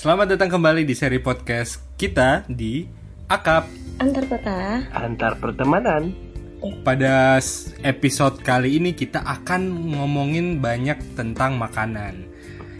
Selamat 0.00 0.32
datang 0.32 0.48
kembali 0.48 0.88
di 0.88 0.96
seri 0.96 1.20
podcast 1.20 1.84
kita 2.00 2.48
di 2.48 2.88
Akap. 3.28 3.68
Antar 4.00 4.24
kota. 4.32 4.80
Antar 4.96 5.36
pertemanan. 5.36 6.16
Pada 6.80 7.36
s- 7.36 7.76
episode 7.84 8.40
kali 8.40 8.80
ini 8.80 8.96
kita 8.96 9.20
akan 9.20 9.92
ngomongin 9.92 10.56
banyak 10.56 10.96
tentang 11.20 11.60
makanan. 11.60 12.16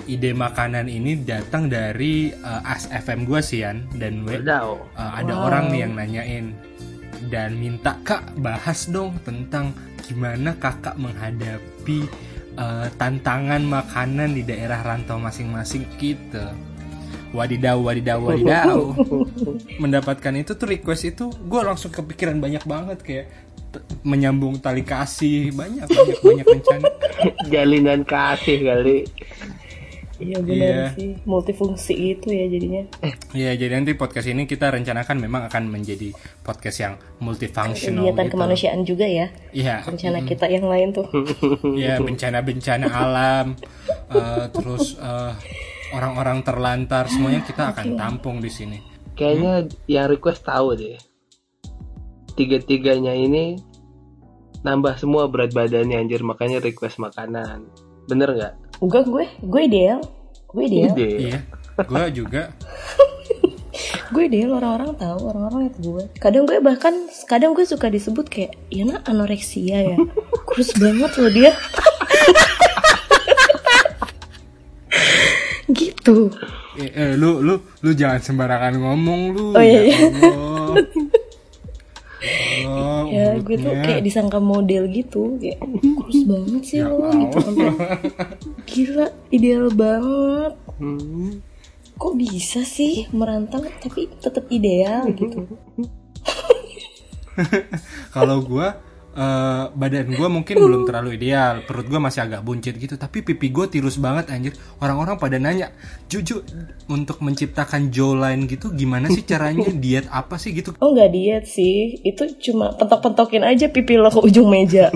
Ide 0.09 0.33
makanan 0.33 0.89
ini 0.89 1.21
datang 1.21 1.69
dari 1.69 2.33
uh, 2.41 2.65
As 2.65 2.89
FM 2.89 3.29
gue 3.29 3.45
sih 3.45 3.69
Yan 3.69 3.85
dan 4.01 4.25
we, 4.25 4.41
uh, 4.41 4.81
ada 4.97 5.29
Wow. 5.37 5.53
orang 5.53 5.77
nih 5.77 5.81
yang 5.85 5.93
nanyain 6.01 6.47
dan 7.29 7.53
minta 7.61 8.01
kak 8.01 8.33
bahas 8.41 8.89
dong 8.89 9.21
tentang 9.29 9.77
gimana 10.09 10.57
kakak 10.57 10.97
menghadapi 10.97 12.09
uh, 12.57 12.89
tantangan 12.97 13.61
makanan 13.61 14.33
di 14.33 14.41
daerah 14.41 14.81
rantau 14.81 15.21
masing-masing 15.21 15.85
gitu. 16.01 16.49
Wadidaw, 17.31 17.79
wadidaw, 17.79 18.19
wadidaw. 18.19 18.91
Mendapatkan 19.83 20.35
itu 20.35 20.53
tuh 20.53 20.67
request 20.67 21.03
itu 21.09 21.31
gue 21.31 21.61
langsung 21.61 21.89
kepikiran 21.89 22.37
banyak 22.37 22.65
banget 22.65 22.99
kayak 23.01 23.27
menyambung 24.03 24.59
tali 24.59 24.83
kasih 24.83 25.55
banyak 25.55 25.87
banyak 25.87 26.19
banyak 26.19 26.47
rencana. 26.49 26.87
Jalinan 27.47 28.03
kasih 28.03 28.59
kali. 28.61 28.99
Iya 30.19 30.37
benar 30.43 30.69
Iya. 30.69 30.87
sih. 30.93 31.11
Multifungsi 31.23 31.95
itu 32.13 32.29
ya 32.29 32.45
jadinya. 32.45 32.83
Ya 33.33 33.55
jadi 33.55 33.73
nanti 33.73 33.95
podcast 33.95 34.27
ini 34.27 34.45
kita 34.45 34.69
rencanakan 34.69 35.17
memang 35.17 35.47
akan 35.47 35.71
menjadi 35.71 36.13
podcast 36.43 36.77
yang 36.79 36.95
multifunctional 37.21 38.05
Kegiatan 38.05 38.27
gitu. 38.27 38.35
kemanusiaan 38.35 38.81
juga 38.83 39.07
ya. 39.07 39.31
Iya, 39.55 39.81
Rencana 39.81 40.21
kita 40.21 40.45
yang 40.45 40.67
lain 40.67 40.93
tuh. 40.93 41.07
ya 41.73 41.97
bencana-bencana 41.97 42.87
alam, 42.87 43.55
eh, 44.11 44.45
terus 44.51 44.99
eh, 44.99 45.33
orang-orang 45.95 46.43
terlantar 46.47 47.11
semuanya 47.11 47.43
kita 47.43 47.75
akan 47.75 47.99
tampung 47.99 48.39
di 48.39 48.51
sini. 48.51 48.79
Kayaknya 49.15 49.69
yang 49.91 50.07
request 50.09 50.47
tahu 50.47 50.79
deh. 50.79 50.97
Tiga-tiganya 52.35 53.13
ini 53.13 53.59
nambah 54.65 54.97
semua 55.01 55.29
berat 55.29 55.53
badannya 55.53 56.01
anjir 56.01 56.25
makanya 56.25 56.61
request 56.61 57.01
makanan. 57.01 57.69
Bener 58.09 58.33
nggak? 58.33 58.55
Enggak 58.81 59.05
gue, 59.09 59.25
gue 59.45 59.61
ideal. 59.61 60.01
Gue 60.51 60.63
ideal. 60.67 60.95
Ide. 60.97 61.11
Iya, 61.21 61.39
gue 61.85 62.05
juga. 62.17 62.43
Gue 64.11 64.27
ideal 64.27 64.59
orang-orang 64.59 64.99
tahu, 64.99 65.19
orang-orang 65.31 65.71
lihat 65.71 65.77
gue. 65.79 66.03
Kadang 66.19 66.43
gue 66.43 66.59
bahkan 66.59 67.07
kadang 67.31 67.55
gue 67.55 67.63
suka 67.63 67.87
disebut 67.87 68.27
kayak 68.27 68.59
Yana 68.67 69.07
anoreksia 69.07 69.95
ya. 69.95 69.97
Kurus 70.51 70.75
banget 70.75 71.15
loh 71.15 71.31
dia. 71.31 71.55
gitu. 75.73 76.31
Eh, 76.75 76.89
eh, 76.89 77.11
lu 77.15 77.41
lu 77.41 77.55
lu 77.81 77.91
jangan 77.93 78.19
sembarangan 78.19 78.75
ngomong 78.77 79.21
lu. 79.31 79.45
Oh, 79.53 79.61
iya, 79.61 79.81
iya. 79.87 79.99
Allah. 80.05 80.77
Allah, 82.21 83.09
Ya 83.09 83.33
gue 83.35 83.57
tuh 83.57 83.73
kayak 83.73 84.05
disangka 84.05 84.37
model 84.37 84.93
gitu 84.93 85.41
kayak 85.41 85.57
kurus 85.97 86.21
banget 86.29 86.63
sih 86.63 86.79
Ya 86.79 86.93
lo 86.93 87.09
gitu 87.09 87.37
sampai 87.41 87.69
gila 88.67 89.07
ideal 89.31 89.67
banget 89.73 90.53
Hmm. 90.77 91.41
kok 91.95 92.15
bisa 92.17 92.61
sih 92.61 93.09
merantau 93.11 93.61
tapi 93.81 94.09
tetap 94.15 94.45
ideal 94.49 95.09
gitu 95.09 95.49
Kalau 98.15 98.41
gua 98.41 98.77
eh, 99.15 99.65
badan 99.71 100.13
gua 100.15 100.29
mungkin 100.29 100.57
belum 100.67 100.83
terlalu 100.85 101.17
ideal, 101.17 101.63
perut 101.65 101.87
gua 101.87 102.03
masih 102.03 102.27
agak 102.27 102.43
buncit 102.43 102.75
gitu, 102.77 102.99
tapi 102.99 103.23
pipi 103.23 103.49
gua 103.49 103.71
tirus 103.71 103.97
banget 103.97 104.29
anjir. 104.29 104.53
Orang-orang 104.83 105.17
pada 105.17 105.39
nanya, 105.39 105.73
"Juju, 106.11 106.43
untuk 106.91 107.23
menciptakan 107.23 107.95
jawline 107.95 108.45
gitu 108.51 108.75
gimana 108.75 109.09
sih 109.09 109.23
caranya? 109.23 109.71
Diet 109.83 110.11
apa 110.11 110.37
sih 110.37 110.53
gitu?" 110.53 110.75
oh 110.81 110.91
nggak 110.97 111.11
diet 111.13 111.45
sih 111.47 112.01
itu 112.03 112.25
cuma 112.51 112.73
pentok-pentokin 112.75 113.45
aja 113.45 113.69
pipi 113.69 114.01
lo 114.01 114.09
ke 114.09 114.21
ujung 114.25 114.49
meja 114.49 114.89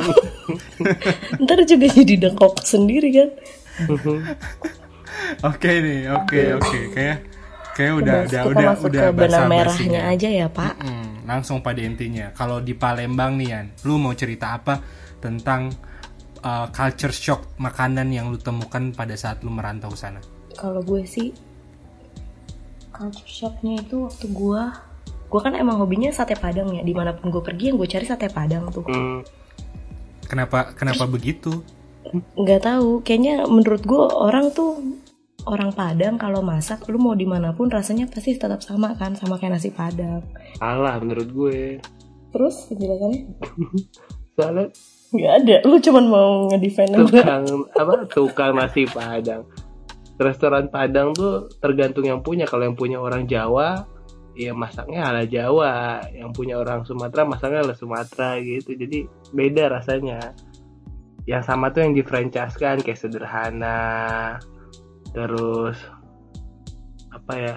ntar 1.45 1.63
juga 1.69 1.87
jadi 1.93 2.29
dengkok 2.29 2.65
sendiri 2.65 3.09
kan 3.13 3.31
Oke 5.43 5.83
nih, 5.83 6.11
oke 6.15 6.41
oke. 6.63 6.79
Kayak 6.95 7.27
kayak 7.75 7.95
udah 7.99 8.17
Kita 8.25 8.41
udah 8.47 8.67
masuk 8.71 8.87
udah 8.89 9.03
ke 9.03 9.05
udah 9.05 9.11
benang 9.13 9.47
merahnya 9.47 10.01
aja 10.09 10.29
ya 10.31 10.47
pak 10.49 10.73
Mm, 10.79 11.27
langsung 11.27 11.59
pada 11.59 11.81
intinya. 11.81 12.31
Kalau 12.33 12.59
di 12.59 12.73
Palembang 12.73 13.35
nih 13.35 13.49
Yan, 13.51 13.67
lu 13.83 13.97
mau 13.97 14.13
cerita 14.13 14.55
apa 14.55 14.79
tentang 15.19 15.73
uh, 16.41 16.67
culture 16.71 17.11
shock 17.11 17.57
makanan 17.57 18.09
yang 18.09 18.29
lu 18.29 18.37
temukan 18.37 18.93
pada 18.93 19.15
saat 19.15 19.41
lu 19.41 19.51
merantau 19.51 19.89
ke 19.89 19.99
sana? 19.99 20.21
kalau 20.55 20.79
gue 20.81 21.03
sih 21.03 21.35
culture 22.95 23.27
shocknya 23.27 23.83
itu 23.83 24.07
waktu 24.07 24.27
gue 24.31 24.63
gue 25.27 25.41
kan 25.43 25.51
emang 25.53 25.83
hobinya 25.83 26.15
sate 26.15 26.39
padang 26.39 26.71
ya 26.71 26.81
di 26.81 26.95
mana 26.95 27.11
pun 27.11 27.27
gue 27.27 27.43
pergi 27.43 27.73
yang 27.73 27.77
gue 27.77 27.91
cari 27.91 28.07
sate 28.07 28.31
padang 28.31 28.71
tuh 28.71 28.87
Hmm. 28.87 29.21
Kenapa 30.25 30.73
kenapa 30.73 31.05
begitu? 31.05 31.61
nggak 32.39 32.61
tahu 32.63 33.03
kayaknya 33.03 33.49
menurut 33.49 33.83
gue 33.83 33.99
orang 33.99 34.53
tuh 34.53 34.79
orang 35.45 35.71
Padang 35.73 36.17
kalau 36.17 36.41
masak 36.41 36.85
lu 36.89 36.97
mau 36.97 37.13
di 37.13 37.29
mana 37.29 37.53
pun 37.53 37.69
rasanya 37.69 38.09
pasti 38.09 38.37
tetap 38.37 38.61
sama 38.65 38.97
kan 38.97 39.17
sama 39.17 39.37
kayak 39.37 39.61
nasi 39.61 39.71
Padang 39.71 40.25
Salah 40.57 40.97
menurut 41.01 41.29
gue. 41.33 41.61
terus 42.35 42.67
penjelasannya 42.67 43.21
Soalnya 44.35 44.67
nggak 45.15 45.33
ada 45.47 45.57
lu 45.63 45.77
cuman 45.79 46.05
mau 46.11 46.31
ngedefend 46.51 46.91
tukang 46.99 47.45
apa 47.71 47.95
tukang 48.11 48.53
nasi 48.59 48.83
padang. 48.83 49.47
Restoran 50.19 50.71
Padang 50.71 51.15
tuh 51.15 51.51
tergantung 51.59 52.07
yang 52.07 52.23
punya. 52.23 52.47
Kalau 52.47 52.67
yang 52.67 52.79
punya 52.79 52.99
orang 53.03 53.27
Jawa, 53.27 53.87
ya 54.35 54.55
masaknya 54.55 55.07
ala 55.07 55.27
Jawa. 55.27 56.03
Yang 56.11 56.31
punya 56.35 56.55
orang 56.59 56.87
Sumatera 56.87 57.27
masaknya 57.27 57.67
ala 57.67 57.75
Sumatera 57.75 58.39
gitu. 58.43 58.75
Jadi 58.75 59.07
beda 59.35 59.71
rasanya. 59.71 60.35
Yang 61.27 61.43
sama 61.47 61.71
tuh 61.71 61.87
yang 61.87 61.95
di 61.95 62.03
franchise 62.03 62.55
kan 62.59 62.79
kayak 62.83 62.99
sederhana. 62.99 64.39
Terus 65.15 65.79
apa 67.09 67.35
ya? 67.35 67.57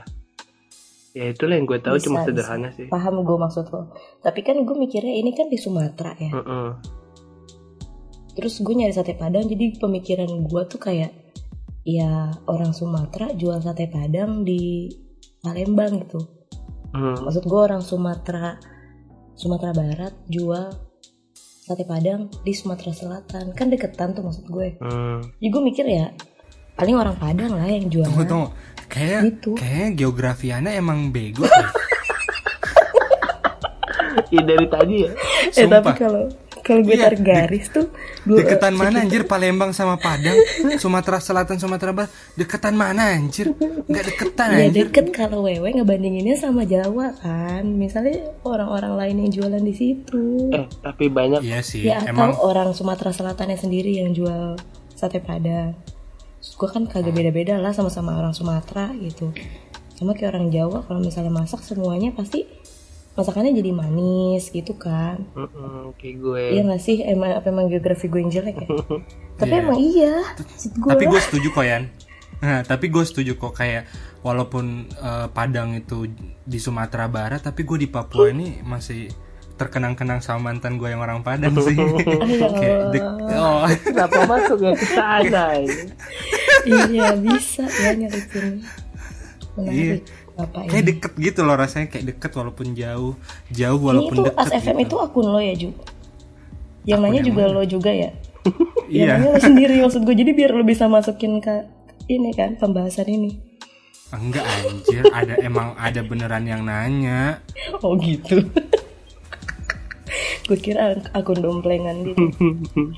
Ya 1.12 1.34
itulah 1.34 1.58
yang 1.58 1.66
gue 1.66 1.82
tahu 1.82 1.98
Bisa, 1.98 2.06
cuma 2.08 2.22
bisa. 2.22 2.30
sederhana 2.30 2.70
sih. 2.72 2.86
paham 2.88 3.26
gue 3.26 3.34
maksud 3.36 3.66
lo 3.68 3.90
tapi 4.22 4.40
kan 4.40 4.62
gue 4.62 4.76
mikirnya 4.78 5.18
ini 5.18 5.34
kan 5.34 5.50
di 5.50 5.58
Sumatera 5.58 6.14
ya 6.14 6.30
Mm-mm. 6.30 6.78
terus 8.32 8.62
gue 8.62 8.70
nyari 8.72 8.94
sate 8.94 9.18
Padang 9.18 9.50
jadi 9.50 9.74
pemikiran 9.76 10.30
gue 10.46 10.62
tuh 10.68 10.78
kayak 10.78 11.10
ya 11.82 12.30
orang 12.46 12.70
Sumatera 12.70 13.34
jual 13.34 13.58
sate 13.58 13.90
Padang 13.90 14.46
di 14.46 14.94
Palembang 15.40 16.06
gitu 16.06 16.22
Hmm. 16.88 17.18
maksud 17.20 17.44
gue 17.44 17.60
orang 17.60 17.82
Sumatera 17.82 18.62
Sumatera 19.34 19.74
Barat 19.74 20.14
jual 20.28 20.70
sate 21.60 21.82
Padang 21.82 22.30
di 22.42 22.54
Sumatera 22.54 22.94
Selatan 22.94 23.52
kan 23.52 23.68
deketan 23.68 24.14
tuh 24.14 24.22
maksud 24.22 24.46
gue 24.46 24.78
Hmm. 24.78 25.20
jadi 25.36 25.50
gue 25.50 25.64
mikir 25.64 25.86
ya 25.86 26.14
paling 26.78 26.96
orang 26.96 27.18
Padang 27.18 27.52
lah 27.52 27.66
yang 27.66 27.90
jual 27.90 28.06
Tunggu 28.06 28.24
tunggu. 28.24 28.48
Kayak 28.88 29.22
Gitu. 29.28 29.52
kayak 29.54 29.90
geografi 29.94 30.48
Ana 30.50 30.72
emang 30.72 31.10
bego. 31.10 31.44
Iya 34.28 34.44
dari 34.44 34.68
tadi 34.68 34.96
ya. 35.02 35.12
eh 35.48 35.64
tapi 35.64 35.88
Sumpah. 35.88 35.96
kalau 35.96 36.24
kalau 36.60 36.82
gue 36.84 36.94
Iya, 36.94 37.08
tarik 37.08 37.22
garis 37.24 37.72
tuh 37.72 37.88
gue 38.22 38.38
Deketan 38.38 38.76
mana 38.76 39.00
anjir 39.00 39.24
Palembang 39.24 39.72
sama 39.72 39.96
Padang? 39.96 40.36
Sumatera 40.76 41.16
Selatan 41.18 41.56
Sumatera 41.56 41.96
Barat. 41.96 42.12
Deketan 42.36 42.76
mana 42.76 43.08
anjir? 43.10 43.56
Enggak 43.56 44.04
deketan 44.06 44.48
ya 44.52 44.68
anjir. 44.68 44.84
deket 44.84 45.16
kalau 45.16 45.48
wewe 45.48 45.72
ngebandinginnya 45.72 46.36
sama 46.36 46.68
Jawa 46.68 47.16
kan 47.16 47.64
misalnya 47.64 48.20
orang-orang 48.44 48.94
lain 48.98 49.16
yang 49.22 49.32
jualan 49.34 49.64
di 49.64 49.74
situ 49.74 50.52
Eh 50.52 50.68
tapi 50.82 51.08
banyak 51.08 51.40
Iya 51.40 51.60
sih, 51.62 51.88
ya 51.88 52.04
atau 52.04 52.12
emang 52.12 52.32
orang 52.36 52.76
Sumatera 52.76 53.16
Selatannya 53.16 53.56
sendiri 53.56 53.96
yang 53.98 54.12
jual 54.12 54.60
sate 54.92 55.24
Padang 55.24 55.72
gue 56.54 56.70
kan 56.70 56.86
kagak 56.86 57.12
beda-beda 57.12 57.58
lah 57.58 57.72
sama-sama 57.72 58.16
orang 58.16 58.32
Sumatera 58.32 58.96
gitu. 58.96 59.36
Sama 59.94 60.14
kayak 60.14 60.32
orang 60.32 60.48
Jawa 60.48 60.86
kalau 60.86 61.02
misalnya 61.02 61.30
masak 61.30 61.60
semuanya 61.62 62.14
pasti 62.14 62.46
masakannya 63.14 63.52
jadi 63.52 63.74
manis 63.74 64.48
gitu 64.48 64.78
kan. 64.78 65.26
Mm-mm, 65.34 65.98
kayak 65.98 66.16
gue. 66.18 66.44
iya 66.54 66.62
nggak 66.62 66.80
sih? 66.80 67.02
Emang 67.02 67.34
apa 67.34 67.50
emang 67.50 67.66
geografi 67.66 68.06
gue 68.06 68.22
yang 68.22 68.30
jelek 68.30 68.56
ya? 68.58 68.70
Tapi 69.42 69.52
Iya. 69.52 69.62
emang 69.62 69.78
iya 69.78 70.14
gue 70.58 70.90
tapi 70.90 71.04
gue 71.06 71.20
setuju 71.20 71.48
kok 71.52 71.66
Yan. 71.66 71.84
Nah, 72.38 72.62
tapi 72.62 72.90
gue 72.90 73.02
setuju 73.02 73.34
kok 73.34 73.54
kayak 73.54 73.90
walaupun 74.22 74.86
eh, 74.88 75.28
Padang 75.30 75.74
itu 75.74 76.06
di 76.42 76.58
Sumatera 76.58 77.10
Barat 77.10 77.42
tapi 77.42 77.66
gue 77.66 77.82
di 77.82 77.90
Papua 77.90 78.30
ini 78.30 78.62
masih 78.62 79.10
terkenang-kenang 79.58 80.22
sama 80.22 80.54
mantan 80.54 80.78
gue 80.78 80.86
yang 80.86 81.02
orang 81.02 81.26
Padang 81.26 81.58
sih. 81.58 81.74
Kayak 82.62 82.94
oh, 83.34 83.66
Kenapa 83.66 84.20
masuk 84.30 84.58
ya? 84.62 84.72
Ke 84.74 84.86
sana? 84.86 85.46
ya? 86.66 86.82
iya 86.90 87.10
bisa 87.20 87.64
ya 87.68 87.92
nyaritin 87.94 88.64
menarik 89.58 90.02
apa 90.38 90.58
kayak 90.70 90.70
ini 90.70 90.82
deket 90.94 91.14
gitu 91.18 91.40
loh 91.42 91.56
rasanya 91.58 91.88
kayak 91.90 92.06
deket 92.14 92.32
walaupun 92.38 92.78
jauh 92.78 93.14
jauh 93.50 93.80
ini 93.82 93.88
walaupun 93.90 94.16
itu 94.22 94.26
deket 94.30 94.42
As 94.42 94.52
FM 94.54 94.78
gitu. 94.78 94.86
itu 94.86 94.96
akun 95.02 95.28
lo 95.30 95.40
ya 95.42 95.54
Ju 95.58 95.70
yang 96.88 97.00
nanya 97.04 97.22
juga 97.26 97.42
mana? 97.50 97.56
lo 97.58 97.62
juga 97.66 97.92
ya 97.92 98.10
iya 98.94 99.18
yang 99.18 99.22
nanya 99.22 99.34
lo 99.34 99.40
sendiri 99.42 99.74
maksud 99.82 100.02
gue 100.06 100.16
jadi 100.16 100.32
biar 100.38 100.52
lo 100.54 100.64
bisa 100.64 100.86
masukin 100.86 101.42
ke 101.42 101.66
ini 102.08 102.32
kan 102.38 102.56
pembahasan 102.56 103.10
ini 103.10 103.32
Enggak 104.08 104.48
anjir, 104.48 105.04
ada 105.12 105.36
emang 105.44 105.76
ada 105.76 106.00
beneran 106.00 106.48
yang 106.48 106.64
nanya. 106.64 107.44
Oh 107.84 108.00
gitu. 108.00 108.40
gue 110.48 110.58
kira 110.64 110.96
akun 111.12 111.44
domplengan 111.44 112.08
gitu. 112.08 112.24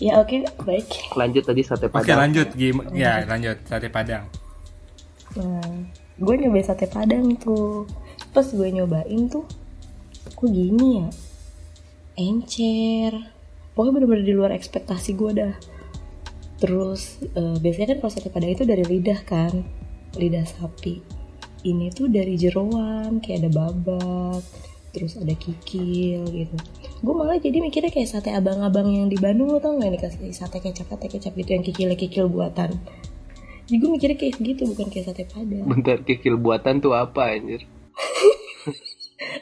ya 0.00 0.16
oke 0.18 0.42
baik. 0.64 1.12
Lanjut 1.14 1.44
tadi 1.44 1.60
sate 1.60 1.86
Oke 1.92 2.08
padang. 2.08 2.18
lanjut, 2.26 2.48
Gim 2.56 2.80
ya 2.96 3.22
lanjut 3.28 3.60
sate 3.68 3.92
padang. 3.92 4.24
Nah, 5.36 5.86
gue 6.16 6.34
nyobain 6.40 6.64
sate 6.64 6.88
padang 6.88 7.36
tuh. 7.36 7.84
Pas 8.32 8.46
gue 8.48 8.68
nyobain 8.72 9.28
tuh, 9.28 9.44
kok 10.34 10.48
gini 10.48 11.04
ya? 11.04 11.08
Encer. 12.16 13.12
Pokoknya 13.76 13.92
bener-bener 14.02 14.24
di 14.26 14.34
luar 14.34 14.50
ekspektasi 14.56 15.14
gue 15.14 15.30
dah. 15.36 15.54
Terus 16.58 17.20
eh, 17.36 17.56
biasanya 17.60 17.94
kan 17.94 17.98
kalau 18.02 18.12
sate 18.12 18.28
padang 18.32 18.50
itu 18.56 18.64
dari 18.64 18.82
lidah 18.82 19.20
kan, 19.22 19.52
lidah 20.16 20.48
sapi. 20.48 21.00
Ini 21.60 21.92
tuh 21.92 22.08
dari 22.08 22.40
jeroan, 22.40 23.20
kayak 23.20 23.44
ada 23.44 23.50
babak, 23.52 24.40
terus 24.96 25.20
ada 25.20 25.36
kikil 25.36 26.24
gitu. 26.32 26.56
Gue 27.00 27.16
malah 27.16 27.40
jadi 27.40 27.64
mikirnya 27.64 27.88
kayak 27.88 28.12
sate 28.12 28.28
abang-abang 28.28 28.84
yang 28.92 29.08
di 29.08 29.16
Bandung 29.16 29.48
lo 29.48 29.56
tau 29.56 29.72
gak 29.80 29.88
nih 29.88 30.00
kasih 30.04 30.36
sate 30.36 30.60
kecap 30.60 30.84
sate 30.84 31.08
kecap 31.08 31.32
gitu 31.32 31.50
yang 31.56 31.64
kikil 31.64 31.88
kikil 31.96 32.28
buatan. 32.28 32.76
Jadi 33.64 33.76
gue 33.80 33.88
mikirnya 33.88 34.16
kayak 34.20 34.36
gitu 34.36 34.68
bukan 34.68 34.92
kayak 34.92 35.08
sate 35.08 35.24
padang. 35.24 35.64
Bentar 35.64 36.04
kikil 36.04 36.36
buatan 36.36 36.84
tuh 36.84 36.92
apa 36.92 37.32
anjir? 37.32 37.64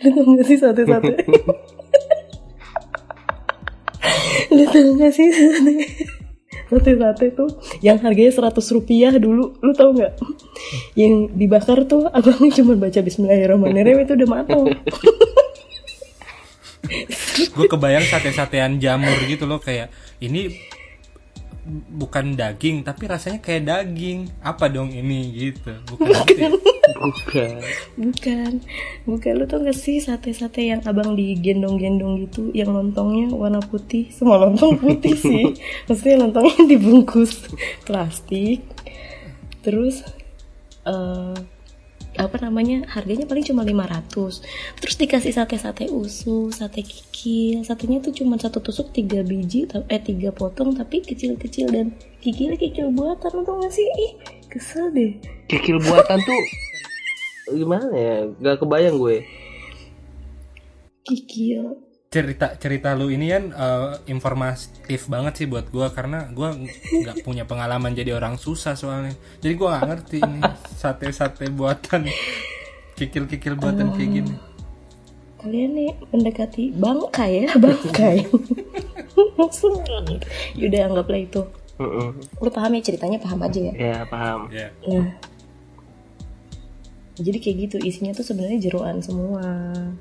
Lu 0.06 0.08
tau 0.14 0.30
gak 0.38 0.46
sih 0.46 0.58
sate-sate? 0.62 1.12
Lu 4.54 4.64
tau 4.70 4.90
gak 4.94 5.12
sih 5.18 5.26
sate? 5.34 5.74
Sate-sate 6.70 7.26
tuh 7.34 7.50
yang 7.82 7.98
harganya 7.98 8.54
100 8.54 8.54
rupiah 8.70 9.10
dulu, 9.18 9.58
lu 9.58 9.72
tau 9.74 9.90
gak? 9.98 10.14
Yang 10.94 11.34
dibakar 11.34 11.82
tuh 11.90 12.06
abangnya 12.06 12.62
cuma 12.62 12.78
baca 12.78 13.00
Bismillahirrahmanirrahim 13.02 14.06
itu 14.06 14.14
udah 14.14 14.28
matang. 14.30 14.70
Gue 17.58 17.66
kebayang 17.66 18.06
sate-satean 18.06 18.78
jamur 18.78 19.18
gitu 19.26 19.50
loh 19.50 19.58
kayak 19.58 19.90
ini 20.22 20.54
bukan 21.68 22.38
daging 22.38 22.86
tapi 22.86 23.10
rasanya 23.10 23.42
kayak 23.42 23.66
daging. 23.66 24.30
Apa 24.46 24.70
dong 24.70 24.94
ini 24.94 25.34
gitu? 25.34 25.74
Bukan 25.90 26.06
gitu. 26.30 26.38
ya? 26.38 26.48
Bukan. 26.98 27.58
Bukan, 27.98 28.52
bukan 29.04 29.32
lu 29.36 29.44
tau 29.44 29.60
gak 29.62 29.76
sih 29.76 30.00
sate-sate 30.00 30.66
yang 30.66 30.80
abang 30.88 31.14
digendong-gendong 31.14 32.26
gitu, 32.26 32.50
yang 32.56 32.72
lontongnya 32.72 33.30
warna 33.30 33.60
putih, 33.62 34.08
semua 34.10 34.40
lontong 34.40 34.80
putih 34.80 35.14
sih, 35.28 35.52
maksudnya 35.86 36.26
lontongnya 36.26 36.64
dibungkus 36.64 37.46
plastik, 37.84 38.64
terus 39.62 40.02
eh 40.88 41.36
apa 42.18 42.36
namanya 42.42 42.84
harganya 42.90 43.24
paling 43.24 43.46
cuma 43.46 43.62
500 43.62 44.42
terus 44.82 44.94
dikasih 44.98 45.32
sate-sate 45.32 45.86
usus 45.88 46.58
sate 46.58 46.82
kikil 46.82 47.62
satenya 47.62 48.02
tuh 48.02 48.10
cuma 48.10 48.34
satu 48.36 48.58
tusuk 48.58 48.90
tiga 48.90 49.22
biji 49.22 49.70
eh 49.88 50.02
tiga 50.02 50.34
potong 50.34 50.74
tapi 50.74 51.00
kecil-kecil 51.00 51.70
dan 51.70 51.94
kikilnya 52.18 52.58
kikil 52.58 52.90
buatan 52.90 53.30
lu 53.32 53.42
tau 53.46 53.62
gak 53.62 53.72
sih 53.72 53.86
ih 53.86 54.12
kesel 54.50 54.90
deh 54.92 55.14
Kikil 55.48 55.80
buatan 55.80 56.18
tuh 56.20 56.42
gimana 57.48 57.88
ya? 57.96 58.28
Gak 58.44 58.60
kebayang 58.60 59.00
gue. 59.00 59.24
kikil 61.08 61.87
cerita 62.08 62.56
cerita 62.56 62.96
lu 62.96 63.12
ini 63.12 63.28
kan 63.28 63.44
eh, 63.52 63.88
informatif 64.08 65.12
banget 65.12 65.44
sih 65.44 65.46
buat 65.46 65.68
gua 65.68 65.92
karena 65.92 66.32
gua 66.32 66.56
nggak 66.56 67.20
punya 67.20 67.44
pengalaman 67.44 67.92
jadi 67.92 68.16
orang 68.16 68.40
susah 68.40 68.74
soalnya. 68.74 69.12
Jadi 69.44 69.54
gua 69.60 69.76
nggak 69.76 69.86
ngerti 69.92 70.16
ini 70.24 70.40
sate 70.80 71.12
sate 71.12 71.52
buatan 71.52 72.08
kikil 72.96 73.28
kikil 73.28 73.60
buatan 73.60 73.92
kayak 73.92 74.24
gini. 74.24 74.32
Kalian 75.38 75.70
nih 75.76 75.90
mendekati 76.10 76.74
bangkai 76.74 77.46
ya 77.46 77.50
bangkai 77.62 78.16
yaudah 80.58 80.80
anggaplah 80.88 81.20
itu. 81.20 81.42
Heeh. 81.78 82.10
lu 82.42 82.50
paham 82.50 82.74
ya 82.74 82.82
ceritanya 82.82 83.22
paham 83.22 83.38
aja 83.46 83.70
ya. 83.70 83.72
Ya 83.78 83.98
paham. 84.10 84.50
ya 84.50 84.66
nah 84.82 85.14
jadi 87.18 87.38
kayak 87.38 87.56
gitu 87.66 87.76
isinya 87.78 88.14
tuh 88.14 88.22
sebenarnya 88.22 88.70
jeroan 88.70 89.02
semua 89.02 89.42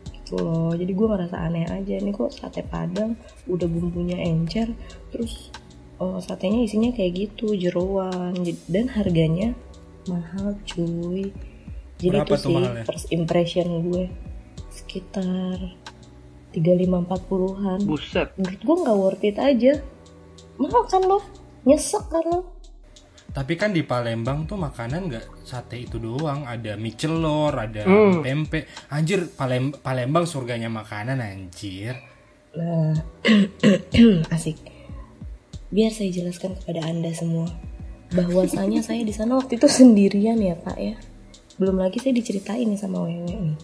gitu 0.05 0.37
loh. 0.37 0.69
Jadi 0.71 0.91
gue 0.91 1.07
ngerasa 1.07 1.35
aneh 1.35 1.65
aja 1.65 1.97
nih 1.97 2.13
kok 2.13 2.29
sate 2.29 2.61
padang 2.61 3.17
udah 3.45 3.65
bumbunya 3.65 4.21
encer 4.21 4.69
terus 5.09 5.49
oh, 5.97 6.21
satenya 6.21 6.61
isinya 6.63 6.93
kayak 6.93 7.11
gitu 7.27 7.53
jeroan 7.53 8.37
Jadi- 8.37 8.65
dan 8.69 8.85
harganya 8.93 9.49
mahal 10.05 10.55
cuy. 10.63 11.33
Jadi 11.97 12.13
Berapa 12.13 12.29
itu 12.29 12.37
tuh 12.37 12.45
sih 12.45 12.55
mahalnya? 12.55 12.83
first 12.85 13.07
impression 13.09 13.67
gue 13.83 14.05
sekitar 14.69 15.57
35-40an 16.53 17.79
Buset. 17.83 18.27
menurut 18.37 18.61
gue 18.61 18.75
nggak 18.85 18.97
worth 18.97 19.25
it 19.25 19.37
aja. 19.37 19.73
Mahal 20.57 20.83
kan 20.85 21.01
lo 21.01 21.19
nyesek 21.65 22.03
kan 22.07 22.23
lo 22.25 22.39
tapi 23.37 23.53
kan 23.53 23.69
di 23.69 23.85
Palembang 23.85 24.49
tuh 24.49 24.57
makanan 24.57 25.13
nggak 25.13 25.45
sate 25.45 25.77
itu 25.77 26.01
doang 26.01 26.41
ada 26.43 26.73
mie 26.73 26.97
celor 26.97 27.53
ada 27.53 27.85
Hmm. 27.85 28.25
pempek 28.25 28.65
anjir 28.89 29.29
Palem- 29.29 29.77
Palembang 29.77 30.25
surganya 30.25 30.73
makanan 30.73 31.21
anjir 31.21 31.93
Nah, 32.57 32.97
asik. 34.33 34.57
Biar 35.69 35.93
saya 35.93 36.09
jelaskan 36.09 36.57
kepada 36.57 36.89
Anda 36.89 37.13
semua 37.13 37.53
bahwasanya 38.09 38.81
saya 38.81 39.05
di 39.05 39.13
sana 39.13 39.37
waktu 39.37 39.61
itu 39.61 39.69
sendirian 39.69 40.41
ya, 40.41 40.57
Pak 40.57 40.77
ya. 40.81 40.97
Belum 41.61 41.77
lagi 41.77 42.01
saya 42.01 42.17
diceritain 42.17 42.65
nih 42.65 42.81
sama 42.81 43.05
Wewe 43.05 43.29
nih. 43.29 43.57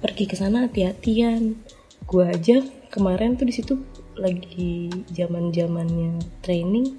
Pergi 0.00 0.24
ke 0.24 0.40
sana 0.40 0.64
hati-hatian. 0.64 1.60
Gua 2.08 2.32
aja 2.32 2.64
kemarin 2.88 3.36
tuh 3.36 3.44
di 3.44 3.52
situ 3.52 3.74
lagi 4.16 4.88
zaman-zamannya 5.12 6.16
training 6.40 6.96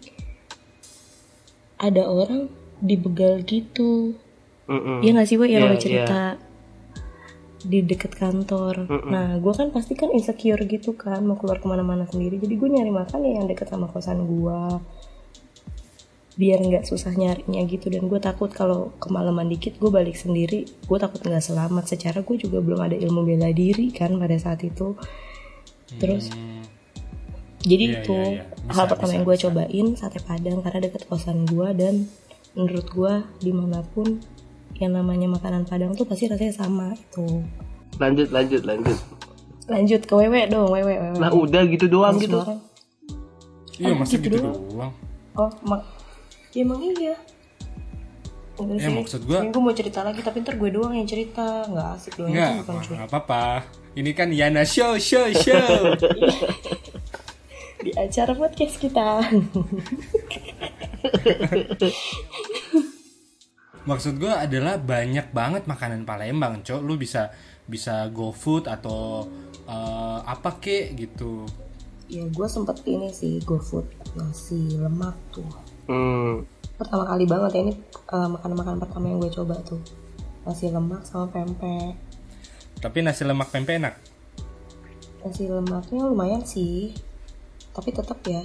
ada 1.77 2.03
orang 2.09 2.49
dibegal 2.81 3.41
gitu. 3.45 4.17
Mm-mm. 4.67 4.99
Iya 5.01 5.11
gak 5.15 5.27
sih, 5.29 5.37
Wak, 5.39 5.47
yang 5.47 5.63
Iya, 5.65 5.71
lo 5.71 5.77
cerita 5.79 6.21
di 7.67 7.81
deket 7.81 8.13
kantor. 8.13 8.85
Nah, 9.09 9.41
gue 9.41 9.53
kan 9.53 9.73
pasti 9.73 9.97
kan 9.97 10.13
insecure 10.13 10.61
gitu 10.69 10.93
kan, 10.93 11.25
mau 11.25 11.35
keluar 11.35 11.57
ke 11.57 11.67
mana-mana 11.67 12.05
sendiri. 12.05 12.37
Jadi 12.37 12.53
gue 12.53 12.69
nyari 12.69 12.91
makan 12.93 13.19
ya 13.25 13.41
yang 13.41 13.47
deket 13.49 13.67
sama 13.67 13.89
kosan 13.89 14.23
gue. 14.23 14.61
Biar 16.37 16.61
nggak 16.61 16.85
susah 16.85 17.17
nyarinya 17.17 17.65
gitu. 17.65 17.89
Dan 17.89 18.05
gue 18.05 18.21
takut 18.21 18.53
kalau 18.53 18.93
kemalaman 19.01 19.49
dikit 19.49 19.81
gue 19.81 19.89
balik 19.89 20.13
sendiri. 20.13 20.69
Gue 20.85 21.01
takut 21.01 21.17
nggak 21.17 21.41
selamat. 21.41 21.89
Secara 21.89 22.21
gue 22.21 22.37
juga 22.37 22.61
belum 22.61 22.77
ada 22.77 22.93
ilmu 22.93 23.25
bela 23.25 23.49
diri 23.49 23.89
kan 23.89 24.13
pada 24.21 24.37
saat 24.37 24.61
itu. 24.61 24.93
Terus 25.97 26.29
Hmm, 26.29 26.61
jadi 27.65 27.83
Iya, 27.89 27.95
itu 28.03 28.17
iya, 28.19 28.43
iya. 28.43 28.43
Bisa, 28.67 28.75
hal 28.75 28.85
pertama 28.85 29.07
bisa, 29.07 29.15
yang 29.15 29.25
gue 29.25 29.37
cobain 29.39 29.87
sate 29.93 30.19
padang 30.19 30.59
karena 30.59 30.79
deket 30.81 31.03
kosan 31.05 31.43
gue 31.43 31.67
dan 31.73 31.95
menurut 32.51 32.87
gue 32.87 33.13
di 33.39 33.51
mana 33.51 33.79
pun 33.87 34.19
yang 34.75 34.93
namanya 34.93 35.27
makanan 35.29 35.63
padang 35.63 35.93
tuh 35.93 36.03
pasti 36.03 36.27
rasanya 36.27 36.53
sama 36.53 36.91
itu. 36.91 37.41
Lanjut 37.95 38.27
lanjut 38.29 38.61
lanjut. 38.61 38.97
Lanjut 39.67 40.01
ke 40.01 40.13
wewe 40.13 40.47
dong, 40.47 40.67
wewe 40.67 40.93
wewe. 40.95 41.15
Nah 41.15 41.27
udah 41.29 41.63
gitu 41.65 41.87
doang 41.87 42.15
Semua 42.15 42.23
gitu. 42.23 42.37
orang, 42.39 42.59
iya 43.77 43.93
masa 43.93 44.11
gitu 44.11 44.25
gitu 44.25 44.37
doang. 44.37 44.55
doang 44.69 44.91
Oh, 45.33 45.51
mak 45.63 45.81
ya 46.51 46.61
emang 46.61 46.81
iya. 46.81 47.15
Enggak 48.57 48.73
Ya, 48.75 48.89
sih. 48.89 48.95
maksud 48.95 49.19
Ini 49.23 49.47
gue 49.47 49.61
mau 49.61 49.69
cerita 49.71 50.01
lagi 50.01 50.19
tapi 50.19 50.41
ntar 50.41 50.57
gue 50.57 50.69
doang 50.73 50.89
yang 50.91 51.05
cerita, 51.05 51.61
nggak 51.63 51.87
asik 51.93 52.17
doang 52.17 52.33
Enggak, 52.33 52.51
nggak 52.65 53.05
apa-apa. 53.05 53.43
Ini 53.93 54.11
kan 54.13 54.29
Yana 54.29 54.61
Show, 54.61 54.97
show, 54.97 55.29
show. 55.31 55.93
Di 57.77 57.91
acara 57.93 58.33
podcast 58.33 58.75
kita. 58.77 59.21
Maksud 63.87 64.19
gue 64.19 64.27
adalah 64.27 64.75
banyak 64.75 65.31
banget 65.31 65.63
makanan 65.63 66.03
Palembang, 66.03 66.59
cok. 66.59 66.81
Lu 66.83 66.99
bisa 66.99 67.31
bisa 67.63 68.07
GoFood 68.11 68.67
atau 68.67 69.27
eh, 69.63 70.19
apa 70.23 70.59
kek 70.59 70.95
gitu. 70.95 71.43
ya 72.07 72.23
gue 72.23 72.47
sempet 72.47 72.87
ini 72.87 73.11
sih 73.11 73.43
GoFood 73.43 73.83
nasi 74.15 74.79
lemak 74.79 75.11
tuh. 75.29 75.43
Hmm. 75.87 76.47
pertama 76.77 77.03
kali 77.03 77.23
banget 77.25 77.51
ya 77.57 77.61
ini 77.63 77.73
uh, 78.11 78.27
makanan-makanan 78.31 78.79
pertama 78.79 79.05
yang 79.09 79.19
gue 79.19 79.31
coba 79.33 79.55
tuh 79.65 79.79
nasi 80.43 80.69
lemak 80.69 81.03
sama 81.03 81.25
pempek 81.27 81.95
Tapi 82.77 82.97
nasi 83.01 83.25
lemak 83.25 83.49
pempek 83.49 83.81
enak. 83.81 83.95
nasi 85.19 85.49
lemaknya 85.49 86.05
lumayan 86.05 86.43
sih 86.45 86.93
tapi 87.77 87.93
tetap 87.93 88.17
ya 88.25 88.41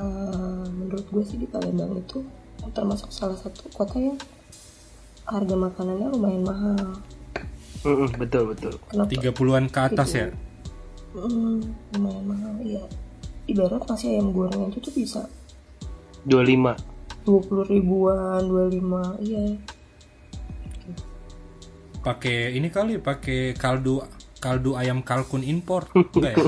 uh, 0.00 0.64
menurut 0.72 1.04
gue 1.12 1.22
sih 1.28 1.36
di 1.36 1.44
Palembang 1.44 1.92
itu 2.00 2.24
termasuk 2.72 3.12
salah 3.12 3.36
satu 3.36 3.68
kota 3.68 4.00
yang 4.00 4.16
harga 5.28 5.54
makanannya 5.54 6.08
lumayan 6.08 6.42
mahal. 6.42 6.98
Mm-mm, 7.84 8.10
betul 8.16 8.56
betul. 8.56 8.72
kenapa? 8.88 9.12
30-an 9.12 9.64
ke 9.68 9.80
atas 9.92 10.10
ya. 10.16 10.26
Hmm, 11.12 11.60
lumayan 11.92 12.24
mahal 12.24 12.54
iya. 12.64 12.82
Ibarat 13.46 13.84
nasi 13.86 14.16
ayam 14.16 14.32
goreng 14.32 14.72
itu 14.72 14.82
tuh 14.82 14.90
bisa 14.96 15.22
25 16.26 16.74
20 17.28 17.72
ribuan 17.76 18.40
25 18.42 19.22
iya. 19.22 19.44
Pakai 22.02 22.56
ini 22.56 22.72
kali 22.72 22.98
pakai 22.98 23.54
kaldu 23.54 24.02
kaldu 24.40 24.74
ayam 24.74 25.04
kalkun 25.04 25.44
impor. 25.44 25.86
Enggak 26.16 26.40
ya 26.40 26.44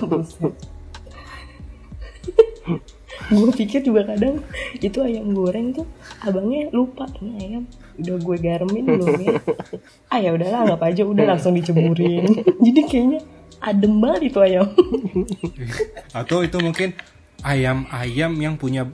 gue 3.28 3.50
pikir 3.52 3.80
juga 3.82 4.04
kadang 4.04 4.40
itu 4.78 4.98
ayam 5.00 5.32
goreng 5.32 5.74
tuh 5.74 5.86
abangnya 6.22 6.70
lupa. 6.72 7.08
Ini 7.18 7.32
ayam 7.40 7.62
udah 7.98 8.16
gue 8.20 8.36
garemin 8.38 8.84
belum 8.86 9.14
ya? 9.20 9.36
Ah 10.12 10.18
ya 10.22 10.30
udahlah 10.32 10.60
nggak 10.64 10.82
aja 10.82 11.02
udah 11.04 11.24
langsung 11.34 11.52
diceburin. 11.56 12.24
Jadi 12.64 12.80
kayaknya 12.86 13.20
adem 13.58 13.98
banget 13.98 14.32
itu 14.32 14.38
ayam. 14.40 14.66
Atau 16.18 16.46
itu 16.46 16.56
mungkin 16.62 16.94
ayam-ayam 17.42 18.32
yang 18.38 18.54
punya 18.56 18.88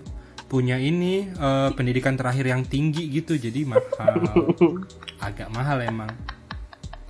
punya 0.45 0.79
ini 0.79 1.29
eh, 1.29 1.71
pendidikan 1.75 2.15
terakhir 2.15 2.47
yang 2.47 2.63
tinggi 2.63 3.11
gitu 3.11 3.35
jadi 3.35 3.65
mahal. 3.67 4.23
Agak 5.19 5.51
mahal 5.51 5.83
emang 5.83 6.13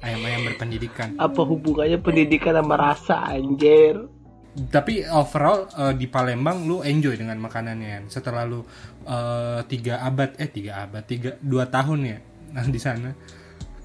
ayam-ayam 0.01 0.53
berpendidikan. 0.53 1.17
Apa 1.17 1.43
hubungannya 1.45 1.99
pendidikan 2.01 2.57
sama 2.57 2.77
rasa 2.77 3.25
anjir? 3.33 4.14
Tapi 4.71 5.03
overall 5.03 5.67
eh, 5.67 5.95
di 5.99 6.07
Palembang 6.07 6.63
lu 6.63 6.87
enjoy 6.87 7.19
dengan 7.19 7.39
makanannya 7.43 8.07
setelah 8.07 8.47
lu 8.47 8.63
eh, 9.03 9.61
tiga 9.67 10.03
abad 10.07 10.39
eh 10.39 10.51
tiga 10.51 10.87
abad 10.87 11.03
tiga 11.03 11.31
dua 11.43 11.67
tahun 11.67 12.01
ya 12.07 12.19
nah 12.55 12.65
di 12.75 12.79
sana 12.79 13.11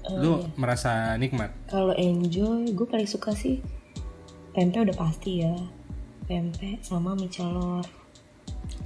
lu 0.08 0.42
merasa 0.56 1.14
nikmat? 1.20 1.52
Kalau 1.70 1.94
enjoy 1.94 2.72
gue 2.72 2.86
paling 2.88 3.06
suka 3.06 3.30
sih 3.36 3.60
pempek 4.56 4.90
udah 4.90 4.96
pasti 4.96 5.44
ya. 5.44 5.54
Pempek 6.26 6.82
sama 6.82 7.14
mie 7.14 7.30
celor. 7.30 7.84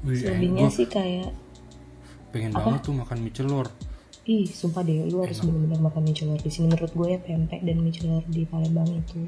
Eh, 0.05 0.17
selebihnya 0.17 0.69
sih 0.69 0.89
kayak 0.89 1.33
pengen 2.35 2.51
banget 2.51 2.83
tuh 2.83 2.95
makan 2.97 3.19
mie 3.23 3.33
celor. 3.33 3.71
Ih 4.25 4.49
sumpah 4.49 4.83
deh 4.83 5.07
lu 5.07 5.23
harus 5.23 5.41
benar-benar 5.41 5.81
makan 5.81 6.03
mie 6.05 6.17
celor. 6.17 6.39
Di 6.41 6.51
sini 6.51 6.69
menurut 6.69 6.93
gue 6.93 7.09
ya 7.15 7.19
pempek 7.23 7.61
dan 7.63 7.77
mie 7.81 7.95
celor 7.95 8.25
di 8.29 8.43
Palembang 8.45 8.91
itu 8.91 9.25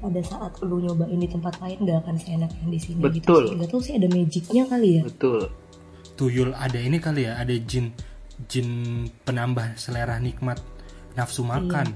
pada 0.00 0.20
saat 0.24 0.52
lu 0.64 0.80
nyobain 0.80 1.14
di 1.14 1.28
tempat 1.28 1.60
lain 1.60 1.78
gak 1.84 2.00
akan 2.02 2.16
seenak 2.16 2.50
yang 2.56 2.70
di 2.72 2.80
sini 2.80 3.00
gitu 3.12 3.20
Betul. 3.20 3.42
sih 3.44 3.54
gak 3.60 3.68
tau 3.68 3.80
sih 3.80 3.94
ada 3.96 4.08
magicnya 4.08 4.62
kali 4.66 4.88
ya 4.96 5.02
Betul. 5.04 5.40
tuyul 6.16 6.50
ada 6.52 6.78
ini 6.80 6.96
kali 6.96 7.28
ya 7.28 7.36
ada 7.36 7.52
jin 7.60 7.92
jin 8.48 8.68
penambah 9.22 9.76
selera 9.76 10.16
nikmat 10.16 10.56
nafsu 11.12 11.44
makan 11.44 11.92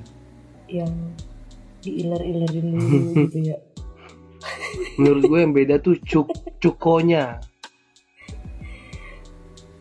yang 0.69 0.93
diiler-ilerin 1.81 2.67
dulu 2.73 2.99
gitu 3.29 3.41
ya 3.53 3.59
Menurut 5.01 5.23
gue 5.25 5.39
yang 5.41 5.55
beda 5.55 5.79
tuh 5.81 5.97
cuk 6.03 6.29
cukonya. 6.61 7.41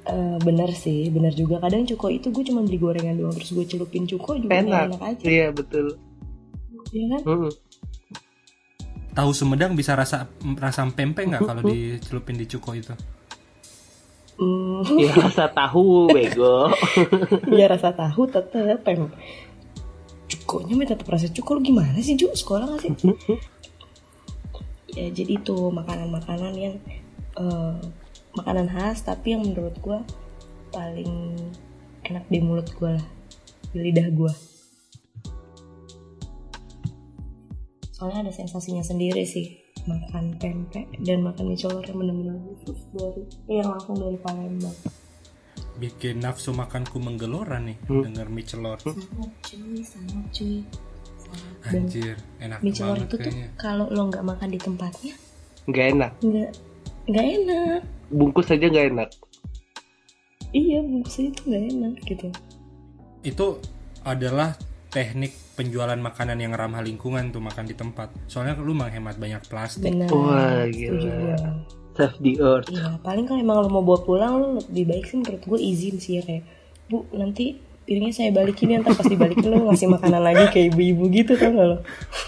Eh, 0.04 0.38
bener 0.44 0.70
sih, 0.72 1.08
bener 1.10 1.32
juga. 1.32 1.64
Kadang 1.64 1.88
cuko 1.88 2.08
itu 2.12 2.28
gue 2.30 2.44
cuma 2.44 2.62
beli 2.62 2.76
gorengan 2.78 3.16
doang 3.16 3.36
terus 3.36 3.52
gue 3.52 3.66
celupin 3.66 4.04
cuko 4.04 4.36
juga 4.36 4.60
Enak. 4.60 4.94
enak 4.94 5.02
aja, 5.02 5.24
Iya 5.24 5.48
betul. 5.50 5.96
ya 6.92 7.06
kan? 7.10 7.22
Mm. 7.26 7.52
Tahu 9.14 9.30
Sumedang 9.32 9.74
bisa 9.74 9.94
rasa 9.94 10.26
rasa 10.58 10.86
pempek 10.90 11.30
nggak 11.30 11.42
kalau 11.46 11.62
dicelupin 11.64 12.36
di 12.36 12.46
cuko 12.46 12.74
itu 12.74 12.94
Hmm, 14.34 14.82
Ya 14.98 15.14
rasa 15.14 15.46
tahu 15.46 16.10
bego. 16.10 16.74
ya 17.62 17.70
rasa 17.70 17.94
tahu 17.94 18.26
tetep 18.26 18.82
pem. 18.82 19.06
Cukonya 20.26 20.74
mah 20.74 20.90
tetep 20.90 21.06
rasa 21.06 21.30
cuko 21.30 21.54
lu 21.54 21.62
gimana 21.62 22.02
sih 22.02 22.18
Ju? 22.18 22.34
Sekolah 22.34 22.66
gak 22.74 22.82
sih? 22.82 23.14
ya 24.98 25.06
jadi 25.14 25.38
tuh 25.42 25.70
makanan-makanan 25.70 26.54
yang 26.58 26.76
eh, 27.38 27.78
makanan 28.34 28.70
khas 28.70 29.06
tapi 29.06 29.38
yang 29.38 29.46
menurut 29.46 29.78
gue 29.78 30.00
paling 30.74 31.38
enak 32.06 32.26
di 32.30 32.42
mulut 32.42 32.70
gue 32.74 32.90
lah 32.90 33.06
di 33.70 33.80
lidah 33.90 34.10
gue 34.10 34.34
soalnya 38.04 38.28
ada 38.28 38.36
sensasinya 38.36 38.84
sendiri 38.84 39.24
sih 39.24 39.56
makan 39.88 40.36
pempek 40.36 40.92
dan 41.00 41.24
makan 41.24 41.48
mie 41.48 41.56
color 41.56 41.80
yang 41.82 41.96
benar-benar 41.96 42.36
khusus 42.52 42.80
dari 42.92 43.24
yang 43.48 43.72
langsung 43.72 43.96
dari 43.96 44.20
Palembang 44.20 44.76
bikin 45.74 46.20
nafsu 46.20 46.52
makanku 46.52 47.00
menggelora 47.00 47.58
nih 47.58 47.80
Hmm. 47.88 48.04
denger 48.04 48.28
mie 48.28 48.44
celor 48.44 48.76
sangat 48.84 49.32
cuy 49.40 49.80
sangat 49.82 50.26
cuy 50.36 50.56
Sangat. 51.24 51.72
anjir 51.72 52.16
enak 52.38 52.60
mie 52.60 52.76
celor 52.76 53.00
itu 53.00 53.08
tuh 53.08 53.18
kayaknya 53.24 53.48
kalau 53.56 53.88
lo 53.88 54.02
nggak 54.06 54.26
makan 54.26 54.50
di 54.52 54.60
tempatnya 54.60 55.16
Gak 55.64 55.88
enak. 55.96 56.12
nggak 56.20 56.52
nggak 57.08 57.28
enak 57.40 57.80
Bungkus 58.12 58.52
aja 58.52 58.68
gak 58.68 58.86
enak. 58.92 59.10
iya 60.52 60.84
bungkusnya 60.84 61.32
itu 61.32 61.42
nggak 61.48 61.64
enak 61.72 61.94
gitu 62.04 62.28
itu 63.24 63.48
adalah 64.04 64.60
teknik 64.94 65.34
penjualan 65.58 65.98
makanan 65.98 66.38
yang 66.38 66.54
ramah 66.54 66.86
lingkungan 66.86 67.34
tuh 67.34 67.42
makan 67.42 67.66
di 67.66 67.74
tempat. 67.74 68.14
Soalnya 68.30 68.54
lu 68.62 68.78
menghemat 68.78 69.18
banyak 69.18 69.42
plastik. 69.50 69.90
Benar 69.90 70.10
Wah, 70.14 70.70
gila. 70.70 71.38
Save 71.94 72.18
the 72.26 72.34
earth. 72.42 72.70
iya 72.74 72.98
paling 73.06 73.30
kalau 73.30 73.38
emang 73.38 73.58
lo 73.62 73.70
mau 73.70 73.86
bawa 73.86 74.02
pulang 74.02 74.34
lo 74.42 74.48
lebih 74.66 74.86
baik 74.90 75.06
sih 75.06 75.18
menurut 75.22 75.46
gue 75.46 75.60
izin 75.62 75.96
sih 76.02 76.18
ya 76.18 76.22
kayak 76.26 76.42
bu 76.90 77.06
nanti 77.14 77.54
piringnya 77.86 78.10
saya 78.18 78.30
balikin 78.34 78.74
ya 78.74 78.82
ntar 78.82 78.98
pas 78.98 79.06
dibalikin 79.06 79.46
lo 79.54 79.70
ngasih 79.70 79.94
makanan 79.94 80.26
lagi 80.26 80.42
kayak 80.50 80.74
ibu-ibu 80.74 81.06
gitu 81.14 81.38
tau 81.38 81.54
gak 81.54 81.68
lo 81.70 81.78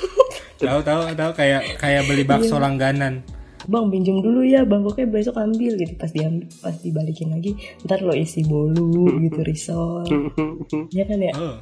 tahu 0.62 0.80
tahu 0.86 1.02
tahu 1.18 1.32
kayak 1.34 1.82
kayak 1.82 2.06
beli 2.06 2.22
bakso 2.22 2.62
langganan. 2.62 3.26
Bang 3.66 3.90
pinjam 3.90 4.22
dulu 4.22 4.46
ya 4.46 4.62
bang 4.62 4.86
pokoknya 4.86 5.10
besok 5.10 5.42
ambil 5.42 5.74
gitu. 5.82 5.98
Pas 5.98 6.14
diambil 6.14 6.46
pas 6.62 6.76
dibalikin 6.86 7.34
lagi 7.34 7.58
ntar 7.90 8.06
lo 8.06 8.14
isi 8.14 8.46
bolu 8.46 9.18
gitu 9.18 9.42
risol. 9.42 10.06
Ya 10.98 11.10
kan 11.10 11.26
ya? 11.26 11.34
Oh 11.34 11.58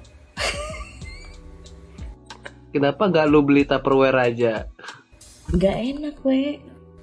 Kenapa 2.74 3.06
gak 3.06 3.30
lu 3.30 3.46
beli 3.46 3.64
Tupperware 3.64 4.20
aja? 4.20 4.68
nggak 5.44 5.76
enak 5.76 6.18
we. 6.24 6.58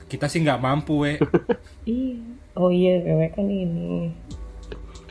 Kita 0.08 0.26
sih 0.26 0.42
nggak 0.42 0.58
mampu 0.58 0.94
we. 0.98 1.12
Iya. 1.86 2.18
Oh 2.58 2.68
iya 2.68 2.98
wewe 2.98 3.30
kan 3.30 3.46
ini. 3.46 4.10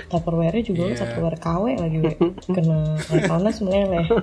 Tupperware 0.10 0.60
juga 0.60 0.92
Iya. 0.92 1.00
Tupperware 1.00 1.40
KW 1.40 1.64
lagi 1.80 1.98
we. 2.04 2.14
Kena 2.44 3.00
air 3.00 3.22
panas 3.24 3.64
meleleh. 3.64 4.04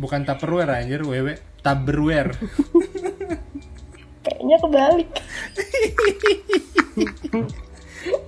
Bukan 0.00 0.24
tupperware 0.24 0.76
anjir 0.76 1.00
wewe 1.00 1.40
tupperware. 1.64 2.36
Kayaknya 4.24 4.56
kebalik. 4.60 5.10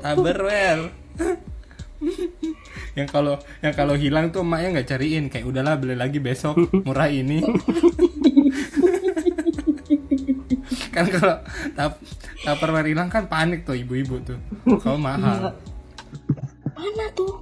Tupperware 0.01 0.85
yang 2.99 3.09
kalau 3.09 3.39
yang 3.63 3.75
kalau 3.75 3.95
hilang 3.95 4.31
tuh 4.35 4.43
emaknya 4.43 4.81
nggak 4.81 4.89
cariin. 4.89 5.25
Kayak 5.31 5.47
udahlah 5.49 5.75
beli 5.79 5.97
lagi 5.97 6.19
besok 6.19 6.59
murah 6.87 7.09
ini. 7.09 7.43
Kan 10.93 11.09
kalau 11.09 11.37
tap 11.73 11.97
tupperware 12.45 12.93
hilang 12.93 13.09
kan 13.09 13.25
panik 13.25 13.65
tuh 13.65 13.73
ibu-ibu 13.73 14.21
tuh. 14.21 14.37
Kalau 14.85 15.01
mahal. 15.01 15.57
Mana 16.77 17.05
tuh? 17.17 17.41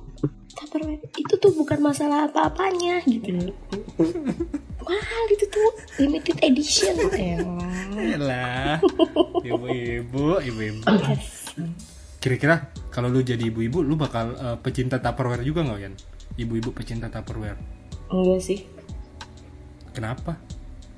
Tupperware. 0.54 1.02
Itu 1.18 1.34
tuh 1.34 1.50
bukan 1.58 1.82
masalah 1.82 2.30
apa-apanya 2.30 3.02
gitu. 3.10 3.50
Mahal 4.86 5.22
itu 5.34 5.46
tuh. 5.50 5.70
Limited 5.98 6.38
edition. 6.46 6.94
Elah. 7.10 8.22
Lah 8.22 8.78
ibu-ibu. 9.42 10.38
Ibu-ibu 10.38 10.86
kira-kira 12.20 12.68
kalau 12.92 13.08
lu 13.08 13.24
jadi 13.24 13.48
ibu-ibu 13.48 13.80
lu 13.80 13.96
bakal 13.96 14.36
eh, 14.36 14.56
pecinta 14.60 15.00
tupperware 15.00 15.40
juga 15.40 15.64
nggak 15.64 15.80
Yan? 15.80 15.94
Ibu-ibu 16.36 16.70
pecinta 16.76 17.08
tupperware. 17.08 17.56
Enggak 18.12 18.40
sih. 18.44 18.68
Kenapa? 19.96 20.36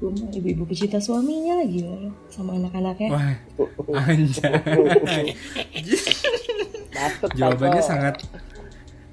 Ibu-ibu 0.02 0.67
pecinta 0.67 0.99
suaminya 0.99 1.62
lagi 1.62 1.87
ya, 1.87 1.95
sama 2.26 2.59
anak-anaknya. 2.59 3.09
Wah 3.14 3.38
anjay. 4.02 5.31
Jawabannya 7.38 7.83
sangat 7.83 8.19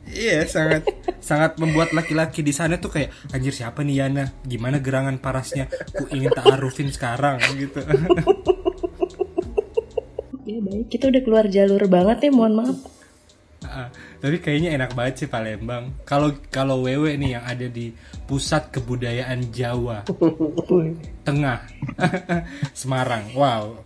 iya 0.09 0.41
sangat 0.49 0.89
sangat 1.21 1.61
membuat 1.61 1.93
laki-laki 1.93 2.41
di 2.41 2.49
sana 2.49 2.81
tuh 2.81 2.89
kayak 2.89 3.13
anjir 3.29 3.53
siapa 3.53 3.85
nih 3.85 4.01
Yana? 4.01 4.33
Gimana 4.41 4.81
gerangan 4.81 5.21
parasnya? 5.21 5.69
Ku 5.93 6.09
ingin 6.09 6.33
taarufin 6.33 6.89
sekarang 6.89 7.37
gitu 7.53 7.85
ya 10.49 10.59
baik. 10.63 10.85
Kita 10.89 11.13
udah 11.13 11.21
keluar 11.21 11.45
jalur 11.45 11.83
banget 11.85 12.17
ya 12.25 12.31
mohon 12.33 12.53
maaf. 12.57 12.77
Ah, 13.59 13.91
tapi 14.23 14.39
kayaknya 14.39 14.79
enak 14.79 14.95
banget 14.95 15.25
sih 15.25 15.29
Palembang. 15.29 15.91
Kalau 16.07 16.31
kalau 16.47 16.87
wewe 16.87 17.19
nih 17.19 17.37
yang 17.37 17.43
ada 17.43 17.67
di 17.67 17.91
pusat 18.23 18.71
kebudayaan 18.71 19.51
Jawa. 19.51 20.07
Tengah. 21.27 21.59
Semarang. 22.79 23.35
Wow. 23.35 23.83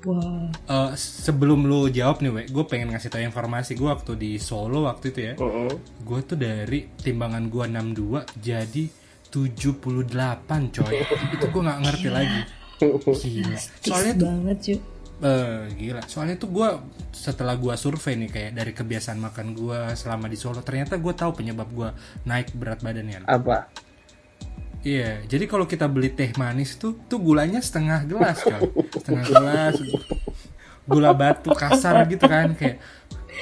Wah. 0.00 0.48
Eh, 0.50 0.90
sebelum 0.96 1.68
lu 1.68 1.86
jawab 1.92 2.24
nih 2.24 2.32
we 2.32 2.42
gue 2.48 2.64
pengen 2.66 2.90
ngasih 2.90 3.12
tau 3.12 3.22
informasi 3.22 3.76
gue 3.76 3.86
waktu 3.86 4.12
di 4.18 4.30
Solo 4.42 4.88
waktu 4.90 5.14
itu 5.14 5.20
ya. 5.22 5.34
Mm-mm. 5.38 5.70
gue 6.02 6.20
tuh 6.26 6.38
dari 6.40 6.88
timbangan 6.98 7.46
gue 7.46 7.64
62 7.70 8.42
jadi 8.42 8.84
78 9.30 10.74
coy. 10.74 10.96
Itu 11.36 11.46
gue 11.46 11.62
nggak 11.62 11.80
ngerti 11.86 12.08
lagi. 12.10 12.40
Gila. 12.80 13.60
Tis 13.60 13.92
soalnya 13.92 14.12
tuh 14.16 14.26
banget 14.26 14.58
cuy 14.64 14.78
Eh, 15.20 15.62
gila. 15.76 16.00
Soalnya 16.08 16.40
tuh 16.40 16.48
gue 16.48 16.68
setelah 17.12 17.52
gue 17.52 17.74
survei 17.76 18.16
nih 18.16 18.30
kayak 18.32 18.50
dari 18.56 18.72
kebiasaan 18.72 19.20
makan 19.20 19.52
gue 19.52 19.80
selama 19.92 20.32
di 20.32 20.40
Solo, 20.40 20.64
ternyata 20.64 20.96
gue 20.96 21.12
tahu 21.12 21.36
penyebab 21.36 21.68
gue 21.68 21.92
naik 22.24 22.56
berat 22.56 22.80
badannya. 22.80 23.28
Apa? 23.28 23.68
Iya, 24.80 25.20
jadi 25.28 25.44
kalau 25.44 25.68
kita 25.68 25.84
beli 25.92 26.08
teh 26.08 26.32
manis 26.40 26.80
tuh, 26.80 26.96
tuh 27.04 27.20
gulanya 27.20 27.60
setengah 27.60 28.00
gelas 28.08 28.40
kan, 28.40 28.64
setengah 28.96 29.24
gelas, 29.28 29.76
gula 30.88 31.12
batu 31.12 31.52
kasar 31.52 32.08
gitu 32.08 32.24
kan, 32.24 32.56
kayak. 32.56 32.80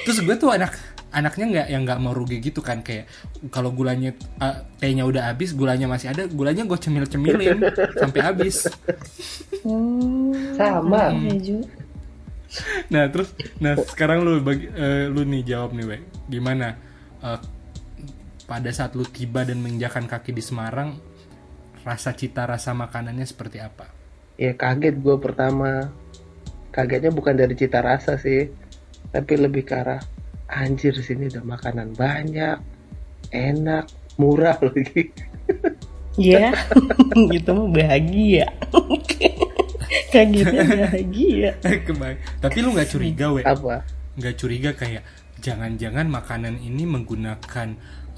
Terus 0.02 0.18
gue 0.26 0.34
tuh 0.34 0.50
anak 0.50 0.74
anaknya 1.08 1.44
nggak 1.48 1.66
yang 1.72 1.82
nggak 1.88 2.00
mau 2.04 2.12
rugi 2.12 2.36
gitu 2.38 2.60
kan 2.60 2.84
kayak 2.84 3.08
kalau 3.48 3.72
gulanya 3.72 4.12
eh, 4.40 4.56
tehnya 4.76 5.08
udah 5.08 5.32
habis 5.32 5.56
gulanya 5.56 5.88
masih 5.88 6.12
ada 6.12 6.28
gulanya 6.28 6.68
gue 6.68 6.78
cemil 6.78 7.08
cemilin 7.08 7.58
sampai 8.00 8.20
habis 8.20 8.68
Oh, 9.64 10.30
Sama. 10.54 11.10
Ju. 11.40 11.64
nah 12.88 13.04
terus 13.12 13.32
nah 13.60 13.76
sekarang 13.76 14.24
lu 14.24 14.40
bagi 14.40 14.68
eh, 14.72 15.04
lu 15.08 15.20
nih 15.24 15.44
jawab 15.44 15.76
nih 15.76 15.84
Wek 15.84 16.02
gimana 16.32 16.76
eh, 17.20 17.40
pada 18.48 18.70
saat 18.72 18.96
lu 18.96 19.04
tiba 19.04 19.44
dan 19.44 19.60
menginjakan 19.60 20.08
kaki 20.08 20.32
di 20.32 20.40
Semarang 20.40 20.96
rasa 21.84 22.16
cita 22.16 22.44
rasa 22.48 22.72
makanannya 22.72 23.24
seperti 23.24 23.60
apa 23.60 23.98
Ya 24.38 24.54
kaget 24.54 25.02
gue 25.02 25.18
pertama. 25.18 25.90
Kagetnya 26.70 27.10
bukan 27.10 27.34
dari 27.34 27.58
cita 27.58 27.82
rasa 27.82 28.14
sih, 28.22 28.46
tapi 29.10 29.34
lebih 29.34 29.66
ke 29.66 29.74
arah 29.74 29.98
anjir 30.48 30.96
sini 30.98 31.28
udah 31.28 31.44
makanan 31.44 31.92
banyak, 31.94 32.56
enak, 33.30 33.84
murah 34.16 34.56
lagi. 34.68 35.12
Ya, 36.18 36.50
gitu 37.30 37.54
mah 37.54 37.70
bahagia. 37.70 38.50
Kagetnya 40.12 40.66
bahagia. 40.66 41.50
Kebayang. 41.62 42.18
tapi 42.42 42.58
lu 42.58 42.74
nggak 42.74 42.90
curiga 42.90 43.30
Wek 43.30 43.46
Apa? 43.46 43.86
nggak 44.18 44.34
curiga 44.34 44.70
kayak 44.74 45.06
jangan-jangan 45.38 46.10
makanan 46.10 46.58
ini 46.58 46.82
menggunakan 46.84 47.68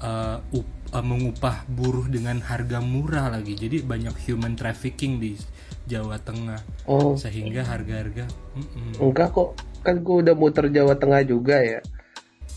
eh, 0.01 0.37
up- 0.41 0.75
eh, 0.91 1.05
mengupah 1.05 1.61
buruh 1.69 2.09
dengan 2.09 2.41
harga 2.41 2.81
murah 2.81 3.29
lagi 3.29 3.53
jadi 3.53 3.85
banyak 3.85 4.17
human 4.25 4.57
trafficking 4.57 5.21
di 5.21 5.37
Jawa 5.85 6.17
Tengah 6.17 6.57
Oh, 6.89 7.13
sehingga 7.13 7.61
harga-harga 7.63 8.25
mm-mm. 8.57 8.97
enggak 8.97 9.29
kok. 9.29 9.49
Kan 9.85 10.01
gue 10.01 10.25
udah 10.25 10.33
muter 10.33 10.69
Jawa 10.69 10.97
Tengah 10.97 11.21
juga 11.21 11.61
ya. 11.61 11.81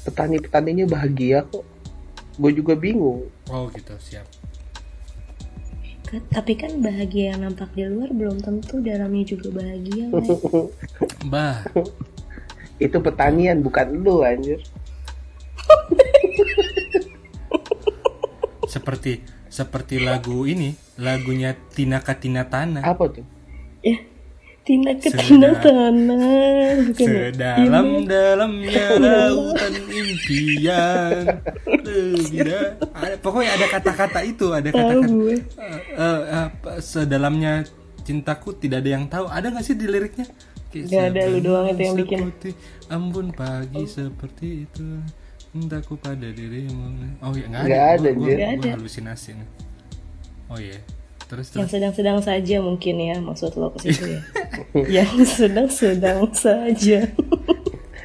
Petani-petaninya 0.05 0.85
bahagia 0.87 1.43
kok. 1.45 1.65
Gue 2.35 2.51
juga 2.53 2.75
bingung. 2.75 3.31
oh 3.47 3.71
gitu 3.71 3.95
siap 3.99 4.27
Kan- 6.05 6.27
Tapi 6.29 6.53
kan 6.55 6.79
bahagia 6.79 7.33
yang 7.33 7.43
nampak 7.43 7.71
di 7.73 7.85
luar 7.85 8.11
belum 8.11 8.39
tentu 8.39 8.79
dalamnya 8.79 9.25
juga 9.25 9.49
bahagia. 9.55 10.11
Bah 11.33 11.63
Itu 12.77 12.99
pertanian 12.99 13.61
bukan 13.61 13.87
lu 13.97 14.21
anjir. 14.21 14.59
seperti 18.67 19.23
seperti 19.47 20.03
lagu 20.03 20.45
ini 20.45 20.75
lagunya 20.99 21.55
Tina 21.71 22.03
Katina 22.03 22.43
Tana 22.45 22.83
Apa 22.83 23.07
tuh? 23.07 23.23
Tina 24.65 24.97
Sudah. 24.97 25.61
tanah. 25.61 26.89
Bukan 26.89 27.05
ya? 27.07 27.29
sedalam 27.29 27.89
dalamnya 28.05 28.87
lautan 29.03 29.75
impian 29.87 31.25
ada 32.95 33.17
pokoknya 33.19 33.51
ada 33.53 33.67
kata-kata 33.69 34.21
itu 34.23 34.47
ada 34.51 34.69
kata-kata. 34.69 35.05
Eh, 35.05 35.41
eh, 35.95 36.21
apa, 36.49 36.81
sedalamnya 36.81 37.69
cintaku 38.03 38.53
tidak 38.55 38.81
ada 38.81 38.91
yang 38.91 39.05
tahu 39.05 39.27
ada 39.27 39.47
nggak 39.47 39.63
sih 39.63 39.75
di 39.75 39.85
liriknya 39.85 40.25
Kayak 40.69 40.85
Nggak 40.91 41.05
ada, 41.07 41.21
lu 41.25 41.39
doang 41.39 41.67
itu 41.69 41.83
yang 41.83 41.97
bikin. 41.97 42.21
ambun 42.89 43.27
pagi 43.31 43.85
seperti 43.87 44.65
itu 44.65 44.89
cintaku 45.47 45.95
pada 45.95 46.27
dirimu 46.27 46.89
oh 47.21 47.31
ya 47.33 47.47
nggak 47.47 47.61
ada 47.61 47.69
Nggak 47.69 47.85
ada, 47.87 48.09
Gua- 48.11 48.27
gua- 48.27 48.35
gua 48.35 48.49
ada. 48.51 48.69
halusinasi 48.75 49.31
nih. 49.37 49.49
oh 50.47 50.59
iya 50.59 50.79
terus 51.35 51.47
Yang 51.49 51.59
terus 51.59 51.71
sedang-sedang 51.73 52.19
saja 52.21 52.57
mungkin 52.59 52.95
ya 52.97 53.17
maksud 53.19 53.51
lo 53.55 53.69
ke 53.71 53.79
situ 53.85 54.05
ya. 54.09 54.21
yang 55.03 55.11
sedang-sedang 55.21 56.31
saja. 56.33 57.11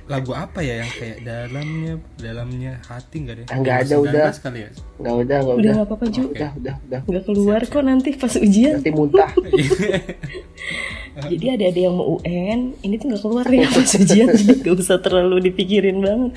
lagu 0.03 0.33
apa 0.33 0.57
ya 0.59 0.81
yang 0.81 0.89
kayak 0.89 1.21
dalamnya 1.21 1.93
dalamnya 2.17 2.81
hati 2.81 3.21
nggak 3.21 3.35
deh 3.35 3.45
Ah, 3.45 3.61
nggak 3.61 3.77
ada, 3.79 3.93
Yang 3.93 4.01
udah. 4.01 4.25
19 4.33 4.41
kali 4.41 4.59
ya 4.59 4.69
Nggak 4.97 5.15
udah, 5.15 5.37
nggak 5.37 5.45
Udah 5.45 5.53
udah. 5.53 5.71
nggak 5.71 5.85
apa-apa 5.85 6.05
Ju. 6.09 6.21
Udah, 6.25 6.51
udah, 6.51 6.75
udah. 6.81 6.99
Nggak 7.05 7.23
keluar 7.23 7.61
kok 7.63 7.83
nanti 7.85 8.09
pas 8.13 8.33
ujian. 8.35 8.73
Nanti 8.75 8.89
muntah. 8.89 9.29
Jadi 11.29 11.45
ada 11.47 11.65
ada 11.67 11.79
yang 11.79 11.93
mau 11.93 12.17
UN, 12.17 12.59
ini 12.79 12.95
tuh 12.95 13.05
nggak 13.05 13.21
keluar 13.21 13.45
ya 13.45 13.67
pas 13.67 13.91
ujian, 13.91 14.27
jadi 14.29 14.53
nggak 14.61 14.75
usah 14.77 14.97
terlalu 14.97 15.35
dipikirin 15.45 15.99
banget. 15.99 16.31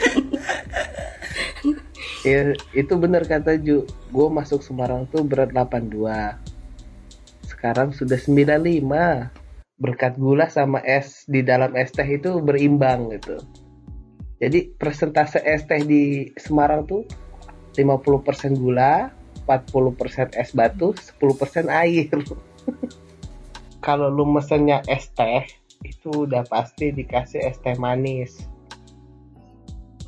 Ya, 2.22 2.40
itu 2.72 2.92
bener 2.94 3.22
kata 3.22 3.56
Ju. 3.56 3.82
Gue 4.08 4.26
masuk 4.28 4.60
Semarang 4.60 5.06
tuh 5.06 5.22
berat 5.22 5.50
82. 5.50 6.51
Sekarang 7.62 7.94
sudah 7.94 8.18
95. 8.18 9.30
Berkat 9.78 10.18
gula 10.18 10.50
sama 10.50 10.82
es 10.82 11.22
di 11.30 11.46
dalam 11.46 11.78
es 11.78 11.94
teh 11.94 12.02
itu 12.02 12.42
berimbang 12.42 13.14
gitu. 13.14 13.38
Jadi 14.42 14.74
persentase 14.74 15.38
es 15.46 15.62
teh 15.70 15.78
di 15.86 16.26
Semarang 16.34 16.90
tuh 16.90 17.06
50% 17.78 18.58
gula, 18.58 19.14
40% 19.46 20.34
es 20.34 20.50
batu, 20.58 20.90
10% 20.90 21.70
air. 21.70 22.10
Kalau 23.86 24.10
lu 24.10 24.26
mesennya 24.26 24.82
es 24.90 25.06
teh, 25.14 25.46
itu 25.86 26.26
udah 26.26 26.42
pasti 26.50 26.90
dikasih 26.90 27.46
es 27.46 27.62
teh 27.62 27.78
manis. 27.78 28.42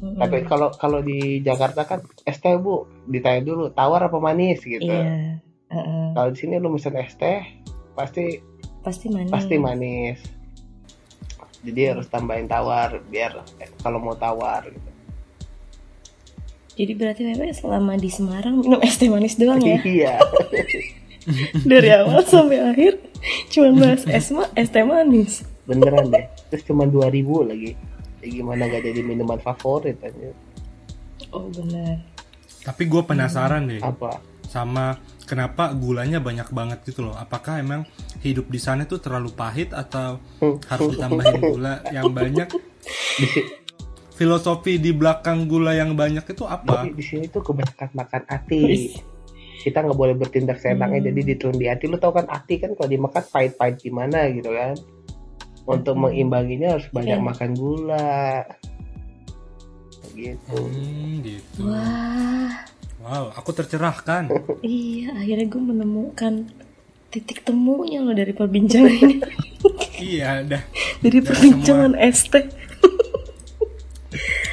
Tapi 0.03 0.43
kalau 0.51 0.75
kalau 0.75 1.07
di 1.07 1.39
Jakarta 1.39 1.87
kan 1.87 2.03
es 2.27 2.43
teh 2.43 2.59
bu, 2.59 2.91
ditanya 3.07 3.47
dulu 3.47 3.71
tawar 3.71 4.11
apa 4.11 4.19
manis 4.19 4.59
gitu. 4.67 4.91
Iya, 4.91 5.39
heeh. 5.75 6.07
Kalau 6.15 6.29
di 6.31 6.39
sini 6.39 6.55
lu 6.63 6.71
mesen 6.71 6.95
es 6.95 7.19
teh 7.19 7.43
pasti 7.99 8.39
pasti 8.81 9.07
manis. 9.11 9.33
pasti 9.35 9.57
manis. 9.59 10.21
Jadi 11.65 11.81
harus 11.91 12.07
tambahin 12.07 12.47
tawar 12.47 13.01
biar 13.09 13.41
eh, 13.59 13.71
kalau 13.81 13.99
mau 13.99 14.15
tawar 14.15 14.69
gitu. 14.69 14.91
Jadi 16.75 16.93
berarti 16.99 17.23
Wewe 17.23 17.55
selama 17.55 17.95
di 17.95 18.11
Semarang 18.11 18.59
minum 18.59 18.83
es 18.83 18.99
teh 18.99 19.07
manis 19.07 19.39
doang 19.39 19.63
ya? 19.63 19.79
Iya. 19.87 20.15
Dari 21.71 21.89
awal 21.89 22.21
sampai 22.23 22.61
akhir 22.61 23.01
cuma 23.49 23.73
bahas 23.81 24.05
es 24.05 24.29
ma 24.29 24.45
es 24.53 24.69
teh 24.69 24.85
manis. 24.85 25.43
Beneran 25.65 26.13
deh. 26.13 26.29
Terus 26.53 26.63
cuma 26.69 26.85
2000 26.85 27.49
lagi. 27.49 27.73
Ya 28.21 28.27
gimana 28.29 28.69
gak 28.69 28.85
jadi 28.85 29.01
minuman 29.01 29.41
favorit 29.41 29.97
aja. 30.05 30.33
Oh 31.33 31.49
benar. 31.51 31.99
tapi 32.65 32.89
gue 32.89 33.03
penasaran 33.05 33.69
deh 33.69 33.77
Apa? 33.77 34.25
Sama 34.55 34.95
kenapa 35.27 35.75
gulanya 35.75 36.23
banyak 36.23 36.47
banget 36.55 36.79
gitu 36.87 37.11
loh 37.11 37.19
apakah 37.19 37.59
emang 37.59 37.83
hidup 38.23 38.47
di 38.47 38.63
sana 38.63 38.87
tuh 38.87 39.03
terlalu 39.03 39.35
pahit 39.35 39.75
atau 39.75 40.23
harus 40.71 40.95
ditambahin 40.95 41.43
gula 41.43 41.83
yang 41.91 42.15
banyak 42.15 42.47
filosofi 44.15 44.79
di 44.79 44.95
belakang 44.95 45.51
gula 45.51 45.75
yang 45.75 45.99
banyak 45.99 46.23
itu 46.23 46.47
apa 46.47 46.87
di 46.87 47.03
sini 47.03 47.27
tuh 47.27 47.43
kebanyakan 47.43 47.91
makan 47.99 48.23
ati. 48.31 48.95
Kita 49.65 49.81
nggak 49.81 49.97
boleh 49.97 50.13
bertindak 50.13 50.61
seenaknya 50.61 51.09
jadi 51.09 51.21
ditelan 51.35 51.57
di 51.57 51.67
hati. 51.67 51.89
Lu 51.89 51.97
tau 51.97 52.13
kan 52.13 52.29
ati 52.29 52.61
kan 52.61 52.77
kalau 52.77 52.85
dimakan 52.85 53.25
pahit-pahit 53.25 53.81
gimana 53.81 54.29
gitu 54.29 54.53
kan. 54.53 54.77
Untuk 55.65 55.97
mengimbanginya 55.97 56.77
harus 56.77 56.85
banyak 56.93 57.17
Iya. 57.17 57.25
makan 57.25 57.51
gula. 57.57 58.45
Gitu. 60.13 60.53
Hmm, 60.61 61.25
gitu 61.25 61.65
Wah, 61.65 62.55
wow 63.05 63.31
aku 63.31 63.53
tercerahkan 63.53 64.33
iya 64.65 65.13
akhirnya 65.15 65.47
gue 65.47 65.63
menemukan 65.63 66.49
titik 67.09 67.45
temunya 67.45 68.03
loh 68.03 68.11
dari 68.11 68.33
perbincangan 68.33 68.91
ini. 68.91 69.17
iya 70.11 70.43
dah 70.43 70.63
dari 70.99 71.21
perbincangan 71.21 71.95
es 71.95 72.27
teh. 72.27 72.43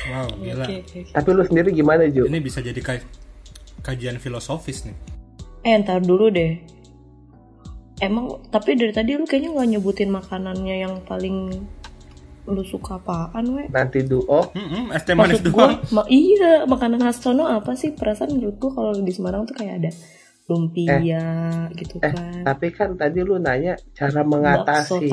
wow 0.07 0.27
gila 0.35 0.65
Oke, 0.65 0.75
oke, 0.77 0.97
oke. 1.01 1.11
Tapi 1.11 1.29
lu 1.31 1.41
sendiri 1.41 1.69
gimana 1.71 2.05
Ju? 2.05 2.27
ini 2.27 2.37
bisa 2.37 2.59
jadi 2.59 2.77
ka- 2.77 3.07
kajian 3.81 4.19
filosofis 4.19 4.85
nih 4.85 4.97
Eh 5.61 5.77
ntar 5.77 6.01
dulu 6.01 6.29
deh. 6.29 6.57
Emang 7.97 8.41
tapi 8.49 8.73
dari 8.73 8.89
tadi 8.89 9.13
lu 9.13 9.29
kayaknya 9.29 9.53
nggak 9.53 9.69
nyebutin 9.71 10.09
makanannya 10.09 10.75
yang 10.81 11.05
paling 11.05 11.53
lu 12.43 12.63
suka 12.63 12.97
apaan 12.97 13.45
we? 13.51 13.63
Nanti 13.67 14.01
du 14.01 14.21
oh 14.23 14.49
Hmm, 14.51 14.89
es 14.89 15.01
teh 15.01 15.13
manis 15.13 15.39
doang 15.39 15.77
ma- 15.89 16.07
iya 16.07 16.63
makanan 16.63 16.97
khas 16.99 17.19
sono 17.19 17.45
apa 17.45 17.73
sih? 17.73 17.91
Perasaan 17.91 18.31
menurut 18.31 18.57
gua 18.57 18.71
kalau 18.73 18.91
di 18.95 19.09
Semarang 19.09 19.43
tuh 19.43 19.53
kayak 19.53 19.75
ada 19.77 19.91
lumpia 20.47 21.21
gitu 21.71 21.95
eh 21.97 22.11
kan. 22.11 22.43
tapi 22.43 22.67
kan 22.69 22.93
tadi 22.93 23.21
lu 23.21 23.37
nanya 23.37 23.77
cara 23.91 24.19
mengatasi 24.21 25.07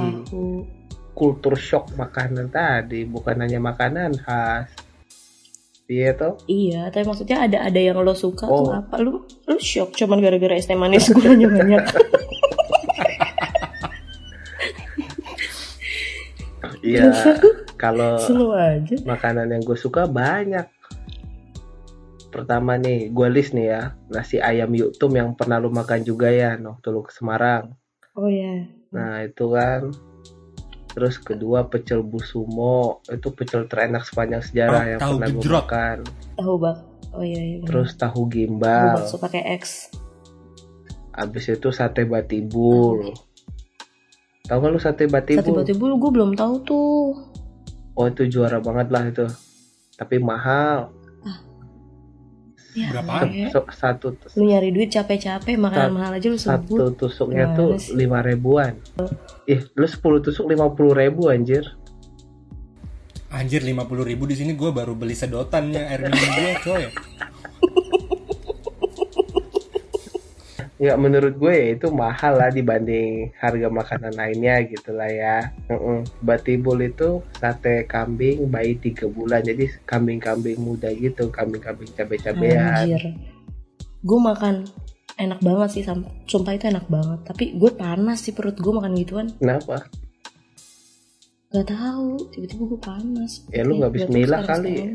kultur 1.12 1.54
shock 1.54 1.94
makanan 1.94 2.48
tadi, 2.48 3.02
bukan 3.04 3.38
hanya 3.38 3.58
makanan 3.58 4.14
khas. 4.14 4.70
Iya 5.84 6.12
toh? 6.12 6.36
Iya, 6.44 6.90
tapi 6.90 7.00
maksudnya 7.02 7.42
ada 7.42 7.58
ada 7.62 7.80
yang 7.80 7.96
lo 7.98 8.12
suka 8.12 8.44
tuh 8.44 8.66
Oh. 8.66 8.76
apa? 8.76 8.98
Lu 8.98 9.20
lu 9.42 9.56
shock 9.58 9.94
cuman 9.94 10.18
gara-gara 10.18 10.52
es 10.52 10.64
teh 10.64 10.74
manis 10.74 11.08
gulanya 11.08 11.48
banyak. 11.48 11.82
Iya, 16.88 17.12
kalau 17.82 18.16
makanan 19.04 19.52
yang 19.52 19.62
gue 19.62 19.76
suka 19.76 20.08
banyak. 20.08 20.64
Pertama 22.28 22.76
nih, 22.76 23.08
gue 23.08 23.28
list 23.32 23.56
nih 23.56 23.66
ya, 23.72 23.82
nasi 24.12 24.36
ayam 24.40 24.68
Yuktum 24.72 25.12
yang 25.16 25.32
pernah 25.32 25.56
lu 25.56 25.72
makan 25.72 26.04
juga 26.04 26.28
ya, 26.28 26.56
waktu 26.60 26.88
lu 26.92 27.00
ke 27.04 27.12
Semarang. 27.12 27.72
Oh 28.16 28.28
ya. 28.28 28.68
Nah 28.92 29.24
itu 29.24 29.48
kan. 29.52 29.92
Terus 30.88 31.20
kedua 31.20 31.68
pecel 31.70 32.02
busumo, 32.02 33.04
itu 33.06 33.30
pecel 33.30 33.70
terenak 33.70 34.02
sepanjang 34.02 34.42
sejarah 34.42 34.82
Oh, 34.82 34.88
yang 34.88 35.00
tahu 35.00 35.12
pernah 35.14 35.28
gue 35.30 35.42
makan. 35.46 35.96
Tahu 36.34 36.54
bak. 36.58 36.76
Oh 37.14 37.24
iya 37.24 37.40
iya. 37.40 37.58
Terus 37.64 37.94
tahu 37.96 38.26
Tahu 38.26 38.32
gimbal, 38.32 38.98
bakso 38.98 39.16
pakai 39.16 39.42
X. 39.56 39.92
abis 41.18 41.50
itu 41.50 41.74
sate 41.74 42.06
batibul. 42.06 43.10
Tahu 44.48 44.58
gak 44.58 44.72
lu 44.72 44.80
sate 44.80 45.04
batibul? 45.06 45.44
Sate 45.44 45.52
batibul 45.52 45.92
gue 45.94 46.10
belum 46.10 46.32
tahu 46.32 46.54
tuh. 46.64 47.12
Oh 47.92 48.06
itu 48.06 48.24
juara 48.26 48.58
banget 48.58 48.88
lah 48.88 49.04
itu. 49.04 49.26
Tapi 49.94 50.16
mahal. 50.16 50.88
Ya, 52.72 52.94
Berapaan? 52.94 53.26
Wek. 53.26 53.50
So- 53.50 53.66
satu 53.68 54.14
Lu 54.38 54.46
nyari 54.46 54.70
duit 54.70 54.88
capek-capek 54.88 55.58
makanan 55.58 55.92
mahal 55.92 56.12
aja 56.14 56.26
lu 56.30 56.38
satu 56.38 56.78
sebut. 56.78 56.94
tusuknya 56.94 57.50
Gimana 57.50 57.58
tuh 57.58 57.70
lima 57.92 58.18
ribuan. 58.22 58.72
Ih, 59.44 59.66
lu 59.74 59.84
10 59.84 59.98
tusuk 60.22 60.46
lima 60.46 60.70
puluh 60.70 60.94
ribu 60.94 61.26
anjir. 61.26 61.64
Anjir 63.28 63.60
50 63.60 63.84
ribu 64.06 64.24
di 64.24 64.36
sini 64.38 64.54
gue 64.54 64.70
baru 64.70 64.94
beli 64.94 65.12
sedotannya 65.12 65.84
air 65.84 66.06
minum 66.06 66.30
gue 66.32 66.52
coy. 66.62 66.84
Ya 70.78 70.94
menurut 70.94 71.34
gue 71.34 71.50
ya 71.50 71.66
itu 71.74 71.90
mahal 71.90 72.38
lah 72.38 72.48
dibanding 72.48 73.34
harga 73.34 73.66
makanan 73.68 74.14
lainnya 74.14 74.62
gitu 74.62 74.94
lah 74.94 75.10
ya. 75.10 75.36
Heeh. 75.66 76.06
Batibul 76.18 76.78
itu 76.80 77.18
sate 77.34 77.82
kambing 77.84 78.46
bayi 78.46 78.78
tiga 78.78 79.06
bulan 79.06 79.42
jadi 79.42 79.66
kambing-kambing 79.82 80.54
muda 80.56 80.86
gitu, 80.90 81.28
kambing-kambing 81.28 81.90
cabe-cabean. 81.92 82.86
Anjir. 82.86 83.02
Gue 84.00 84.20
makan 84.22 84.70
enak 85.18 85.42
banget 85.42 85.68
sih 85.72 85.82
sam- 85.82 86.06
sumpah 86.24 86.54
itu 86.54 86.70
enak 86.70 86.86
banget 86.86 87.26
tapi 87.26 87.50
gue 87.52 87.74
panas 87.74 88.22
sih 88.22 88.30
perut 88.30 88.54
gue 88.54 88.70
makan 88.70 88.94
gituan 88.94 89.26
Kenapa? 89.34 89.82
Gak 91.50 91.66
tahu 91.66 92.22
tiba-tiba 92.30 92.62
gue 92.70 92.78
panas 92.78 93.42
Ya, 93.50 93.66
lu 93.66 93.82
nggak 93.82 93.98
bismillah 93.98 94.46
kali 94.46 94.70
ya? 94.70 94.86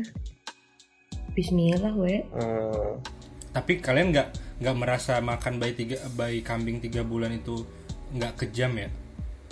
Bismillah 1.34 1.92
we 1.92 2.24
Hmm, 2.32 3.04
Tapi 3.52 3.72
kalian 3.78 4.16
nggak 4.16 4.28
nggak 4.62 4.76
merasa 4.78 5.18
makan 5.18 5.58
bayi 5.58 5.74
tiga 5.74 5.98
bayi 6.14 6.38
kambing 6.44 6.78
tiga 6.78 7.02
bulan 7.02 7.34
itu 7.34 7.66
nggak 8.14 8.38
kejam 8.38 8.72
ya? 8.78 8.88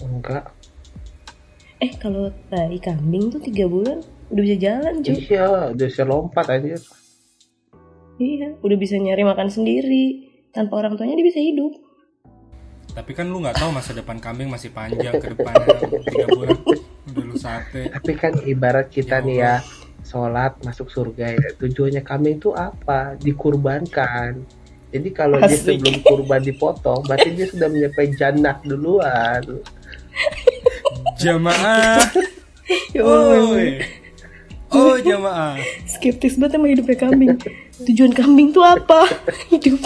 enggak. 0.03 0.45
Eh 1.83 1.95
kalau 1.99 2.31
bayi 2.47 2.79
kambing 2.79 3.31
tuh 3.31 3.43
tiga 3.43 3.67
bulan 3.67 4.03
udah 4.31 4.43
bisa 4.43 4.57
jalan 4.59 5.03
cuy 5.03 5.19
Iya, 5.19 5.75
udah 5.75 5.87
bisa 5.87 6.03
lompat 6.07 6.47
anjir. 6.47 6.79
Iya 8.23 8.55
udah 8.63 8.77
bisa 8.79 8.95
nyari 9.03 9.27
makan 9.27 9.51
sendiri 9.51 10.31
Tanpa 10.55 10.79
orang 10.79 10.95
tuanya 10.95 11.19
dia 11.19 11.27
bisa 11.27 11.43
hidup 11.43 11.75
Tapi 12.93 13.11
kan 13.19 13.27
lu 13.27 13.43
nggak 13.43 13.57
tahu 13.59 13.75
masa 13.75 13.97
depan 13.97 14.21
kambing 14.23 14.47
masih 14.47 14.71
panjang 14.71 15.17
ke 15.19 15.33
depannya 15.33 15.67
tiga 16.07 16.27
bulan 16.31 16.55
udah 17.13 17.25
lu 17.29 17.37
sate. 17.37 17.91
Tapi 17.91 18.13
kan 18.15 18.33
ibarat 18.47 18.89
kita 18.89 19.21
Ya 19.21 19.27
nih 19.27 19.37
ya 19.43 19.55
sholat 20.03 20.59
masuk 20.63 20.91
surga 20.91 21.35
ya 21.35 21.49
tujuannya 21.59 22.03
kambing 22.03 22.39
itu 22.39 22.55
apa? 22.55 23.19
Dikurbankan. 23.19 24.43
Jadi 24.93 25.09
kalau 25.17 25.41
dia 25.41 25.57
Asik. 25.57 25.81
sebelum 25.81 25.97
kurban 26.05 26.45
dipotong, 26.45 27.01
berarti 27.09 27.33
dia 27.33 27.49
sudah 27.49 27.69
mencapai 27.73 28.13
jannah 28.13 28.57
duluan. 28.61 29.43
Jamaah. 31.17 32.05
Ya 32.95 33.05
Oi. 33.05 33.85
Oh 34.73 34.97
jamaah. 34.97 35.61
Skeptis 35.85 36.41
banget 36.41 36.57
sama 36.57 36.73
hidupnya 36.73 36.97
kambing 36.97 37.37
Tujuan 37.85 38.13
kambing 38.17 38.49
tuh 38.55 38.65
apa? 38.65 39.05
Hidup 39.53 39.83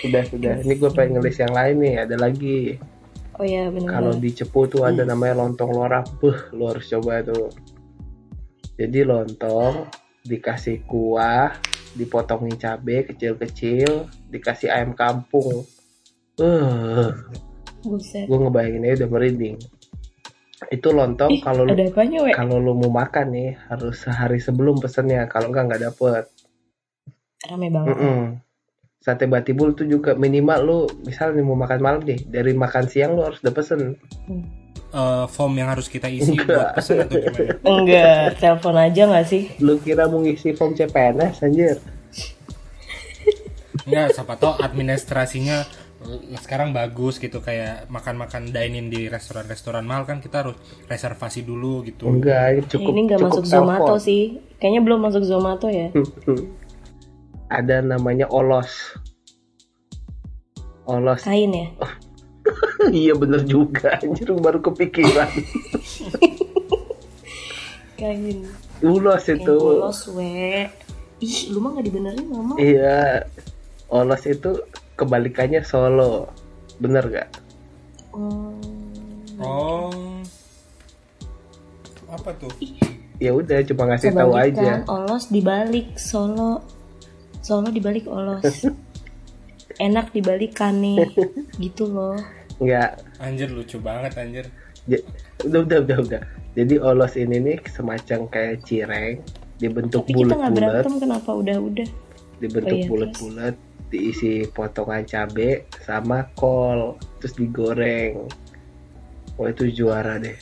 Sudah 0.00 0.22
sudah. 0.32 0.54
Ini 0.64 0.74
gue 0.80 0.90
pengen 0.96 1.18
ngelis 1.18 1.36
yang 1.42 1.52
lain 1.52 1.76
nih. 1.82 1.94
Ada 2.08 2.16
lagi. 2.16 2.78
Oh 3.36 3.44
ya 3.44 3.68
benar 3.68 4.00
Kalau 4.00 4.12
di 4.16 4.30
Cepu 4.32 4.64
tuh 4.64 4.88
ada 4.88 5.04
namanya 5.04 5.44
lontong 5.44 5.68
lorak. 5.76 6.08
Buh, 6.22 6.38
lu 6.56 6.72
harus 6.72 6.88
coba 6.88 7.20
tuh. 7.20 7.52
Jadi 8.80 9.04
lontong 9.04 9.88
dikasih 10.24 10.88
kuah, 10.88 11.52
dipotongin 11.96 12.60
cabai 12.60 13.08
kecil-kecil, 13.08 14.06
dikasih 14.28 14.68
ayam 14.68 14.92
kampung. 14.92 15.64
Uh, 16.36 17.16
Buset 17.80 18.28
gue 18.28 18.38
ngebayanginnya 18.38 19.00
udah 19.00 19.08
merinding. 19.08 19.56
Itu 20.68 20.92
lontong 20.92 21.40
kalau 21.40 21.68
lu 21.68 21.72
kalau 22.32 22.56
lu 22.60 22.72
mau 22.76 22.92
makan 22.92 23.26
nih 23.32 23.50
harus 23.72 24.04
sehari 24.04 24.40
sebelum 24.40 24.76
pesennya. 24.80 25.24
Kalau 25.28 25.52
enggak 25.52 25.64
nggak 25.72 25.82
dapet. 25.92 26.24
Rame 27.46 27.68
banget 27.72 27.96
Mm-mm. 27.96 28.20
Sate 29.00 29.30
batibul 29.30 29.76
tuh 29.78 29.86
juga 29.86 30.18
minimal 30.18 30.60
lu 30.66 30.78
misalnya 31.06 31.44
mau 31.46 31.54
makan 31.54 31.78
malam 31.78 32.02
nih 32.02 32.26
dari 32.26 32.52
makan 32.56 32.84
siang 32.90 33.14
lu 33.14 33.22
harus 33.22 33.38
udah 33.44 33.54
pesen. 33.54 33.96
Eh, 34.96 35.26
form 35.28 35.60
yang 35.60 35.68
harus 35.68 35.92
kita 35.92 36.08
isi 36.08 36.32
buat 36.40 36.72
pesan 36.72 37.04
atau 37.04 37.20
gimana? 37.20 37.52
Enggak, 37.68 38.40
telepon 38.40 38.76
aja 38.80 39.02
gak 39.04 39.26
sih? 39.28 39.52
Lu 39.60 39.76
kira 39.76 40.08
mau 40.08 40.24
ngisi 40.24 40.56
form 40.56 40.72
CPNS 40.72 41.44
anjir? 41.44 41.76
Enggak, 43.84 44.16
siapa 44.16 44.40
tau 44.40 44.56
administrasinya 44.56 45.68
eh, 46.00 46.40
sekarang 46.40 46.72
bagus 46.72 47.20
gitu 47.20 47.44
kayak 47.44 47.92
makan-makan 47.92 48.48
dine-in 48.48 48.88
di 48.88 49.12
restoran-restoran 49.12 49.84
mahal 49.84 50.08
kan 50.08 50.24
kita 50.24 50.48
harus 50.48 50.56
reservasi 50.88 51.44
dulu 51.44 51.84
gitu. 51.84 52.08
Enggak, 52.08 52.56
ini 52.56 52.62
cukup 52.64 52.92
ini 52.96 53.00
nggak 53.04 53.20
cukup 53.20 53.32
masuk 53.36 53.44
Zomato 53.52 53.84
telepon. 53.84 54.00
sih. 54.00 54.22
Kayaknya 54.56 54.80
belum 54.80 55.00
masuk 55.04 55.22
Zomato 55.28 55.68
ya. 55.68 55.92
Ada 57.60 57.84
namanya 57.84 58.32
olos. 58.32 58.96
Olos. 60.88 61.20
Kain 61.20 61.52
ya. 61.52 61.68
iya 63.02 63.12
bener 63.14 63.42
juga 63.46 63.98
anjir 63.98 64.30
baru 64.36 64.60
kepikiran. 64.62 65.30
Kain. 67.96 68.44
Ulos 68.84 69.24
itu. 69.32 69.56
polos 69.56 70.04
we. 70.12 70.68
Ih, 71.16 71.36
lu 71.48 71.64
mah 71.64 71.72
nggak 71.72 71.86
dibenerin 71.88 72.26
mama. 72.28 72.54
Iya. 72.60 73.24
Olos 73.88 74.22
itu 74.28 74.60
kebalikannya 75.00 75.64
solo. 75.64 76.28
Bener 76.76 77.08
gak? 77.08 77.28
Hmm. 78.12 78.60
Oh. 79.40 80.20
Apa 82.12 82.36
tuh? 82.36 82.52
Ya 83.16 83.32
udah 83.32 83.64
cuma 83.64 83.88
ngasih 83.88 84.12
tahu 84.12 84.36
aja. 84.36 84.84
Olos 84.84 85.32
dibalik 85.32 85.96
solo. 85.96 86.60
Solo 87.40 87.72
dibalik 87.72 88.04
olos. 88.04 88.44
Enak 89.86 90.12
dibalik 90.12 90.52
kane. 90.52 91.00
Gitu 91.56 91.88
loh. 91.88 92.16
Enggak. 92.56 92.90
Anjir 93.20 93.48
lucu 93.52 93.76
banget 93.80 94.12
anjir. 94.16 94.46
Ja- 94.88 95.04
udah 95.44 95.60
udah 95.66 95.78
udah 95.84 95.98
udah. 96.08 96.22
Jadi 96.56 96.74
olos 96.80 97.12
ini 97.20 97.36
nih 97.36 97.58
semacam 97.68 98.18
kayak 98.32 98.64
cireng 98.64 99.20
dibentuk 99.60 100.08
Tapi 100.08 100.12
kita 100.16 100.36
nggak 100.36 100.52
bulat-bulat, 100.52 100.72
berantem 100.84 100.94
kenapa 101.00 101.30
udah-udah. 101.36 101.88
dibentuk 102.36 102.76
Oh 102.76 102.80
iya, 102.80 102.88
bulat-bulat, 102.88 103.54
diisi 103.88 104.32
potongan 104.52 105.04
cabe 105.08 105.64
sama 105.84 106.28
kol, 106.36 106.96
terus 107.20 107.36
digoreng. 107.36 108.28
Wah 109.36 109.52
itu 109.52 109.68
juara 109.72 110.16
deh. 110.16 110.36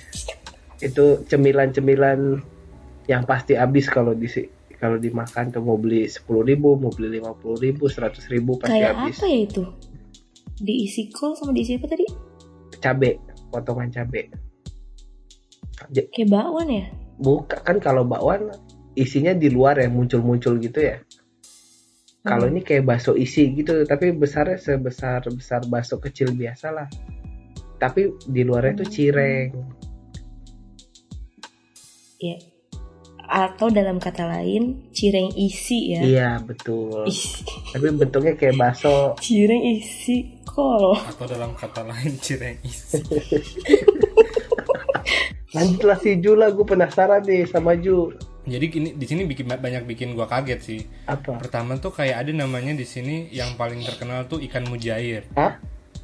Itu 0.78 1.26
cemilan-cemilan 1.26 2.42
yang 3.10 3.22
pasti 3.26 3.58
habis 3.58 3.90
kalau 3.90 4.14
di 4.14 4.26
kalau 4.78 4.98
dimakan 4.98 5.50
tuh 5.50 5.62
mau 5.62 5.78
beli 5.78 6.06
sepuluh 6.06 6.46
ribu, 6.46 6.78
mau 6.78 6.90
beli 6.94 7.18
lima 7.18 7.34
puluh 7.34 7.58
ribu, 7.58 7.90
seratus 7.90 8.26
ribu 8.30 8.58
pasti 8.58 8.78
Kayak 8.82 8.94
habis. 9.02 9.16
apa 9.18 9.26
ya 9.26 9.38
itu? 9.46 9.62
Diisi 10.62 11.10
kol 11.10 11.34
sama 11.34 11.50
diisi 11.50 11.74
apa 11.74 11.86
tadi? 11.90 12.06
Cabe, 12.78 13.18
potongan 13.50 13.90
cabe. 13.90 14.30
Kayak 15.90 16.28
bakwan 16.30 16.68
ya? 16.70 16.86
Buka 17.18 17.58
kan 17.62 17.82
kalau 17.82 18.06
bakwan 18.06 18.54
isinya 18.94 19.34
di 19.34 19.50
luar 19.50 19.82
ya 19.82 19.90
muncul-muncul 19.90 20.58
gitu 20.62 20.78
ya. 20.78 21.02
Kalau 22.24 22.48
Hmm. 22.48 22.56
ini 22.56 22.60
kayak 22.64 22.88
bakso 22.88 23.12
isi 23.18 23.52
gitu, 23.52 23.84
tapi 23.84 24.14
besarnya 24.14 24.56
sebesar 24.56 25.20
besar 25.28 25.60
bakso 25.68 26.00
kecil 26.00 26.32
biasa 26.32 26.72
lah. 26.72 26.88
Tapi 27.76 28.16
di 28.24 28.42
luarnya 28.46 28.80
tuh 28.80 28.88
Hmm. 28.88 28.94
cireng. 28.96 29.48
Ya. 32.22 32.38
Atau 33.24 33.72
dalam 33.72 33.98
kata 33.98 34.28
lain, 34.28 34.92
cireng 34.92 35.32
isi 35.34 35.96
ya. 35.96 36.00
Iya 36.04 36.30
betul. 36.44 37.08
Ih, 37.08 37.22
Tapi 37.72 37.86
bentuknya 37.94 38.36
kayak 38.36 38.56
bakso. 38.60 39.12
cireng 39.24 39.64
isi 39.64 40.44
kol. 40.44 40.94
Atau 40.94 41.26
dalam 41.28 41.56
kata 41.56 41.82
lain 41.84 42.12
cireng 42.20 42.58
isi. 42.62 43.00
Lanjutlah 45.54 45.98
si 46.02 46.18
Ju 46.18 46.34
lah, 46.34 46.50
gue 46.50 46.66
penasaran 46.66 47.22
nih 47.22 47.46
sama 47.46 47.78
Ju. 47.78 48.10
Jadi 48.44 48.66
gini 48.68 48.88
di 48.92 49.06
sini 49.08 49.24
bikin 49.24 49.48
banyak 49.48 49.88
bikin 49.88 50.12
gua 50.12 50.28
kaget 50.28 50.60
sih. 50.60 50.80
Apa? 51.08 51.40
Pertama 51.40 51.80
tuh 51.80 51.96
kayak 51.96 52.28
ada 52.28 52.32
namanya 52.36 52.76
di 52.76 52.84
sini 52.84 53.32
yang 53.32 53.56
paling 53.56 53.80
terkenal 53.80 54.28
tuh 54.28 54.36
ikan 54.44 54.68
mujair. 54.68 55.24
Hah? 55.32 55.56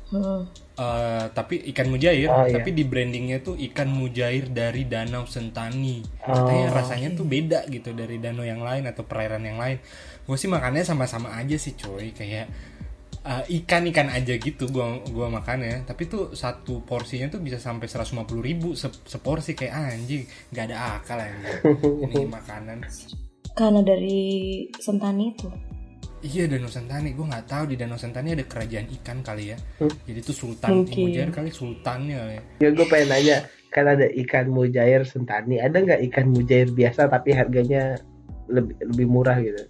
Hmm. 0.09 0.49
Eh, 0.81 1.25
tapi 1.37 1.61
ikan 1.77 1.93
mujair, 1.93 2.25
Oh, 2.33 2.49
iya. 2.49 2.57
tapi 2.57 2.73
di 2.73 2.89
brandingnya 2.89 3.45
tuh 3.45 3.53
ikan 3.69 3.93
mujair 3.93 4.49
dari 4.49 4.89
danau 4.89 5.29
Sentani. 5.29 6.01
Oh, 6.25 6.33
Katanya 6.33 6.67
rasanya 6.73 7.09
tuh 7.13 7.29
beda 7.29 7.69
gitu 7.69 7.93
dari 7.93 8.17
danau 8.17 8.49
yang 8.49 8.65
lain 8.65 8.89
atau 8.89 9.05
perairan 9.05 9.45
yang 9.45 9.61
lain. 9.61 9.77
Gue 10.25 10.41
sih 10.41 10.49
makannya 10.49 10.81
sama-sama 10.81 11.37
aja 11.37 11.61
sih 11.61 11.77
coy, 11.77 12.17
kayak 12.17 12.49
eh, 13.21 13.45
ikan-ikan 13.61 14.09
aja 14.09 14.33
gitu 14.41 14.73
gua 14.73 15.05
gua 15.13 15.29
makannya. 15.29 15.85
Tapi 15.85 16.09
tuh 16.09 16.33
satu 16.33 16.81
porsinya 16.81 17.29
tuh 17.29 17.45
bisa 17.45 17.61
sampai 17.61 17.85
150 17.85 18.41
ribu 18.41 18.73
se- 18.73 19.05
seporsi 19.05 19.53
kayak 19.53 19.75
ah, 19.77 19.93
anjing, 19.93 20.25
nggak 20.49 20.65
ada 20.65 20.77
akal 20.97 21.21
anjing. 21.21 21.61
Ini 22.09 22.25
makanan. 22.25 22.79
Karena 23.53 23.85
dari 23.85 24.19
Sentani 24.81 25.37
itu. 25.37 25.49
Iya 26.21 26.53
Danau 26.53 26.69
Sentani, 26.69 27.17
gue 27.17 27.25
nggak 27.25 27.47
tahu 27.49 27.65
di 27.73 27.81
Danau 27.81 27.97
Sentani 27.97 28.37
ada 28.37 28.45
kerajaan 28.45 28.93
ikan 29.01 29.25
kali 29.25 29.57
ya. 29.57 29.59
Jadi 29.81 30.21
tuh 30.21 30.37
Sultan 30.37 30.85
Mungkin. 30.85 31.09
Mujair 31.09 31.31
kali 31.33 31.49
sultannya 31.49 32.17
kali 32.21 32.35
ya. 32.37 32.43
Ya 32.61 32.69
gue 32.77 32.87
pengen 32.93 33.09
nanya, 33.09 33.39
kan 33.71 33.87
ada 33.87 34.05
ikan 34.05 34.51
mujair 34.51 35.07
sentani, 35.07 35.63
ada 35.63 35.81
nggak 35.81 36.03
ikan 36.11 36.27
mujair 36.29 36.69
biasa 36.75 37.07
tapi 37.07 37.33
harganya 37.33 37.97
lebih 38.51 38.77
lebih 38.83 39.07
murah 39.07 39.39
gitu 39.41 39.63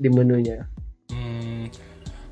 di 0.00 0.08
menunya? 0.08 0.64
Hmm, 1.12 1.68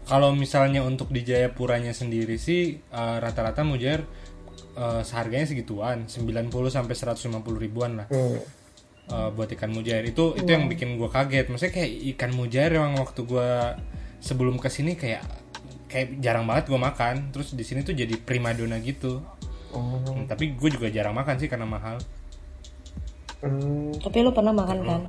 kalau 0.08 0.32
misalnya 0.32 0.80
untuk 0.82 1.12
di 1.12 1.22
Jayapuranya 1.22 1.92
sendiri 1.92 2.40
sih 2.40 2.80
eh, 2.80 3.16
rata-rata 3.20 3.62
mujair 3.62 4.02
eh, 4.74 5.02
seharganya 5.04 5.46
segituan, 5.46 6.08
90 6.08 6.50
sampai 6.72 6.94
150 6.96 7.62
ribuan 7.62 8.02
lah. 8.02 8.08
Hmm. 8.10 8.40
Eh, 9.06 9.28
buat 9.30 9.48
ikan 9.50 9.70
mujair 9.70 10.02
itu 10.02 10.34
itu 10.34 10.46
yang 10.46 10.66
bikin 10.66 10.96
gue 10.96 11.06
kaget 11.06 11.46
maksudnya 11.46 11.74
kayak 11.74 11.90
ikan 12.16 12.30
mujair 12.32 12.70
yang 12.72 12.94
waktu 12.94 13.20
gue 13.22 13.48
sebelum 14.18 14.56
ke 14.56 14.66
sini 14.66 14.94
kayak 14.94 15.22
kayak 15.86 16.18
jarang 16.18 16.44
banget 16.44 16.66
gue 16.66 16.76
makan 16.76 17.30
terus 17.30 17.52
di 17.52 17.62
sini 17.62 17.80
tuh 17.80 17.92
jadi 17.92 18.14
primadona 18.16 18.76
gitu 18.78 19.22
Oh. 19.70 19.98
Hmm, 20.00 20.24
tapi 20.24 20.56
gue 20.56 20.70
juga 20.72 20.88
jarang 20.88 21.12
makan 21.12 21.36
sih 21.36 21.46
karena 21.46 21.66
mahal 21.66 21.98
Hmm. 23.36 23.92
Tapi 23.92 24.24
lo 24.24 24.32
pernah 24.32 24.48
makan 24.50 24.78
kan? 24.80 25.02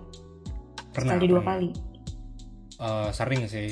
pernah 0.92 1.16
Sekali 1.16 1.26
dua 1.26 1.40
pernah. 1.40 1.56
kali. 1.56 1.70
Eh, 2.78 3.10
sering 3.12 3.42
sih 3.48 3.72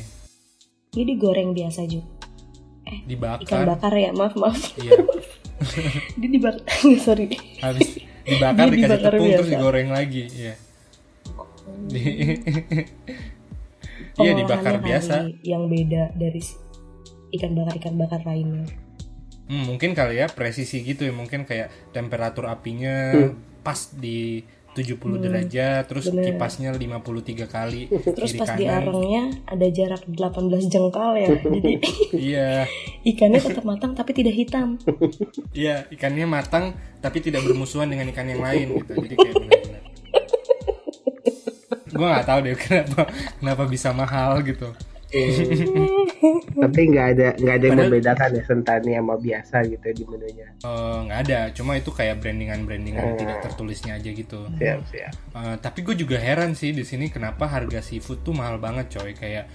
Dia 0.89 1.03
digoreng 1.03 1.51
biasa 1.51 1.83
juga. 1.83 2.07
Ikan 2.85 3.03
dibakar 3.03 3.65
bakar 3.67 3.93
ya, 3.93 4.13
maaf 4.13 4.37
maaf. 4.37 4.55
iya 4.79 4.95
Dia 6.21 6.29
dibakar, 6.29 6.63
sorry. 7.03 7.35
habis 7.59 7.99
dibakar 8.25 8.65
Dia 8.65 8.73
dikasih 8.73 8.89
dibakar 8.91 9.11
tepung 9.11 9.29
terus 9.29 9.39
biasa. 9.39 9.53
digoreng 9.53 9.89
lagi 9.89 10.23
iya 10.33 10.53
Di- 11.85 12.39
iya 14.21 14.31
dibakar 14.33 14.75
biasa 14.79 15.15
Yang 15.41 15.63
beda 15.67 16.03
dari 16.13 16.41
ikan 17.31 17.51
bakar 17.51 17.73
ikan 17.75 17.95
bakar 17.95 18.21
lainnya. 18.23 18.63
Hmm, 19.45 19.67
mungkin 19.67 19.91
kali 19.91 20.17
ya 20.17 20.27
presisi 20.27 20.81
gitu 20.81 21.03
ya 21.03 21.13
mungkin 21.13 21.43
kayak 21.43 21.69
temperatur 21.91 22.47
apinya 22.47 23.13
pas 23.61 23.91
di 23.91 24.41
70 24.75 25.23
derajat 25.23 25.83
terus 25.87 26.11
bener. 26.11 26.35
kipasnya 26.35 26.75
53 26.75 27.47
kali 27.47 27.87
Terus 27.87 28.35
kiri 28.35 28.39
pas 28.43 28.49
kanan 28.51 28.59
diarengnya 28.59 29.23
ada 29.47 29.67
jarak 29.71 30.03
18 30.03 30.67
jengkal 30.67 31.15
ya. 31.15 31.31
Jadi 31.39 31.71
iya 32.35 32.67
ikannya 33.15 33.39
tetap 33.39 33.63
matang 33.63 33.95
tapi 33.95 34.11
tidak 34.11 34.35
hitam. 34.35 34.75
iya 35.55 35.87
ikannya 35.87 36.27
matang 36.27 36.75
tapi 36.99 37.23
tidak 37.23 37.45
bermusuhan 37.47 37.87
dengan 37.87 38.09
ikan 38.11 38.27
yang 38.27 38.41
lain 38.41 38.81
gitu 38.81 38.93
jadi 38.97 39.15
kayak 39.15 39.35
benar-benar 39.39 39.83
gue 41.95 42.07
nggak 42.11 42.27
tahu 42.27 42.39
deh 42.43 42.55
kenapa 42.59 43.01
kenapa 43.39 43.63
bisa 43.71 43.89
mahal 43.95 44.43
gitu 44.43 44.67
tapi 46.55 46.79
nggak 46.87 47.07
ada 47.11 47.27
nggak 47.35 47.55
ada 47.55 47.63
yang 47.63 47.73
Padahal- 47.73 47.91
membedakan 47.91 48.29
ya 48.31 48.43
sentani 48.43 48.91
sama 48.95 49.15
biasa 49.15 49.55
gitu 49.65 49.87
di 49.91 50.03
menunya. 50.03 50.47
Eh, 50.57 50.97
nggak 51.03 51.19
ada 51.21 51.39
cuma 51.51 51.71
itu 51.73 51.89
kayak 51.89 52.15
brandingan 52.19 52.63
brandingan 52.63 53.05
Oh. 53.05 53.15
tidak 53.15 53.37
tertulisnya 53.41 53.95
aja 53.95 54.09
gitu 54.09 54.39
Siap 54.55 54.79
siap. 54.87 55.13
Uh, 55.31 55.55
tapi 55.57 55.79
gue 55.81 55.95
juga 55.95 56.17
heran 56.17 56.53
sih 56.53 56.71
di 56.71 56.81
sini 56.81 57.07
kenapa 57.07 57.45
harga 57.45 57.79
seafood 57.79 58.21
tuh 58.21 58.33
mahal 58.33 58.57
banget 58.57 58.89
coy 58.91 59.11
kayak 59.11 59.45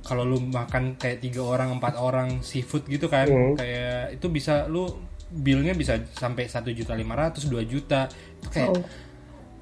kalau 0.00 0.24
lu 0.24 0.40
makan 0.40 0.96
kayak 0.96 1.20
tiga 1.20 1.42
orang 1.42 1.68
empat 1.70 1.94
orang 1.94 2.40
seafood 2.40 2.86
gitu 2.86 3.06
kan 3.06 3.28
Hmm. 3.28 3.54
kayak 3.54 4.16
itu 4.16 4.26
bisa 4.28 4.64
lu 4.64 4.88
billnya 5.28 5.72
bisa 5.72 6.00
sampai 6.10 6.48
satu 6.48 6.72
juta 6.72 6.96
lima 6.96 7.12
ratus 7.14 7.44
dua 7.44 7.60
juta 7.60 8.08
itu 8.34 8.48
kayak 8.48 8.70
Oh. 8.70 8.80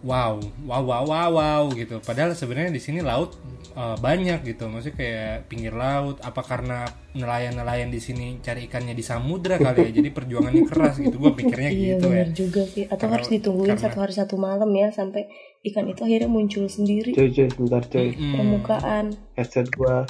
Wow 0.07 0.39
wow 0.63 0.83
wow 0.87 1.03
wow 1.05 1.29
wow 1.35 1.63
gitu 1.75 1.99
padahal 1.99 2.33
sebenarnya 2.33 2.71
di 2.71 2.79
sini 2.79 3.03
laut 3.03 3.35
uh, 3.75 3.99
banyak 3.99 4.47
gitu 4.47 4.71
maksudnya 4.71 4.95
kayak 4.95 5.51
pinggir 5.51 5.75
laut 5.75 6.23
apa 6.23 6.41
karena 6.41 6.87
nelayan-nelayan 7.13 7.91
di 7.91 7.99
sini 7.99 8.39
cari 8.39 8.71
ikannya 8.71 8.95
di 8.95 9.03
samudra 9.03 9.59
kali 9.59 9.91
ya 9.91 9.99
jadi 9.99 10.09
perjuangannya 10.15 10.63
keras 10.65 11.03
gitu 11.03 11.19
gue 11.19 11.33
pikirnya 11.35 11.71
Iya 11.75 11.83
gitu 11.99 12.07
ya 12.15 12.25
juga 12.31 12.63
sih. 12.71 12.85
Atau 12.87 13.11
Karena- 13.11 13.15
harus 13.19 13.29
ditungguin 13.35 13.69
karena- 13.75 13.85
satu 13.85 13.97
hari 13.99 14.15
satu 14.15 14.35
malam 14.39 14.71
ya 14.71 14.89
sampai 14.95 15.27
ikan 15.67 15.91
itu 15.91 16.01
akhirnya 16.07 16.31
muncul 16.31 16.65
sendiri 16.71 17.11
Cuy 17.11 17.29
cuy 17.35 17.49
sebentar 17.51 17.83
cuy. 17.85 18.15
Mm. 18.15 18.33
permukaan. 18.39 19.05
Headset 19.35 19.67
gua. 19.75 20.07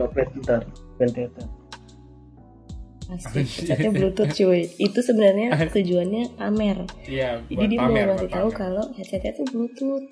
Dompet 0.00 0.32
bentar. 0.32 0.62
Bentar. 0.96 1.61
Asik. 3.12 3.44
Headsetnya 3.44 3.90
bluetooth 3.90 4.32
cuy. 4.38 4.62
Itu 4.76 4.98
sebenarnya 5.00 5.48
tujuannya 5.68 6.22
pamer. 6.34 6.78
Iya, 7.04 7.44
Jadi 7.46 7.64
dia 7.68 7.80
pamer, 7.80 8.06
mau 8.06 8.16
ngasih 8.16 8.30
tahu 8.30 8.48
kalau 8.50 8.84
headsetnya 8.94 9.32
tuh 9.34 9.46
bluetooth. 9.48 10.06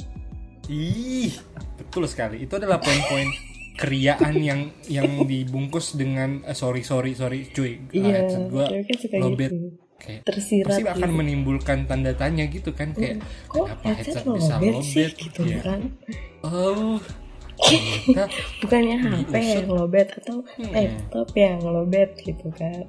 Ih, 0.67 1.33
betul 1.77 2.05
sekali. 2.05 2.45
Itu 2.45 2.57
adalah 2.57 2.79
poin-poin 2.79 3.27
keriaan 3.75 4.37
yang 4.39 4.61
yang 4.87 5.09
dibungkus 5.31 5.97
dengan 5.97 6.45
eh, 6.45 6.53
sorry 6.53 6.85
sorry 6.85 7.17
sorry 7.17 7.49
cuy. 7.49 7.81
Ah, 7.81 7.97
Iya, 7.97 8.17
headset 8.23 8.45
gua 8.47 8.67
kan 8.69 9.21
lobet. 9.21 9.51
gitu. 9.51 9.59
Kayak 10.01 10.23
Tersirat 10.25 10.69
pasti 10.73 10.83
akan 10.87 10.97
gitu. 11.05 11.19
menimbulkan 11.21 11.79
tanda 11.85 12.17
tanya 12.17 12.49
gitu 12.49 12.73
kan 12.73 12.97
kayak 12.97 13.21
Kok 13.47 13.69
kenapa 13.69 13.85
headset 13.93 14.25
headset 14.25 14.33
bisa 14.33 14.55
lobet 14.57 14.73
lobet 14.73 14.85
sih 14.89 15.09
gitu 15.13 15.41
ya. 15.45 15.61
kan? 15.61 15.81
Oh, 16.41 16.97
Bukannya 18.61 18.97
HP 18.99 19.33
yang 19.37 19.69
lobet 19.69 20.09
atau 20.17 20.41
Hmm. 20.57 20.73
laptop 20.73 21.29
yang 21.35 21.61
lobet 21.61 22.11
gitu 22.19 22.49
kan? 22.53 22.89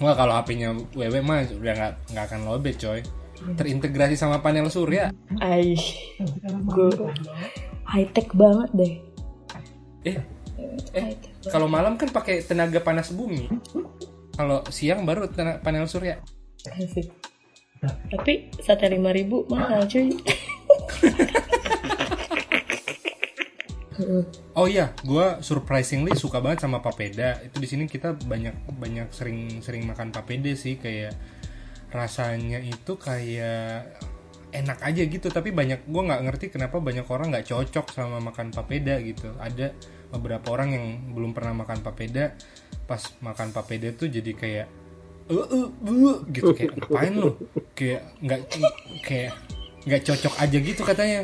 Wah 0.00 0.16
kalau 0.16 0.32
HP-nya 0.34 0.72
WW 0.92 1.14
mah 1.20 1.44
udah 1.46 1.74
nggak 1.74 1.92
nggak 2.10 2.24
akan 2.26 2.40
lobet 2.44 2.76
coy. 2.76 3.00
Terintegrasi 3.40 4.16
sama 4.16 4.40
panel 4.40 4.68
surya. 4.68 5.08
Aish, 5.38 5.96
gue 6.66 6.88
high 7.84 8.08
tech 8.12 8.28
banget 8.32 8.70
deh. 8.74 8.94
Eh, 10.04 10.16
eh 10.92 11.16
kalau 11.48 11.64
malam 11.64 11.96
kan 11.96 12.08
pakai 12.08 12.44
tenaga 12.44 12.80
panas 12.80 13.08
bumi. 13.10 13.48
Kalau 14.32 14.60
siang 14.68 15.04
baru 15.04 15.28
tena- 15.28 15.56
panel 15.56 15.84
surya. 15.84 16.20
Asik. 16.66 17.08
Tapi 17.80 18.52
sate 18.60 18.92
5000 18.92 19.00
mahal 19.48 19.84
cuy. 19.84 20.12
Oh 24.56 24.66
iya, 24.66 24.92
gue 25.04 25.26
surprisingly 25.44 26.12
suka 26.16 26.40
banget 26.42 26.64
sama 26.64 26.80
papeda. 26.80 27.38
Itu 27.44 27.60
di 27.60 27.68
sini 27.68 27.84
kita 27.86 28.16
banyak 28.16 28.66
banyak 28.76 29.08
sering 29.12 29.60
sering 29.60 29.86
makan 29.86 30.10
papeda 30.10 30.52
sih 30.56 30.76
kayak 30.80 31.14
rasanya 31.90 32.62
itu 32.62 32.96
kayak 32.96 33.96
enak 34.50 34.78
aja 34.82 35.02
gitu. 35.06 35.30
Tapi 35.30 35.54
banyak 35.54 35.86
gue 35.86 36.02
nggak 36.02 36.22
ngerti 36.26 36.46
kenapa 36.52 36.78
banyak 36.82 37.06
orang 37.06 37.30
nggak 37.34 37.46
cocok 37.50 37.86
sama 37.94 38.18
makan 38.18 38.50
papeda 38.50 38.98
gitu. 39.00 39.30
Ada 39.38 39.74
beberapa 40.10 40.50
orang 40.50 40.68
yang 40.74 40.86
belum 41.14 41.30
pernah 41.32 41.54
makan 41.54 41.86
papeda, 41.86 42.34
pas 42.84 43.00
makan 43.22 43.54
papeda 43.54 43.94
tuh 43.94 44.10
jadi 44.10 44.32
kayak 44.34 44.66
eh 45.30 45.46
eh, 45.46 45.68
eh," 45.70 46.16
gitu 46.34 46.50
kayak 46.50 46.74
ngapain 46.74 47.14
lu? 47.14 47.30
Kayak 47.78 48.02
nggak 48.18 48.40
kayak 49.06 49.32
nggak 49.86 50.02
cocok 50.02 50.34
aja 50.42 50.58
gitu 50.58 50.82
katanya. 50.82 51.22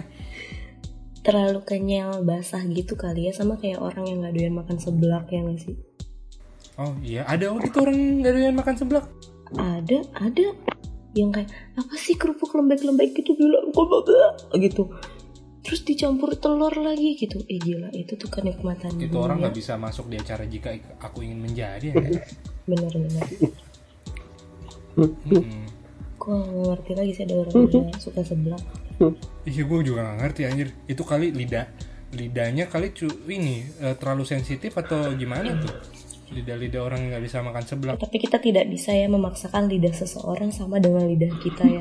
Terlalu 1.27 1.61
kenyal 1.67 2.23
basah 2.23 2.63
gitu 2.71 2.95
kali 2.95 3.27
ya 3.27 3.35
sama 3.35 3.59
kayak 3.59 3.83
orang 3.83 4.07
yang 4.07 4.23
nggak 4.23 4.35
doyan 4.39 4.55
makan 4.55 4.79
seblak 4.79 5.27
ya 5.27 5.43
nggak 5.43 5.59
sih? 5.59 5.75
Oh 6.79 6.95
iya, 7.03 7.27
ada 7.27 7.51
waktu 7.51 7.67
itu 7.67 7.79
orang 7.83 7.99
nggak 8.23 8.33
doyan 8.39 8.55
makan 8.55 8.75
seblak. 8.79 9.05
Ada, 9.59 10.07
ada 10.23 10.47
yang 11.19 11.35
kayak 11.35 11.51
apa 11.75 11.95
sih 11.99 12.15
kerupuk 12.15 12.55
lembek-lembek 12.55 13.11
gitu 13.19 13.35
bilang 13.35 13.75
kok 13.75 14.07
gitu. 14.55 14.87
Terus 15.67 15.83
dicampur 15.83 16.39
telur 16.39 16.71
lagi 16.79 17.19
gitu. 17.19 17.43
Eh 17.51 17.59
gila, 17.59 17.91
itu 17.91 18.15
tuh 18.15 18.31
kenikmatan 18.31 18.95
itu 19.03 19.19
orang 19.19 19.43
dunia. 19.43 19.51
nggak 19.51 19.55
bisa 19.59 19.75
masuk 19.75 20.07
di 20.07 20.23
acara 20.23 20.47
jika 20.47 20.79
aku 21.03 21.27
ingin 21.27 21.43
menjadi 21.43 21.91
ya. 21.91 22.23
Bener-bener. 22.71 23.27
Hmm. 24.95 25.67
Gak 26.23 26.43
ngerti 26.55 26.93
lagi 26.95 27.13
sih 27.19 27.25
ada 27.27 27.35
orang 27.43 27.55
yang 27.67 27.99
suka 28.07 28.23
seblak. 28.23 28.63
Iya 29.47 29.63
gue 29.63 29.79
juga 29.85 30.03
gak 30.03 30.19
ngerti 30.25 30.41
anjir. 30.49 30.69
Itu 30.89 31.05
kali 31.05 31.31
lidah 31.31 31.67
lidahnya 32.17 32.71
kali 32.71 32.95
cu 32.97 33.11
ini 33.29 33.67
eh, 33.83 33.95
terlalu 33.99 34.25
sensitif 34.25 34.73
atau 34.79 35.13
gimana 35.15 35.53
tuh? 35.61 35.75
Lidah-lidah 36.27 36.83
orang 36.83 37.13
nggak 37.13 37.23
bisa 37.23 37.39
makan 37.39 37.63
seblak. 37.63 38.03
Tapi 38.03 38.19
kita 38.19 38.43
tidak 38.43 38.67
bisa 38.67 38.91
ya 38.91 39.07
memaksakan 39.07 39.71
lidah 39.71 39.95
seseorang 39.95 40.51
sama 40.51 40.83
dengan 40.83 41.07
lidah 41.07 41.31
kita 41.39 41.63
ya. 41.63 41.81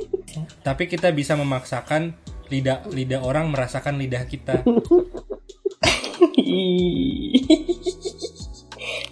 Tapi 0.66 0.86
kita 0.86 1.10
bisa 1.10 1.34
memaksakan 1.34 2.14
lidah 2.46 2.86
lidah 2.92 3.24
orang 3.24 3.50
merasakan 3.50 3.98
lidah 3.98 4.22
kita. 4.28 4.62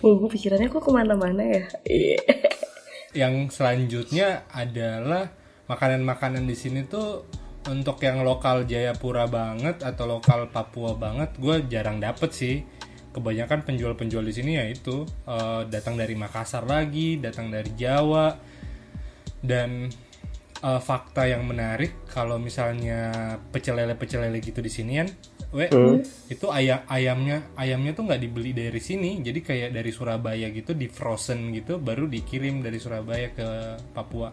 oh, 0.04 0.12
gue 0.16 0.28
pikirannya 0.30 0.70
kok 0.70 0.82
ke 0.86 0.90
mana-mana 0.92 1.42
ya 1.42 1.64
yang 3.14 3.50
selanjutnya 3.50 4.46
adalah 4.54 5.34
makanan-makanan 5.70 6.42
di 6.50 6.56
sini 6.58 6.82
tuh 6.90 7.22
untuk 7.70 8.02
yang 8.02 8.26
lokal 8.26 8.66
Jayapura 8.66 9.30
banget 9.30 9.86
atau 9.86 10.10
lokal 10.10 10.50
Papua 10.50 10.98
banget 10.98 11.38
gue 11.38 11.70
jarang 11.70 12.02
dapet 12.02 12.30
sih. 12.34 12.56
Kebanyakan 13.10 13.66
penjual-penjual 13.66 14.22
di 14.22 14.34
sini 14.34 14.54
ya 14.54 14.66
itu 14.70 15.06
eh, 15.26 15.62
datang 15.70 15.94
dari 15.94 16.14
Makassar 16.18 16.66
lagi 16.66 17.22
datang 17.22 17.50
dari 17.54 17.70
Jawa. 17.78 18.34
Dan 19.40 19.86
eh, 20.58 20.80
fakta 20.82 21.30
yang 21.30 21.46
menarik 21.46 22.02
kalau 22.10 22.42
misalnya 22.42 23.38
pecel 23.54 23.78
lele 23.78 23.94
pecel 23.94 24.26
lele 24.26 24.42
gitu 24.42 24.58
di 24.58 24.72
sini 24.72 24.92
kan 24.98 25.10
we 25.50 25.66
itu 26.30 26.46
ayam 26.46 26.86
ayamnya 26.86 27.42
ayamnya 27.58 27.90
tuh 27.90 28.06
nggak 28.06 28.22
dibeli 28.22 28.54
dari 28.54 28.80
sini. 28.82 29.22
Jadi 29.22 29.38
kayak 29.42 29.70
dari 29.74 29.90
Surabaya 29.94 30.50
gitu 30.50 30.74
di 30.74 30.90
frozen 30.90 31.54
gitu 31.54 31.78
baru 31.78 32.10
dikirim 32.10 32.62
dari 32.62 32.78
Surabaya 32.78 33.30
ke 33.34 33.46
Papua 33.94 34.30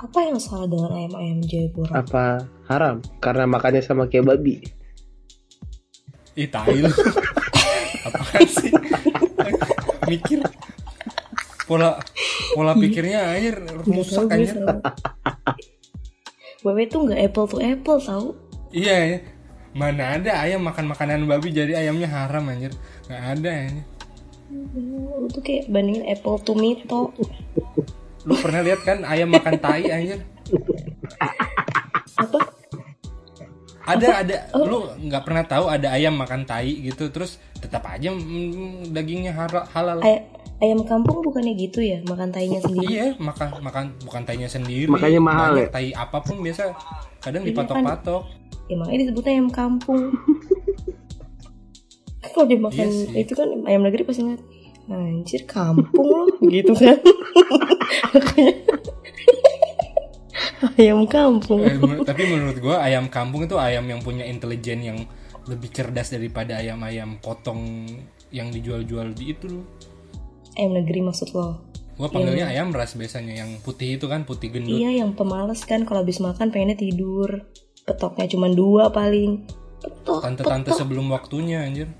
apa 0.00 0.18
yang 0.22 0.38
salah 0.42 0.66
dengan 0.66 0.90
ayam-ayam 0.94 1.38
Jayapura? 1.46 1.92
Apa? 2.02 2.24
Haram? 2.66 3.04
Karena 3.22 3.44
makannya 3.46 3.82
sama 3.84 4.10
kayak 4.10 4.34
babi. 4.34 4.62
ih 6.34 6.50
tai 6.50 6.82
lu. 6.82 6.90
Apaan 8.06 8.42
sih? 8.50 8.74
Mikir. 10.10 10.42
Pola 11.64 11.96
pola 12.52 12.74
pikirnya 12.74 13.38
air 13.38 13.54
rusak 13.86 14.26
aja. 14.34 14.82
Wewe 16.66 16.90
tuh 16.90 17.06
nggak 17.06 17.30
apple 17.30 17.46
to 17.46 17.56
apple 17.62 17.98
tau. 18.02 18.34
Iya 18.74 18.96
ya 18.98 19.18
mana 19.74 20.18
ada 20.18 20.38
ayam 20.42 20.62
makan 20.62 20.86
makanan 20.90 21.26
babi 21.26 21.54
jadi 21.54 21.78
ayamnya 21.86 22.10
haram 22.10 22.50
anjir. 22.50 22.74
Nggak 23.06 23.22
ada 23.38 23.50
ya 23.50 23.70
tuh 25.30 25.42
kayak 25.42 25.66
bandingin 25.70 26.04
apple 26.06 26.38
to 26.42 26.52
mito 26.54 27.10
lu 28.24 28.34
pernah 28.40 28.60
lihat 28.64 28.80
kan 28.84 28.98
ayam 29.04 29.28
makan 29.28 29.54
tai 29.60 29.84
anjir? 29.88 30.20
Apa? 32.16 32.38
ada 33.84 34.08
ada. 34.24 34.36
Lu 34.56 34.88
nggak 34.96 35.22
pernah 35.28 35.44
tahu 35.44 35.64
ada 35.68 35.92
ayam 35.92 36.16
makan 36.16 36.48
tai 36.48 36.72
gitu 36.80 37.12
terus 37.12 37.36
tetap 37.60 37.84
aja 37.84 38.12
mm, 38.12 38.96
dagingnya 38.96 39.36
halal. 39.72 40.00
Ay- 40.00 40.24
ayam 40.64 40.80
kampung 40.88 41.20
bukannya 41.20 41.52
gitu 41.60 41.84
ya 41.84 42.00
makan 42.08 42.32
tainya 42.32 42.64
sendiri? 42.64 42.88
Iya 42.88 43.06
makan 43.20 43.48
makan 43.60 43.84
bukan 44.08 44.22
tainya 44.24 44.48
sendiri. 44.48 44.88
Makanya 44.88 45.20
mahal 45.20 45.52
ya? 45.60 45.68
tai 45.68 45.92
apa 45.92 46.24
pun 46.24 46.40
biasa 46.40 46.72
kadang 47.20 47.44
Iya 47.44 47.52
dipatok-patok. 47.52 48.22
Ya 48.72 48.74
makanya 48.80 48.98
disebutnya 49.04 49.32
ayam 49.36 49.48
kampung. 49.52 50.16
Kan 52.24 52.30
kalau 52.34 52.46
dia 52.48 52.56
makan 52.56 52.88
Iya 52.88 53.20
itu 53.20 53.32
kan 53.36 53.48
ayam 53.68 53.82
negeri 53.84 54.02
pasti 54.08 54.24
anjir 54.86 55.48
kampung 55.48 56.04
loh 56.04 56.28
gitu 56.54 56.72
kan. 56.74 56.98
Ayam 60.76 61.04
kampung. 61.06 61.60
Eh, 61.62 61.76
menur- 61.76 62.04
tapi 62.04 62.24
menurut 62.26 62.56
gua 62.58 62.80
ayam 62.80 63.06
kampung 63.06 63.44
itu 63.44 63.56
ayam 63.56 63.84
yang 63.84 64.00
punya 64.00 64.24
intelijen 64.24 64.80
yang 64.80 64.98
lebih 65.44 65.68
cerdas 65.70 66.08
daripada 66.08 66.56
ayam-ayam 66.56 67.20
potong 67.20 67.84
yang 68.32 68.48
dijual-jual 68.48 69.12
di 69.12 69.36
itu 69.36 69.46
loh. 69.50 69.64
ayam 70.54 70.72
negeri 70.74 71.00
maksud 71.02 71.34
lo? 71.34 71.62
Gua 71.94 72.08
panggilnya 72.08 72.48
ayam 72.48 72.74
ras 72.74 72.94
biasanya 72.94 73.44
yang 73.44 73.50
putih 73.60 73.96
itu 73.96 74.06
kan 74.06 74.24
putih 74.24 74.50
gendut. 74.50 74.74
iya 74.74 74.90
yang 74.90 75.14
pemalas 75.14 75.62
kan 75.62 75.84
kalau 75.84 76.02
habis 76.02 76.18
makan 76.18 76.50
pengennya 76.50 76.74
tidur. 76.76 77.44
Petoknya 77.84 78.24
cuma 78.26 78.48
dua 78.48 78.88
paling. 78.88 79.44
Petok 79.78 80.24
Tante-tante 80.24 80.72
sebelum 80.72 81.12
waktunya 81.12 81.60
anjir. 81.60 81.92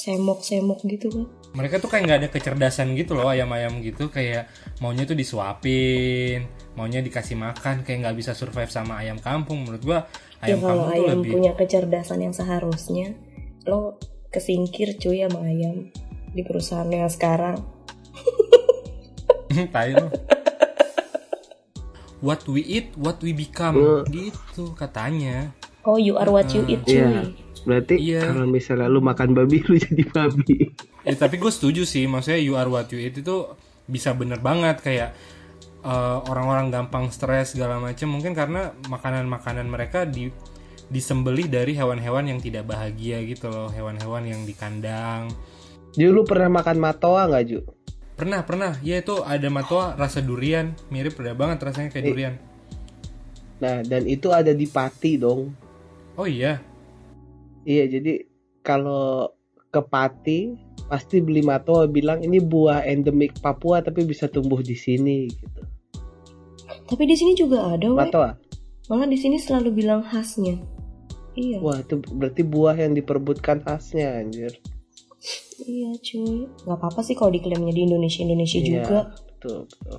Semok-semok 0.00 0.80
gitu 0.88 1.12
kan 1.12 1.24
Mereka 1.50 1.78
tuh 1.78 1.90
kayak 1.90 2.02
nggak 2.06 2.18
ada 2.22 2.28
kecerdasan 2.30 2.94
gitu 2.94 3.12
loh 3.12 3.26
ayam-ayam 3.26 3.82
gitu 3.82 4.06
kayak 4.06 4.46
maunya 4.78 5.02
tuh 5.02 5.12
disuapin, 5.12 6.46
maunya 6.72 7.02
dikasih 7.02 7.34
makan 7.34 7.82
kayak 7.82 8.06
nggak 8.06 8.16
bisa 8.16 8.32
survive 8.32 8.70
sama 8.70 8.96
ayam 8.96 9.18
kampung. 9.18 9.66
Menurut 9.66 9.82
gua 9.82 9.98
ya 10.40 10.54
ayam 10.54 10.62
kalau 10.62 10.86
kampung 10.86 10.94
tuh 10.94 11.04
ayam 11.04 11.18
lebih 11.20 11.30
punya 11.34 11.52
kecerdasan 11.52 12.18
yang 12.22 12.32
seharusnya 12.32 13.18
lo 13.66 13.98
kesingkir 14.30 14.94
cuy 14.96 15.26
sama 15.26 15.42
ayam 15.42 15.90
di 16.30 16.42
perusahaan 16.46 16.86
yang 16.86 17.10
sekarang 17.10 17.58
tai 19.74 19.90
lo. 19.92 20.06
What 22.20 22.44
we 22.46 22.60
eat, 22.62 22.92
what 22.94 23.16
we 23.24 23.32
become, 23.32 23.74
Hmm. 23.74 24.04
gitu 24.06 24.76
katanya. 24.76 25.50
oh 25.82 25.96
you 25.96 26.14
are 26.14 26.28
what 26.28 26.46
you 26.52 26.60
eat 26.68 26.84
cuy 26.84 27.00
Iya. 27.00 27.32
Berarti 27.60 28.00
Iya. 28.00 28.24
kalau 28.24 28.46
misalnya 28.46 28.88
lu 28.88 29.00
makan 29.00 29.36
babi 29.36 29.60
lu 29.68 29.76
jadi 29.76 30.04
babi. 30.08 30.72
Ya, 31.04 31.14
tapi 31.14 31.36
gue 31.36 31.48
setuju 31.48 31.84
sih, 31.84 32.04
maksudnya 32.04 32.40
you 32.40 32.56
are 32.56 32.68
what 32.68 32.88
you 32.88 32.98
eat 32.98 33.14
itu 33.14 33.46
bisa 33.84 34.12
bener 34.12 34.38
banget 34.38 34.80
kayak 34.80 35.10
eh, 35.80 36.18
orang-orang 36.28 36.68
gampang 36.68 37.08
stres 37.08 37.52
segala 37.52 37.80
macam 37.80 38.12
mungkin 38.12 38.32
karena 38.32 38.72
makanan-makanan 38.86 39.64
mereka 39.64 40.04
di 40.04 40.28
disembeli 40.86 41.46
dari 41.46 41.72
hewan-hewan 41.72 42.26
yang 42.26 42.38
tidak 42.38 42.66
bahagia 42.66 43.22
gitu 43.22 43.46
loh, 43.46 43.70
hewan-hewan 43.70 44.26
yang 44.26 44.42
di 44.42 44.52
kandang. 44.52 45.30
Ju 45.92 46.10
lu 46.10 46.22
pernah 46.22 46.50
makan 46.52 46.76
matoa 46.76 47.26
nggak 47.26 47.44
Ju? 47.46 47.60
Pernah, 48.14 48.44
pernah. 48.44 48.76
Ya 48.80 49.00
itu 49.00 49.22
ada 49.22 49.48
matoa 49.48 49.96
rasa 49.96 50.20
durian, 50.20 50.76
mirip 50.88 51.16
udah 51.16 51.32
banget 51.32 51.62
rasanya 51.62 51.88
kayak 51.88 52.04
Eh. 52.04 52.10
durian. 52.10 52.34
Nah 53.60 53.80
dan 53.80 54.04
itu 54.04 54.28
ada 54.30 54.50
di 54.50 54.66
Pati 54.66 55.16
dong. 55.16 55.52
Oh 56.14 56.26
iya. 56.26 56.60
Iya 57.62 57.84
jadi 57.90 58.24
kalau 58.60 59.28
ke 59.68 59.80
Pati 59.80 60.40
pasti 60.86 61.22
beli 61.22 61.40
matoa 61.40 61.86
bilang 61.86 62.18
ini 62.18 62.38
buah 62.38 62.82
endemik 62.82 63.38
Papua 63.38 63.78
tapi 63.78 64.02
bisa 64.02 64.26
tumbuh 64.26 64.58
di 64.58 64.74
sini 64.74 65.30
gitu. 65.30 65.62
tapi 66.90 67.06
di 67.06 67.14
sini 67.14 67.32
juga 67.32 67.70
ada 67.70 67.86
Matoa. 67.86 68.34
malah 68.90 69.06
di 69.06 69.14
sini 69.14 69.38
selalu 69.38 69.70
bilang 69.70 70.02
khasnya 70.02 70.58
iya 71.38 71.62
Wah 71.62 71.78
itu 71.78 72.02
berarti 72.10 72.42
buah 72.42 72.74
yang 72.74 72.92
diperebutkan 72.92 73.62
khasnya 73.62 74.18
anjir. 74.18 74.50
iya 75.62 75.94
cuy 75.94 76.50
nggak 76.66 76.74
apa-apa 76.74 77.00
sih 77.06 77.14
kalau 77.14 77.30
diklaimnya 77.30 77.70
di 77.70 77.86
Indonesia 77.86 78.20
Indonesia 78.20 78.58
Iya. 78.58 78.66
juga 78.66 78.98
Betul 79.14 79.58
betul. 79.70 79.98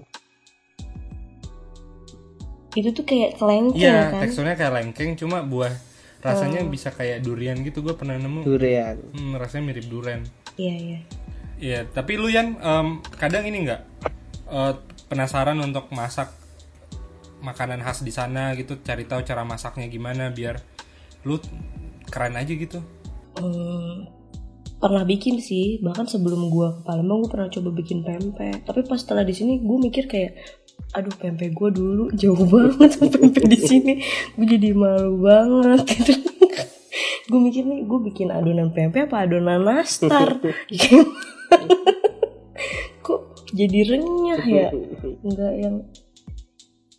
itu 2.71 2.89
tuh 2.91 3.03
kayak 3.03 3.35
kelengkeng 3.35 3.79
Iya, 3.79 4.11
kan 4.11 4.21
teksturnya 4.23 4.55
kayak 4.55 4.73
lengkeng 4.75 5.11
cuma 5.15 5.39
buah 5.39 5.71
rasanya 6.21 6.61
bisa 6.69 6.89
kayak 6.93 7.25
durian 7.25 7.57
gitu. 7.65 7.81
Gue 7.81 7.97
pernah 7.97 8.17
nemu. 8.17 8.45
Durian. 8.45 8.97
Hmm, 9.13 9.35
rasanya 9.37 9.73
mirip 9.73 9.85
durian. 9.89 10.21
iya 10.59 10.75
iya 10.77 10.99
Iya, 11.61 11.79
tapi 11.85 12.17
lu 12.17 12.25
Yan 12.25 12.57
em, 12.57 12.87
kadang 13.21 13.45
ini 13.45 13.69
nggak 13.69 13.81
eh, 14.49 14.73
penasaran 15.05 15.61
untuk 15.61 15.93
masak 15.93 16.33
makanan 17.45 17.85
khas 17.85 18.01
di 18.01 18.09
sana 18.09 18.57
gitu, 18.57 18.81
cari 18.81 19.05
tahu 19.05 19.21
cara 19.21 19.45
masaknya 19.45 19.85
gimana 19.85 20.33
biar 20.33 20.57
lu 21.25 21.37
keren 22.09 22.33
aja 22.33 22.49
gitu. 22.49 22.81
Hmm, 23.37 24.09
pernah 24.81 25.05
bikin 25.05 25.37
sih 25.37 25.77
bahkan 25.85 26.09
sebelum 26.09 26.49
gua 26.49 26.81
ke 26.81 26.89
Palembang 26.89 27.21
gua 27.21 27.29
pernah 27.29 27.47
coba 27.53 27.69
bikin 27.69 28.01
pempek 28.01 28.65
tapi 28.65 28.81
pas 28.89 28.97
setelah 28.97 29.21
di 29.21 29.31
sini 29.37 29.61
gue 29.61 29.77
mikir 29.77 30.09
kayak 30.09 30.60
aduh 30.91 31.15
pempek 31.15 31.55
gua 31.55 31.71
dulu 31.71 32.11
jauh 32.11 32.43
banget 32.47 32.99
sama 32.99 33.07
pempek 33.15 33.47
di 33.47 33.59
sini. 33.59 33.93
Gue 34.35 34.45
jadi 34.47 34.75
malu 34.75 35.23
banget 35.23 35.87
gitu. 35.87 36.13
Gue 37.31 37.39
mikir 37.39 37.63
nih 37.63 37.87
gue 37.87 37.99
bikin 38.11 38.27
adonan 38.27 38.75
pempek 38.75 39.07
apa 39.07 39.23
adonan 39.23 39.63
nastar? 39.63 40.35
Kok 42.99 43.21
jadi 43.55 43.79
renyah 43.87 44.43
ya? 44.43 44.67
Nggak 45.23 45.53
yang 45.55 45.75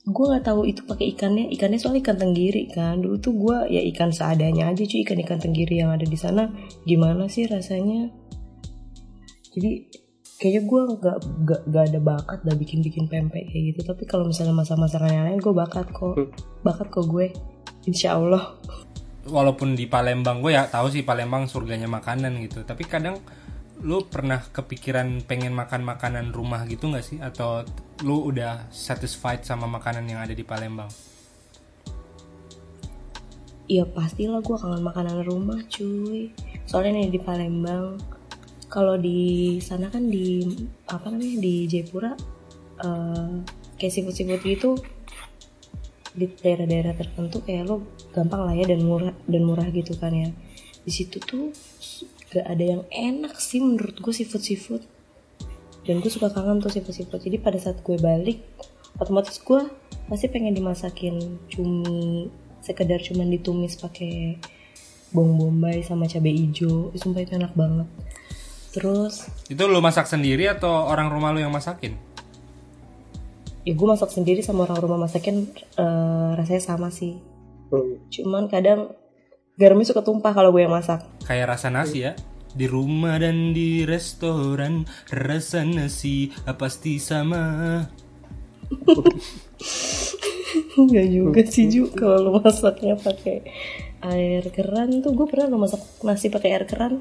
gue 0.03 0.25
nggak 0.25 0.45
tahu 0.49 0.65
itu 0.65 0.89
pakai 0.89 1.13
ikannya. 1.13 1.53
Ikannya 1.53 1.77
soal 1.77 2.01
ikan 2.01 2.17
tenggiri 2.17 2.73
kan. 2.73 3.05
Dulu 3.05 3.21
tuh 3.21 3.37
gue 3.37 3.77
ya 3.77 3.85
ikan 3.93 4.09
seadanya 4.09 4.73
aja 4.73 4.89
cuy 4.89 5.05
ikan 5.05 5.21
ikan 5.21 5.37
tenggiri 5.37 5.85
yang 5.85 5.93
ada 5.93 6.09
di 6.09 6.17
sana. 6.17 6.49
Gimana 6.89 7.29
sih 7.29 7.45
rasanya? 7.45 8.09
Jadi 9.53 9.85
kayaknya 10.43 10.63
gue 10.67 10.83
nggak 10.99 11.19
nggak 11.47 11.61
nggak 11.71 11.85
ada 11.87 12.01
bakat 12.03 12.39
dah 12.43 12.57
bikin 12.59 12.83
bikin 12.83 13.07
pempek 13.07 13.47
kayak 13.47 13.65
gitu. 13.71 13.81
Tapi 13.87 14.03
kalau 14.11 14.27
misalnya 14.27 14.51
masak 14.51 14.75
masakan 14.75 15.15
yang 15.15 15.27
lain 15.31 15.39
gue 15.39 15.55
bakat 15.55 15.87
kok. 15.95 16.19
Bakat 16.67 16.91
kok 16.91 17.07
gue. 17.07 17.31
Insya 17.87 18.19
Allah. 18.19 18.59
Walaupun 19.23 19.79
di 19.79 19.87
Palembang 19.87 20.43
gue 20.43 20.59
ya 20.59 20.67
tahu 20.67 20.91
sih 20.91 21.07
Palembang 21.07 21.47
surganya 21.47 21.87
makanan 21.87 22.43
gitu, 22.43 22.67
tapi 22.67 22.83
kadang 22.83 23.23
lu 23.87 24.03
pernah 24.03 24.43
kepikiran 24.43 25.23
pengen 25.23 25.55
makan 25.55 25.87
makanan 25.87 26.35
rumah 26.35 26.67
gitu 26.67 26.91
nggak 26.91 27.07
sih? 27.07 27.23
Atau 27.23 27.63
lu 28.03 28.27
udah 28.27 28.67
satisfied 28.75 29.47
sama 29.47 29.71
makanan 29.71 30.11
yang 30.11 30.19
ada 30.27 30.35
di 30.35 30.43
Palembang? 30.43 30.91
Iya 33.71 33.87
pastilah 33.87 34.43
gue 34.43 34.59
kangen 34.59 34.83
makanan 34.83 35.23
rumah 35.23 35.63
cuy. 35.71 36.35
Soalnya 36.67 36.99
nih 36.99 37.15
di 37.15 37.21
Palembang 37.23 37.95
Kalau 38.73 38.97
di 38.97 39.61
sana 39.61 39.93
kan 39.93 40.09
di 40.09 40.41
Apa 40.89 41.13
namanya 41.13 41.37
di 41.45 41.69
Jayapura 41.69 42.17
eh, 42.81 43.35
Kayak 43.77 43.93
seafood-seafood 43.93 44.41
gitu 44.49 44.71
Di 46.17 46.25
daerah-daerah 46.41 46.97
tertentu 46.97 47.45
kayak 47.45 47.69
lo 47.69 47.85
gampang 48.17 48.49
lah 48.49 48.57
ya 48.57 48.65
dan 48.69 48.81
murah 48.85 49.13
dan 49.29 49.43
murah 49.45 49.69
gitu 49.69 49.93
kan 50.01 50.13
ya. 50.13 50.29
Di 50.85 50.93
situ 50.93 51.21
tuh 51.21 51.53
gak 52.33 52.49
ada 52.49 52.65
yang 52.65 52.83
enak 52.89 53.37
sih 53.37 53.61
menurut 53.61 54.01
gue 54.01 54.13
seafood 54.13 54.41
seafood 54.41 54.83
dan 55.85 56.01
gue 56.01 56.09
suka 56.09 56.33
kangen 56.33 56.65
tuh 56.65 56.73
seafood 56.73 56.97
seafood 56.97 57.21
jadi 57.21 57.37
pada 57.37 57.61
saat 57.61 57.85
gue 57.85 58.01
balik 58.01 58.41
otomatis 58.97 59.37
gue 59.37 59.69
pasti 60.09 60.33
pengen 60.33 60.57
dimasakin 60.57 61.37
cumi 61.53 62.33
sekedar 62.65 63.05
cuman 63.05 63.29
ditumis 63.29 63.77
pakai 63.77 64.41
bawang 65.13 65.37
bombay 65.37 65.85
sama 65.85 66.09
cabai 66.09 66.33
hijau. 66.33 66.89
Sumpah 66.97 67.21
itu 67.21 67.37
enak 67.37 67.53
banget 67.53 67.89
terus 68.73 69.29
Itu 69.47 69.69
lu 69.69 69.79
masak 69.79 70.09
sendiri 70.09 70.49
atau 70.49 70.89
orang 70.89 71.09
rumah 71.09 71.31
lu 71.31 71.39
yang 71.39 71.53
masakin? 71.53 71.95
ya 73.63 73.73
gue 73.73 73.87
masak 73.87 74.11
sendiri 74.11 74.43
sama 74.43 74.67
orang 74.67 74.83
rumah 74.83 75.07
masakin 75.07 75.47
eh, 75.77 76.31
rasanya 76.35 76.63
sama 76.63 76.91
sih 76.91 77.15
Hmm. 77.69 77.97
cuman 78.13 78.53
kadang 78.53 78.93
garamnya 79.57 79.89
suka 79.89 80.05
tumpah 80.05 80.37
kalau 80.37 80.53
gue 80.53 80.61
yang 80.61 80.77
masak 80.77 81.01
Kayak 81.25 81.57
rasa 81.57 81.73
nasi 81.73 82.05
ya. 82.05 82.13
Di 82.53 82.69
rumah 82.69 83.17
dan 83.17 83.57
di 83.57 83.89
restoran 83.89 84.85
rasa 85.09 85.65
nasi 85.65 86.29
pasti 86.53 87.01
sama. 87.01 87.81
Enggak 90.77 91.07
juga 91.09 91.41
sih 91.45 91.65
Ju 91.69 91.89
kalau 91.93 92.29
lo 92.29 92.41
masaknya 92.41 92.93
pakai 92.97 93.41
air 94.05 94.45
keran 94.53 95.01
tuh 95.01 95.17
gue 95.17 95.25
pernah 95.25 95.49
lo 95.49 95.57
masak 95.57 95.81
nasi 96.03 96.29
pakai 96.29 96.53
air 96.53 96.65
keran 96.69 97.01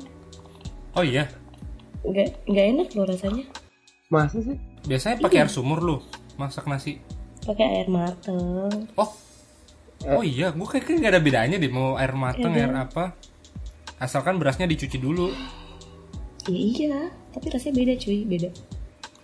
Oh 0.92 1.04
iya, 1.04 1.28
nggak 2.04 2.28
nggak 2.46 2.66
enak 2.72 2.88
lo 2.94 3.02
rasanya 3.06 3.44
Masa 4.08 4.40
sih? 4.40 4.56
biasanya 4.84 5.16
pakai 5.20 5.40
air 5.40 5.48
sumur 5.48 5.80
lu 5.80 5.96
masak 6.36 6.66
nasi. 6.66 6.98
pakai 7.42 7.80
air 7.80 7.88
mateng 7.88 8.86
Oh, 8.98 9.10
oh 10.10 10.22
iya, 10.22 10.50
gue 10.50 10.64
kayak 10.64 10.84
kayak 10.84 10.98
nggak 10.98 11.12
ada 11.12 11.22
bedanya 11.22 11.56
deh 11.56 11.68
mau 11.68 11.94
air 11.94 12.12
mateng, 12.12 12.52
air 12.52 12.68
apa. 12.72 13.12
Asalkan 13.98 14.36
berasnya 14.36 14.66
dicuci 14.66 14.98
dulu. 14.98 15.30
ya 16.44 16.58
iya 16.58 16.98
tapi 17.30 17.46
rasanya 17.48 17.74
beda 17.78 17.94
cuy 17.98 18.18
beda 18.26 18.50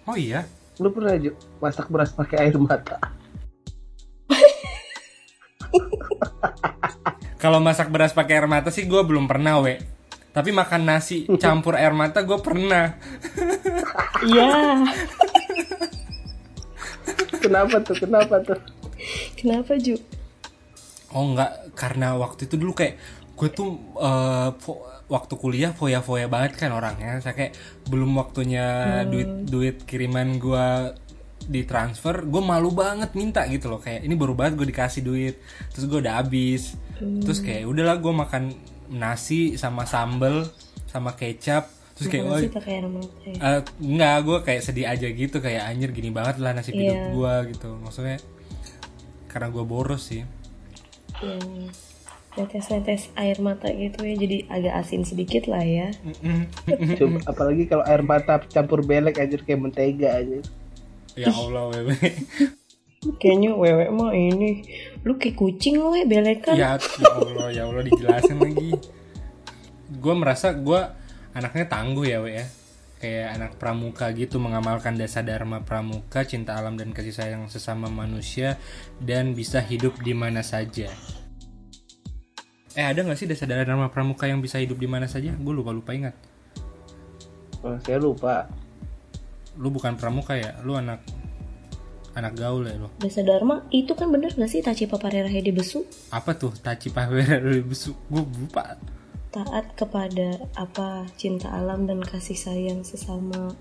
Oh 0.06 0.14
iya, 0.14 0.46
Lu 0.78 0.90
pernah 0.90 1.14
Ju, 1.18 1.32
masak 1.58 1.90
beras 1.90 2.12
pakai 2.12 2.36
air 2.44 2.54
mata? 2.56 2.96
kalau 7.38 7.58
masak 7.58 7.90
beras 7.90 8.12
pakai 8.12 8.38
air 8.38 8.46
mata 8.46 8.70
sih 8.70 8.86
gue 8.86 9.02
belum 9.02 9.26
pernah 9.26 9.58
we. 9.60 9.82
Tapi 10.38 10.54
makan 10.54 10.82
nasi 10.86 11.26
campur 11.42 11.74
air 11.74 11.98
mata 11.98 12.22
gue 12.22 12.38
pernah. 12.38 12.94
iya 14.22 14.86
Kenapa 17.42 17.82
tuh? 17.82 17.98
Kenapa 17.98 18.38
tuh? 18.46 18.60
kenapa 19.34 19.78
Ju 19.78 19.98
Oh 21.10 21.24
enggak, 21.34 21.72
karena 21.74 22.14
waktu 22.20 22.46
itu 22.46 22.60
dulu 22.60 22.76
kayak 22.76 23.00
gue 23.34 23.50
tuh 23.50 23.80
fo- 24.60 24.84
waktu 25.08 25.34
kuliah 25.40 25.72
foya-foya 25.72 26.28
banget 26.28 26.60
kan 26.60 26.70
orangnya. 26.70 27.18
Saya 27.24 27.34
kayak 27.34 27.58
belum 27.88 28.12
waktunya 28.14 29.02
duit 29.08 29.48
duit 29.48 29.78
kiriman 29.88 30.36
gue 30.36 30.68
ditransfer, 31.48 32.28
gue 32.28 32.42
malu 32.44 32.76
banget 32.76 33.16
minta 33.16 33.48
gitu 33.48 33.72
loh. 33.72 33.80
Kayak 33.80 34.04
ini 34.04 34.14
baru 34.20 34.36
banget 34.36 34.60
gue 34.60 34.68
dikasih 34.68 35.02
duit, 35.02 35.40
terus 35.72 35.88
gue 35.88 35.98
udah 36.04 36.20
habis. 36.20 36.76
Terus 37.00 37.40
kayak 37.40 37.72
udahlah 37.72 37.98
gue 37.98 38.14
makan 38.14 38.44
nasi 38.90 39.56
sama 39.56 39.84
sambel 39.84 40.48
sama 40.86 41.14
kecap. 41.14 41.68
Terus 41.94 42.08
kayak 42.08 42.24
nasi 42.26 42.48
mata 42.48 42.62
ya 42.62 42.82
Eh, 43.58 43.62
enggak, 43.80 44.16
gue 44.22 44.38
kayak 44.44 44.62
sedih 44.62 44.86
aja 44.86 45.08
gitu 45.08 45.38
kayak 45.38 45.66
anjir 45.66 45.90
gini 45.90 46.10
banget 46.10 46.38
lah 46.38 46.54
nasib 46.54 46.74
hidup 46.74 46.94
Iya. 46.94 47.06
gue 47.12 47.34
gitu. 47.52 47.70
Maksudnya 47.78 48.18
karena 49.28 49.48
gue 49.48 49.64
boros 49.64 50.04
sih. 50.06 50.22
yang 51.18 51.42
netes-netes 52.38 53.10
air 53.16 53.42
mata 53.42 53.66
gitu 53.68 54.06
ya 54.06 54.14
jadi 54.14 54.46
agak 54.48 54.74
asin 54.78 55.02
sedikit 55.02 55.50
lah 55.50 55.66
ya 55.66 55.90
Coba, 56.94 57.18
apalagi 57.34 57.66
kalau 57.66 57.82
air 57.82 58.06
mata 58.06 58.38
campur 58.46 58.86
belek 58.86 59.18
aja 59.18 59.34
kayak 59.36 59.58
mentega 59.58 60.14
aja. 60.14 60.38
Ya 61.18 61.34
Allah, 61.34 61.74
wewe. 61.74 61.98
kayaknya 63.18 63.58
wewe 63.58 63.90
mah 63.90 64.14
ini 64.14 64.62
lu 65.08 65.16
kayak 65.16 65.40
kucing 65.40 65.80
lo 65.80 65.96
ya 65.96 66.04
belekan 66.04 66.60
ya, 66.60 66.76
ya 66.76 67.08
Allah, 67.16 67.48
ya 67.56 67.64
Allah 67.64 67.84
dijelasin 67.88 68.38
lagi. 68.44 68.76
Gue 69.88 70.14
merasa 70.20 70.52
gue 70.52 70.82
anaknya 71.32 71.66
tangguh 71.72 72.04
ya, 72.04 72.20
we 72.20 72.36
ya. 72.36 72.46
Kayak 72.98 73.28
anak 73.40 73.52
pramuka 73.62 74.10
gitu 74.12 74.42
mengamalkan 74.42 75.00
dasar 75.00 75.24
dharma 75.24 75.64
pramuka, 75.64 76.28
cinta 76.28 76.60
alam 76.60 76.76
dan 76.76 76.92
kasih 76.92 77.16
sayang 77.16 77.48
sesama 77.48 77.88
manusia 77.88 78.60
dan 79.00 79.32
bisa 79.32 79.64
hidup 79.64 79.96
di 80.04 80.12
mana 80.12 80.44
saja. 80.44 80.92
Eh 82.76 82.86
ada 82.86 83.00
nggak 83.00 83.16
sih 83.16 83.30
dasar 83.30 83.48
dharma 83.48 83.88
pramuka 83.94 84.28
yang 84.28 84.44
bisa 84.44 84.60
hidup 84.60 84.76
di 84.76 84.90
mana 84.90 85.08
saja? 85.08 85.32
Gue 85.40 85.54
lupa 85.56 85.72
lupa 85.72 85.96
ingat. 85.96 86.18
Oh, 87.64 87.78
saya 87.86 87.98
lupa. 88.02 88.50
Lu 89.56 89.72
bukan 89.72 89.96
pramuka 89.96 90.36
ya? 90.36 90.58
Lu 90.66 90.76
anak 90.76 91.02
anak 92.18 92.34
gaul 92.36 92.62
ya 92.62 92.74
lu? 92.76 92.90
Desa 92.98 93.22
Dharma 93.22 93.62
itu 93.70 93.94
kan 93.94 94.10
bener 94.10 94.30
gak 94.30 94.48
sih 94.48 94.60
Taci 94.60 94.86
Paparera 94.86 95.26
Hedi 95.26 95.50
Besu 95.50 95.86
Apa 96.10 96.34
tuh 96.34 96.50
taci 96.52 96.90
pahwera 96.90 97.38
besu? 97.62 97.94
Gue 98.08 98.26
lupa. 98.26 98.74
taat 99.28 99.70
kepada 99.74 100.34
apa 100.54 101.06
cinta 101.14 101.52
alam 101.52 101.86
dan 101.86 102.02
kasih 102.02 102.34
sayang 102.34 102.82
sesama 102.82 103.54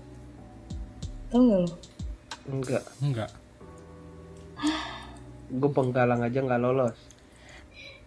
tau 1.27 1.37
nggak 1.37 1.61
lo 1.61 1.71
Enggak. 2.47 2.83
Enggak. 2.97 3.29
Gue 5.49 5.69
penggalang 5.69 6.19
aja 6.19 6.39
nggak 6.39 6.59
lolos. 6.59 6.97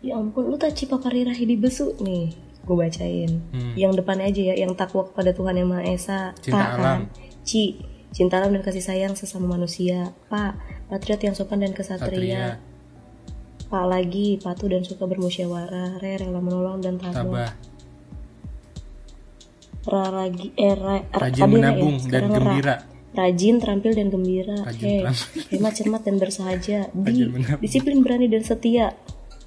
ya 0.00 0.16
ampun 0.16 0.48
lu 0.48 0.56
Taci 0.56 0.84
Paparera 0.84 1.30
Hedi 1.30 1.54
Besu 1.54 1.92
nih 1.98 2.32
gue 2.60 2.72
bacain 2.74 3.30
Hmm. 3.50 3.72
yang 3.74 3.92
depannya 3.92 4.26
aja 4.26 4.42
ya 4.46 4.54
yang 4.58 4.72
takwa 4.72 5.04
kepada 5.04 5.30
Tuhan 5.30 5.54
yang 5.54 5.68
Maha 5.68 5.84
Esa 5.86 6.32
Cinta 6.36 6.56
Ta, 6.56 6.64
kan? 6.66 6.76
alam. 6.76 7.00
Ci 7.42 7.76
cinta 8.10 8.42
alam 8.42 8.50
dan 8.52 8.62
kasih 8.62 8.82
sayang 8.82 9.14
sesama 9.14 9.54
manusia 9.54 10.10
Pak 10.26 10.58
patriot 10.90 11.22
yang 11.22 11.34
sopan 11.34 11.62
dan 11.62 11.72
kesatria 11.72 12.58
Satria, 12.58 13.68
Pak 13.70 13.84
lagi 13.86 14.34
patuh 14.42 14.66
dan 14.66 14.82
suka 14.82 15.06
bermusyawarah 15.06 16.02
Re 16.02 16.18
rela 16.18 16.42
menolong 16.42 16.82
dan 16.82 16.98
tabah 16.98 17.14
tabah, 17.14 17.50
Ra 19.80 20.06
lagi 20.12 20.52
eh 20.58 20.76
ra, 20.76 21.00
ra- 21.08 21.24
rajin 21.24 21.40
Ra 21.40 21.46
ya, 21.46 21.48
menabung 21.48 21.94
dan 21.96 22.04
sekarang 22.04 22.30
Ra. 22.30 22.36
gembira. 22.36 22.76
Rajin, 23.10 23.58
terampil 23.58 23.92
dan 23.98 24.06
gembira. 24.06 24.54
Rajin, 24.62 24.86
He, 24.86 24.94
terampil. 25.02 25.42
hemat, 25.50 25.72
cermat 25.74 26.02
dan 26.06 26.16
bersahaja. 26.20 26.78
Rajin 26.94 27.26
D. 27.26 27.32
menabung. 27.32 27.58
Disiplin, 27.58 27.98
berani 28.06 28.30
dan 28.30 28.46
setia. 28.46 28.94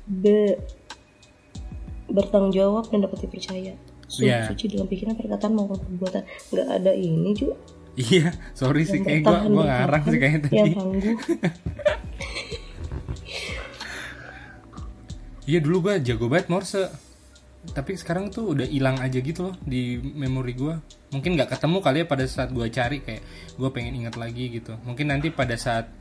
B. 0.03 0.51
Bertanggung 2.11 2.51
jawab 2.51 2.91
dan 2.91 3.07
dapat 3.07 3.24
dipercaya. 3.24 3.72
Su 4.03 4.28
Iya. 4.28 4.51
Suci 4.51 4.68
dalam 4.68 4.91
pikiran, 4.91 5.16
perkataan 5.16 5.55
maupun 5.55 5.80
perbuatan. 5.80 6.28
Nggak 6.51 6.68
ada 6.76 6.91
ini 6.91 7.32
juga. 7.32 7.55
Iya, 7.94 8.34
sorry 8.58 8.89
sih 8.89 9.06
kayak 9.06 9.22
gue 9.22 9.39
gue 9.54 9.66
ngarang 9.66 10.04
sih 10.10 10.18
kayaknya 10.18 10.41
tadi. 10.50 10.72
Tangguh. 10.74 11.18
Iya 15.44 15.60
dulu 15.60 15.91
gue 15.91 16.00
jago 16.08 16.32
banget 16.32 16.48
Morse. 16.48 16.88
Tapi 17.64 17.96
sekarang 17.96 18.28
tuh 18.28 18.56
udah 18.56 18.68
hilang 18.68 19.00
aja 19.00 19.20
gitu 19.24 19.52
loh 19.52 19.56
di 19.64 20.00
memori 20.00 20.56
gue. 20.56 20.76
Mungkin 21.12 21.36
nggak 21.36 21.56
ketemu 21.56 21.78
kali 21.80 21.98
ya 22.04 22.06
pada 22.08 22.24
saat 22.28 22.50
gue 22.52 22.68
cari 22.72 23.04
kayak 23.04 23.24
gue 23.56 23.70
pengen 23.72 24.04
ingat 24.04 24.16
lagi 24.16 24.52
gitu. 24.52 24.76
Mungkin 24.88 25.12
nanti 25.12 25.32
pada 25.32 25.56
saat 25.60 25.91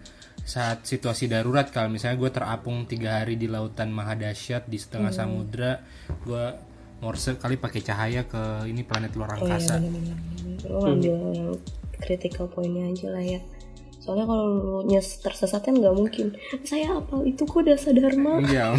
saat 0.42 0.82
situasi 0.82 1.30
darurat 1.30 1.70
kalau 1.70 1.90
misalnya 1.90 2.18
gue 2.18 2.30
terapung 2.34 2.82
tiga 2.86 3.22
hari 3.22 3.38
di 3.38 3.46
lautan 3.46 3.94
maha 3.94 4.18
dahsyat 4.18 4.66
di 4.66 4.78
setengah 4.78 5.14
samudra, 5.14 5.78
gue 6.26 6.44
Morse 7.02 7.34
kali 7.34 7.58
pakai 7.58 7.82
cahaya 7.82 8.22
ke 8.22 8.70
ini 8.70 8.86
planet 8.86 9.18
luar 9.18 9.34
Oh 9.34 9.42
iya, 9.42 9.58
angkasa. 9.58 9.74
bener-bener. 9.82 10.16
Lo 10.70 10.78
ngambil 10.86 11.14
yang 11.34 11.58
critical 11.98 12.46
pointnya 12.46 12.86
aja 12.86 13.10
lah 13.10 13.24
ya. 13.26 13.40
Soalnya 13.98 14.26
kalau 14.26 14.44
lu 14.46 14.76
nyes 14.86 15.18
tersesat 15.18 15.66
kan 15.66 15.74
nggak 15.74 15.94
mungkin. 15.98 16.38
Saya 16.62 17.02
apa? 17.02 17.22
Itu 17.26 17.42
kok 17.46 17.66
dasar 17.66 17.90
dharma. 17.94 18.38
Iya. 18.46 18.78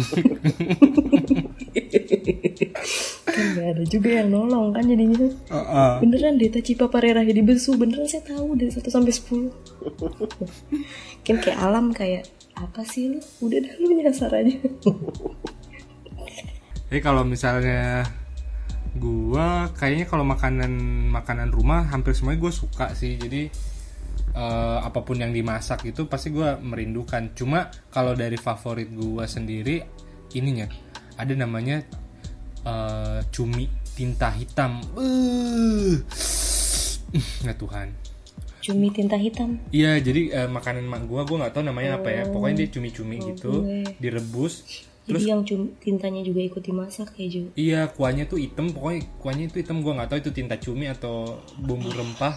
kan 3.34 3.44
nggak 3.56 3.68
ada 3.76 3.84
juga 3.88 4.08
yang 4.24 4.28
nolong 4.32 4.72
kan 4.72 4.84
jadinya. 4.88 5.28
Heeh. 5.28 5.92
Beneran 6.00 6.40
deh 6.40 6.48
Taci 6.48 6.76
Paparera 6.80 7.20
di 7.24 7.44
Besu 7.44 7.76
Beneran 7.76 8.08
saya 8.08 8.22
tahu 8.24 8.54
dari 8.54 8.70
1 8.70 8.84
sampai 8.86 9.10
10 9.10 9.50
Mungkin 11.18 11.36
kayak 11.42 11.58
alam 11.58 11.90
kayak 11.90 12.30
Apa 12.54 12.86
sih 12.86 13.10
lu? 13.10 13.20
Udah 13.42 13.58
dah 13.58 13.74
lu 13.82 13.90
nyasar 13.98 14.30
aja 14.30 14.54
Jadi 16.88 17.00
kalau 17.00 17.22
misalnya 17.24 18.04
gua 18.94 19.74
kayaknya 19.74 20.06
kalau 20.06 20.22
makanan 20.22 20.72
makanan 21.10 21.50
rumah 21.50 21.90
hampir 21.90 22.14
semuanya 22.14 22.40
gue 22.44 22.52
suka 22.54 22.94
sih. 22.94 23.18
Jadi 23.18 23.50
eh, 24.34 24.78
apa 24.82 25.00
pun 25.02 25.18
yang 25.18 25.34
dimasak 25.34 25.86
itu 25.88 26.06
pasti 26.06 26.30
gua 26.30 26.60
merindukan. 26.60 27.34
Cuma 27.34 27.72
kalau 27.90 28.14
dari 28.14 28.38
favorit 28.38 28.90
gua 28.94 29.26
sendiri 29.26 29.82
ininya 30.34 30.70
ada 31.18 31.34
namanya 31.34 31.82
eh, 32.66 33.20
cumi 33.30 33.66
tinta 33.94 34.28
hitam. 34.34 34.82
Uh, 34.98 36.02
nggak 37.46 37.58
Tuhan. 37.58 37.88
Cumi 38.64 38.88
tinta 38.90 39.20
hitam 39.20 39.60
Iya, 39.70 40.00
jadi 40.00 40.22
eh, 40.32 40.48
makanan 40.50 40.88
mak 40.88 41.04
gua, 41.06 41.22
gua 41.28 41.46
nggak 41.46 41.54
tahu 41.54 41.64
namanya 41.68 42.00
apa 42.02 42.08
ya. 42.10 42.26
Pokoknya 42.26 42.64
dia 42.64 42.68
cumi-cumi 42.74 43.16
gitu, 43.22 43.62
gue. 43.62 43.86
direbus, 44.02 44.64
Jadi 45.04 45.20
Terus- 45.20 45.28
yang 45.28 45.40
cum- 45.44 45.72
tintanya 45.76 46.24
juga 46.24 46.40
ikut 46.40 46.64
dimasak 46.64 47.12
ya 47.20 47.26
Ju. 47.28 47.42
Iya, 47.54 47.92
kuahnya 47.92 48.24
tuh 48.24 48.40
hitam, 48.40 48.72
pokoknya 48.72 49.04
kuahnya 49.20 49.44
itu 49.46 49.60
hitam. 49.60 49.84
Gua 49.84 50.00
nggak 50.00 50.08
tahu 50.08 50.18
itu 50.24 50.30
tinta 50.32 50.56
cumi 50.56 50.88
atau 50.88 51.44
bumbu 51.60 51.92
rempah. 51.92 52.32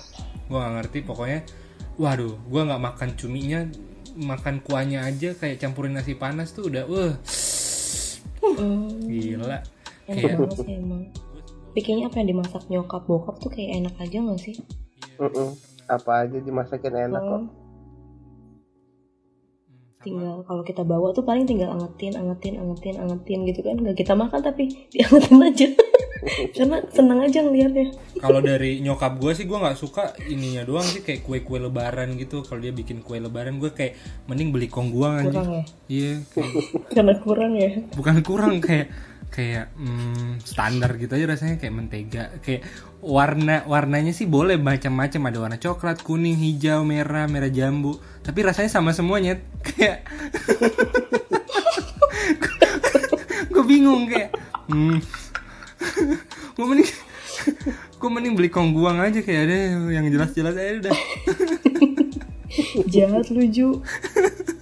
Gua 0.52 0.68
nggak 0.68 0.74
ngerti. 0.76 0.98
Pokoknya, 1.08 1.40
waduh, 1.96 2.36
gua 2.52 2.68
nggak 2.68 2.84
makan 2.84 3.10
cuminya, 3.16 3.60
makan 4.20 4.60
kuahnya 4.60 5.08
aja 5.08 5.32
kayak 5.32 5.58
campurin 5.58 5.96
nasi 5.96 6.12
panas 6.14 6.52
tuh 6.52 6.68
udah, 6.68 6.84
wah, 6.86 7.16
Hmm, 8.38 8.90
gila. 9.06 9.60
enak 10.06 10.18
Kayak 10.18 10.36
banget 10.36 10.58
sih 10.60 10.76
emang. 10.76 11.02
Tapi 11.68 11.80
kayaknya 11.80 12.06
apa 12.10 12.16
yang 12.18 12.28
dimasak 12.28 12.64
nyokap 12.68 13.04
bokap 13.06 13.36
tuh 13.38 13.52
kayak 13.54 13.72
enak 13.78 13.96
aja 13.98 14.18
gak 14.18 14.40
sih? 14.42 14.56
Apa 15.88 16.26
aja 16.26 16.38
dimasakin 16.38 16.96
enak 17.06 17.22
kok 17.22 17.38
Oh, 17.38 17.44
tinggal 20.08 20.48
kalau 20.48 20.64
kita 20.64 20.88
bawa 20.88 21.12
tuh 21.12 21.28
paling 21.28 21.44
tinggal 21.44 21.76
angetin, 21.76 22.16
angetin, 22.16 22.56
angetin, 22.56 22.96
angetin 22.96 23.44
gitu 23.44 23.60
kan. 23.60 23.76
Gak 23.84 23.98
kita 24.00 24.16
makan 24.16 24.40
tapi 24.40 24.72
diangetin 24.96 25.40
aja. 25.44 25.68
Karena 26.56 26.78
senang 26.92 27.20
aja 27.24 27.40
ngeliatnya. 27.40 27.94
kalau 28.20 28.42
dari 28.42 28.82
nyokap 28.84 29.22
gue 29.22 29.32
sih 29.38 29.46
gue 29.46 29.54
nggak 29.54 29.78
suka 29.78 30.18
ininya 30.28 30.66
doang 30.66 30.84
sih 30.84 31.06
kayak 31.06 31.24
kue-kue 31.24 31.60
lebaran 31.62 32.16
gitu. 32.18 32.42
Kalau 32.44 32.60
dia 32.64 32.74
bikin 32.74 33.04
kue 33.04 33.20
lebaran 33.20 33.60
gue 33.60 33.72
kayak 33.72 33.96
mending 34.26 34.50
beli 34.56 34.68
kongguang 34.68 35.24
aja. 35.24 35.30
Kurang 35.30 35.50
ya? 35.52 35.64
Iya, 35.88 36.12
kayak 36.34 36.52
Karena 36.96 37.14
kurang 37.22 37.54
ya. 37.56 37.70
bukan 37.96 38.16
kurang 38.26 38.54
kayak 38.64 38.88
kayak 39.28 39.70
hmm, 39.78 40.42
standar 40.42 40.98
gitu 40.98 41.14
aja 41.14 41.30
rasanya 41.30 41.62
kayak 41.62 41.74
mentega 41.76 42.24
kayak 42.42 42.66
warna 43.02 43.62
warnanya 43.70 44.14
sih 44.14 44.26
boleh 44.26 44.58
macam-macam. 44.58 45.30
Ada 45.30 45.38
warna 45.38 45.58
coklat 45.62 46.02
kuning 46.02 46.38
hijau 46.38 46.84
merah 46.84 47.30
merah 47.30 47.52
jambu. 47.52 48.02
Tapi 48.26 48.40
rasanya 48.44 48.70
sama 48.72 48.92
semuanya. 48.92 49.40
Kayak 49.68 50.08
gue 53.58 53.66
bingung 53.66 54.06
kayak 54.06 54.38
hmm, 54.70 55.02
gue 56.56 56.66
mending 56.68 56.90
gue 57.98 58.10
mending 58.14 58.34
beli 58.38 58.54
kongguang 58.54 59.02
aja 59.02 59.26
kayak 59.26 59.50
ada 59.50 59.58
yang 59.90 60.06
jelas-jelas 60.14 60.54
aja 60.54 60.74
udah. 60.86 60.94
Jahat 62.86 63.34
lu 63.34 63.50
Ju. 63.50 63.82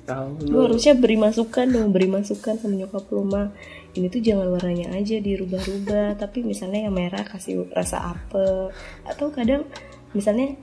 Tahu 0.05 0.29
Lu 0.47 0.69
harusnya 0.69 0.93
beri 0.93 1.17
masukan 1.17 1.65
dong, 1.67 1.89
beri 1.91 2.07
masukan 2.07 2.55
sama 2.61 2.77
nyokap 2.77 3.05
lu 3.11 3.25
mah. 3.25 3.49
Ini 3.97 4.07
tuh 4.07 4.21
jangan 4.21 4.47
warnanya 4.53 4.93
aja 4.93 5.17
dirubah-rubah, 5.19 6.21
tapi 6.21 6.45
misalnya 6.45 6.87
yang 6.87 6.95
merah 6.95 7.25
kasih 7.25 7.67
rasa 7.73 8.13
apel 8.13 8.69
atau 9.03 9.33
kadang 9.33 9.65
misalnya 10.13 10.53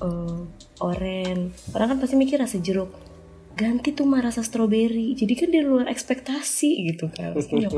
eh, 0.00 0.38
oren. 0.82 1.52
Orang 1.76 1.86
kan 1.94 1.98
pasti 2.00 2.16
mikir 2.16 2.40
rasa 2.40 2.58
jeruk. 2.58 3.05
Ganti 3.56 3.96
tuh 3.96 4.04
mah 4.04 4.20
rasa 4.20 4.44
stroberi. 4.44 5.16
Jadi 5.16 5.32
kan 5.32 5.48
di 5.48 5.64
luar 5.64 5.88
ekspektasi 5.88 6.92
gitu 6.92 7.08
kan. 7.08 7.32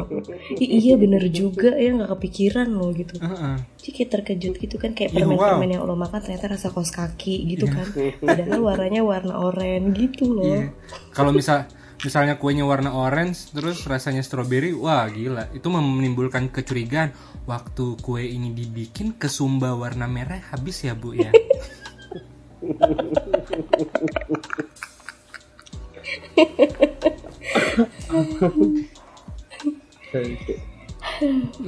"Ih, 0.63 0.71
iya 0.83 0.99
bener 0.99 1.23
juga 1.31 1.79
ya 1.79 1.95
nggak 1.95 2.19
kepikiran 2.19 2.67
loh 2.67 2.91
gitu. 2.91 3.15
Heeh. 3.23 3.63
Jadi 3.79 3.91
kayak 3.95 4.11
terkejut 4.11 4.55
gitu 4.59 4.75
kan 4.75 4.91
kayak 4.99 5.15
permen-permen 5.15 5.79
yang 5.79 5.87
lo 5.87 5.95
makan 5.95 6.19
ternyata 6.19 6.59
rasa 6.59 6.75
kos 6.75 6.91
kaki 6.91 7.47
gitu 7.55 7.71
kan. 7.71 7.87
Padahal 8.19 8.59
warnanya 8.59 9.07
warna 9.07 9.39
oranye 9.39 9.95
gitu 9.95 10.35
loh. 10.35 10.51
Iya. 10.51 10.75
Kalau 11.15 11.31
misal 11.31 11.71
misalnya 12.03 12.43
kuenya 12.43 12.67
warna 12.67 12.91
orange 12.91 13.55
terus 13.55 13.87
rasanya 13.87 14.27
strawberry, 14.27 14.75
wah 14.75 15.07
gila. 15.07 15.47
Itu 15.55 15.71
menimbulkan 15.71 16.51
kecurigaan. 16.51 17.15
Waktu 17.47 18.03
kue 18.03 18.27
ini 18.27 18.51
dibikin 18.51 19.15
kesumba 19.15 19.79
warna 19.79 20.11
merah 20.11 20.43
habis 20.51 20.83
ya, 20.83 20.99
Bu 20.99 21.15
ya. 21.15 21.31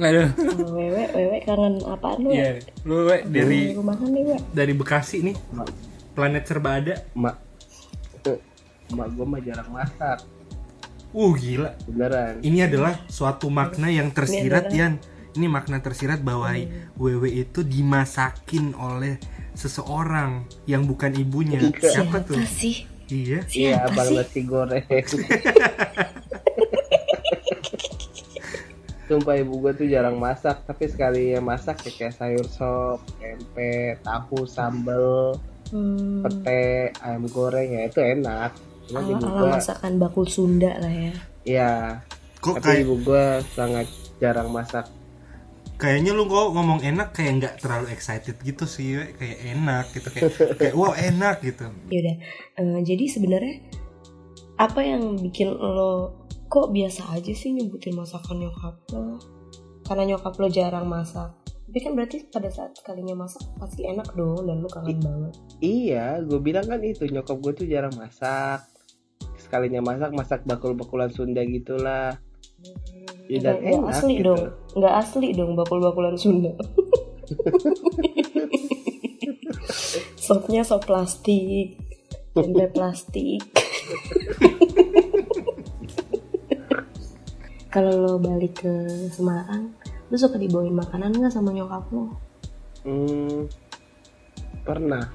Aduh. 0.01 0.27
Wewe, 0.71 1.03
wewe 1.11 1.37
kangen 1.43 1.75
apaan 1.85 2.23
lu? 2.23 2.29
Iya, 2.31 2.63
lu 2.87 3.11
we, 3.11 3.17
dari 3.27 3.75
Rumahan 3.75 4.07
nih, 4.07 4.23
we. 4.31 4.37
dari 4.55 4.73
Bekasi 4.73 5.21
nih. 5.27 5.35
Planet 6.15 6.43
serba 6.47 6.79
ada. 6.79 6.95
mak 7.15 7.37
mak 8.91 9.07
gue 9.15 9.23
mah 9.23 9.39
jarang 9.39 9.71
masak 9.71 10.19
Uh, 11.11 11.35
gila. 11.35 11.75
beneran 11.91 12.39
Ini 12.39 12.71
adalah 12.71 13.03
suatu 13.11 13.51
makna 13.51 13.91
yang 13.91 14.15
tersirat, 14.15 14.71
Yan. 14.71 14.95
Ini 15.35 15.47
makna 15.51 15.83
tersirat 15.83 16.23
bahwa 16.23 16.55
Wewe 16.95 17.35
itu 17.35 17.67
dimasakin 17.67 18.71
oleh 18.79 19.19
seseorang 19.51 20.47
yang 20.71 20.87
bukan 20.87 21.11
ibunya. 21.19 21.59
Siapa 21.83 22.23
tuh? 22.23 22.39
Siapa 22.39 22.47
sih? 22.47 22.87
Iya. 23.11 23.39
iya 23.51 23.75
abang 23.83 24.07
sih? 24.07 24.15
nasi 24.15 24.39
goreng 24.47 24.87
Sumpah 29.11 29.35
ibu 29.35 29.59
gue 29.59 29.75
tuh 29.75 29.87
jarang 29.91 30.15
masak 30.15 30.63
Tapi 30.63 30.87
sekali 30.87 31.35
ya 31.35 31.43
masak 31.43 31.83
ya 31.83 31.91
kayak 31.91 32.15
sayur 32.15 32.47
sop 32.47 33.03
Tempe, 33.19 33.99
tahu, 33.99 34.47
sambel 34.47 35.35
Hmm, 35.71 36.19
Pete, 36.19 36.91
ayam 36.99 37.27
goreng 37.31 37.71
ya 37.71 37.87
itu 37.87 37.99
enak 38.03 38.51
Cuma 38.91 38.99
ibu 39.03 39.23
ala, 39.23 39.27
ala 39.27 39.39
gue 39.39 39.49
masakan 39.55 39.91
bakul 39.99 40.27
Sunda 40.27 40.75
lah 40.83 40.91
ya. 40.91 41.13
Iya 41.47 41.71
Kok 42.43 42.59
Tapi 42.59 42.63
kayak 42.63 42.83
ibu 42.87 42.95
gue 43.03 43.25
sangat 43.55 43.87
jarang 44.19 44.51
masak 44.51 44.87
kayaknya 45.81 46.13
lu 46.13 46.29
kok 46.29 46.53
ngomong 46.53 46.85
enak 46.85 47.09
kayak 47.17 47.31
nggak 47.41 47.55
terlalu 47.57 47.89
excited 47.89 48.37
gitu 48.45 48.69
sih, 48.69 49.01
We. 49.01 49.17
kayak 49.17 49.39
enak 49.57 49.85
gitu 49.97 50.07
kayak 50.13 50.31
kayak 50.61 50.73
wow 50.77 50.93
enak 50.93 51.41
gitu. 51.41 51.65
Yaudah, 51.89 52.15
eh, 52.61 52.79
jadi 52.85 53.05
sebenarnya 53.09 53.55
apa 54.61 54.79
yang 54.85 55.17
bikin 55.17 55.49
lo 55.57 56.21
kok 56.45 56.69
biasa 56.69 57.17
aja 57.17 57.33
sih 57.33 57.57
nyebutin 57.57 57.97
masakan 57.97 58.45
nyokap 58.45 58.77
lo? 58.93 59.17
Karena 59.81 60.13
nyokap 60.13 60.37
lo 60.37 60.47
jarang 60.53 60.85
masak. 60.85 61.33
Tapi 61.41 61.79
kan 61.81 61.97
berarti 61.97 62.29
pada 62.29 62.51
saat 62.53 62.77
kalinya 62.85 63.25
masak 63.25 63.41
pasti 63.57 63.87
enak 63.87 64.13
dong 64.13 64.45
dan 64.45 64.61
lo 64.61 64.69
kangen 64.69 65.01
banget. 65.01 65.33
Iya, 65.65 66.21
gue 66.21 66.37
bilang 66.37 66.67
kan 66.69 66.83
itu 66.85 67.09
nyokap 67.09 67.41
gue 67.41 67.63
tuh 67.63 67.65
jarang 67.65 67.95
masak. 67.97 68.69
Sekalinya 69.41 69.81
masak 69.81 70.13
masak 70.13 70.39
bakul-bakulan 70.45 71.09
Sunda 71.09 71.41
gitulah. 71.41 72.21
Ya, 73.27 73.37
dan 73.39 73.53
Nggak- 73.53 73.61
nggak 73.61 73.77
enak 73.77 73.91
asli 73.91 74.13
gitu. 74.13 74.25
dong, 74.25 74.41
nggak 74.75 74.93
asli 74.95 75.27
dong 75.33 75.51
bakul-bakulan 75.53 76.15
Sunda. 76.15 76.51
Sopnya 80.17 80.63
sop 80.63 80.85
plastik, 80.85 81.75
tempe 82.31 82.65
plastik. 82.69 83.41
Kalau 87.71 87.93
lo 87.95 88.19
balik 88.19 88.53
ke 88.59 88.73
Semarang, 89.09 89.71
lo 90.11 90.15
suka 90.15 90.35
dibawain 90.35 90.75
makanan 90.75 91.15
nggak 91.15 91.31
sama 91.31 91.51
nyokap 91.51 91.87
lo? 91.89 92.11
Hmm, 92.83 93.47
pernah. 94.61 95.07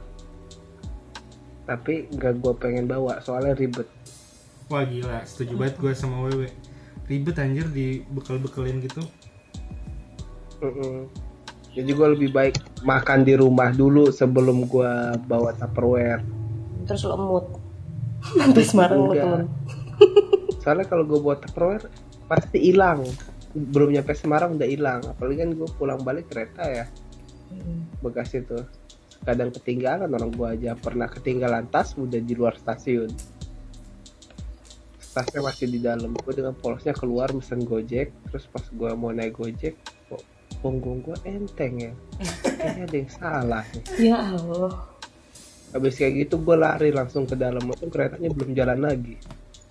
Tapi 1.67 2.07
gak 2.15 2.39
gue 2.39 2.55
pengen 2.57 2.87
bawa 2.87 3.19
soalnya 3.21 3.53
ribet. 3.53 3.91
Wah 4.67 4.87
gila, 4.87 5.21
setuju 5.27 5.53
banget 5.55 5.77
gue 5.77 5.93
sama 5.93 6.25
Wewe. 6.25 6.49
Ribet 7.07 7.39
anjir 7.39 7.67
di 7.71 8.03
bekal-bekalin 8.11 8.83
gitu. 8.83 9.03
Mm-mm. 10.63 11.07
Jadi 11.77 11.91
gue 11.93 12.09
lebih 12.17 12.31
baik 12.33 12.83
makan 12.83 13.23
di 13.23 13.37
rumah 13.37 13.71
dulu 13.71 14.09
sebelum 14.09 14.65
gue 14.67 14.93
bawa 15.29 15.53
Tupperware. 15.55 16.25
Terus 16.89 17.05
lo 17.05 17.15
emut 17.15 17.47
sampai 18.27 18.65
Semarang 18.65 19.01
lo 19.07 19.13
temen. 19.13 19.47
Soalnya 20.65 20.87
kalau 20.89 21.05
gue 21.05 21.21
bawa 21.21 21.37
Tupperware 21.39 21.87
pasti 22.27 22.59
hilang. 22.73 23.05
Belum 23.53 23.93
nyampe 23.93 24.17
Semarang 24.17 24.57
udah 24.57 24.69
hilang. 24.69 25.05
Apalagi 25.05 25.45
kan 25.45 25.51
gue 25.53 25.69
pulang 25.77 26.01
balik 26.01 26.33
kereta 26.33 26.65
ya. 26.65 26.89
Bekas 28.01 28.33
itu 28.35 28.57
kadang 29.27 29.51
ketinggalan 29.51 30.07
orang 30.07 30.31
gua 30.31 30.55
aja 30.55 30.79
pernah 30.79 31.11
ketinggalan 31.11 31.67
tas 31.67 31.99
udah 31.99 32.23
di 32.23 32.35
luar 32.39 32.55
stasiun 32.55 33.11
tasnya 35.17 35.41
masih 35.41 35.67
di 35.73 35.81
dalam. 35.81 36.12
Gua 36.12 36.33
dengan 36.37 36.53
polosnya 36.53 36.93
keluar 36.93 37.33
mesen 37.33 37.64
gojek. 37.64 38.12
Terus 38.29 38.45
pas 38.53 38.64
gua 38.77 38.93
mau 38.93 39.09
naik 39.17 39.41
gojek 39.41 39.73
kok 40.12 40.21
punggung 40.61 41.01
gua 41.01 41.17
enteng 41.25 41.81
ya? 41.81 41.93
Kayaknya 42.45 42.85
ada 42.85 42.97
yang 42.97 43.11
salah 43.11 43.64
Ya 43.97 44.19
Allah, 44.21 44.73
habis 45.73 45.97
kayak 45.97 46.29
gitu 46.29 46.37
gua 46.45 46.57
lari 46.61 46.93
langsung 46.93 47.25
ke 47.25 47.33
dalam 47.33 47.64
itu 47.64 47.89
keretanya 47.89 48.29
belum 48.29 48.53
jalan 48.53 48.79
lagi. 48.85 49.17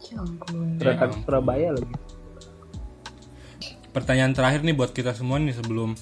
Ya 0.10 0.18
ampun. 0.26 0.82
kereta 0.82 1.06
Surabaya 1.22 1.70
lagi. 1.78 1.96
Pertanyaan 3.93 4.34
terakhir 4.34 4.66
nih 4.66 4.76
buat 4.76 4.91
kita 4.91 5.14
semua 5.14 5.38
nih 5.38 5.56
sebelum 5.56 5.93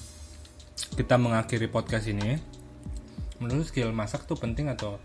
kita 0.96 1.20
mengakhiri 1.20 1.68
podcast 1.68 2.08
ini. 2.08 2.40
Menurut 3.38 3.68
skill 3.68 3.92
masak 3.92 4.24
tuh 4.24 4.40
penting 4.40 4.72
atau 4.72 4.96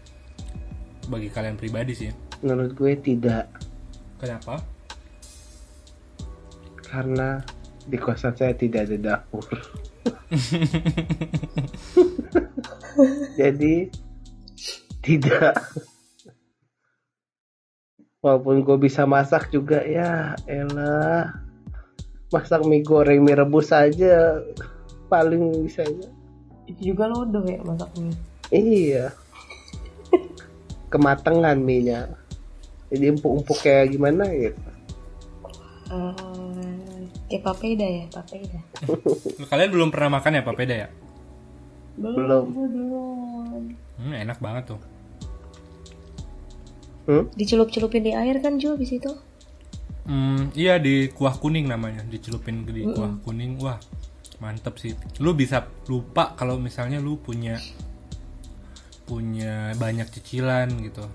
bagi 1.09 1.27
kalian 1.33 1.57
pribadi 1.57 1.93
sih? 1.97 2.11
menurut 2.39 2.71
gue 2.75 2.93
tidak 2.99 3.51
Kenapa? 4.19 4.59
karena 6.89 7.37
di 7.85 7.97
kosan 8.01 8.33
saya 8.33 8.57
tidak 8.57 8.89
ada 8.89 8.97
dapur. 8.97 9.45
Jadi 13.39 13.87
tidak. 15.05 15.53
Walaupun 18.19 18.65
gue 18.65 18.77
bisa 18.83 19.07
masak 19.07 19.47
juga 19.53 19.79
ya 19.85 20.35
elah 20.43 21.31
masak 22.35 22.67
mie 22.67 22.83
goreng 22.83 23.23
mie 23.23 23.37
rebus 23.37 23.71
aja. 23.71 24.43
Paling 25.07 25.65
bisa 25.65 25.87
itu 26.67 26.93
juga 26.93 27.07
lodoh 27.07 27.45
ya 27.45 27.61
masak 27.63 27.89
mie. 28.01 28.17
Iya. 28.51 29.13
Kematangan 30.91 31.57
mie 31.61 31.85
nya 31.85 32.09
jadi 32.89 33.13
empuk-empuk 33.13 33.57
kayak 33.59 33.93
gimana 33.93 34.25
gitu 34.29 34.59
Eh, 35.89 36.13
kayak 37.25 37.41
papeda 37.41 37.81
ya 37.81 38.05
papeda 38.13 38.59
Kalian 39.49 39.69
belum 39.73 39.89
pernah 39.89 40.21
makan 40.21 40.37
ya 40.37 40.43
papeda 40.45 40.75
ya? 40.85 40.89
Belum. 41.97 42.45
belum 42.53 43.63
Hmm, 43.97 44.13
enak 44.15 44.37
banget 44.37 44.69
tuh. 44.71 44.79
hmm? 47.05 47.33
dicelup-celupin 47.33 48.05
di 48.05 48.13
air 48.13 48.37
kan 48.37 48.61
Jo 48.61 48.77
di 48.77 48.85
situ 48.85 49.09
Hmm, 50.05 50.49
iya 50.57 50.81
di 50.81 51.05
kuah 51.13 51.37
kuning 51.37 51.69
namanya, 51.69 52.01
dicelupin 52.01 52.65
di 52.65 52.81
kuah 52.81 53.13
kuning. 53.21 53.61
Wah, 53.61 53.77
mantep 54.41 54.81
sih. 54.81 54.97
Lu 55.21 55.37
bisa 55.37 55.69
lupa 55.85 56.33
kalau 56.33 56.57
misalnya 56.57 56.97
lu 56.97 57.21
punya 57.21 57.61
punya 59.05 59.69
banyak 59.77 60.09
cicilan 60.09 60.65
gitu. 60.81 61.05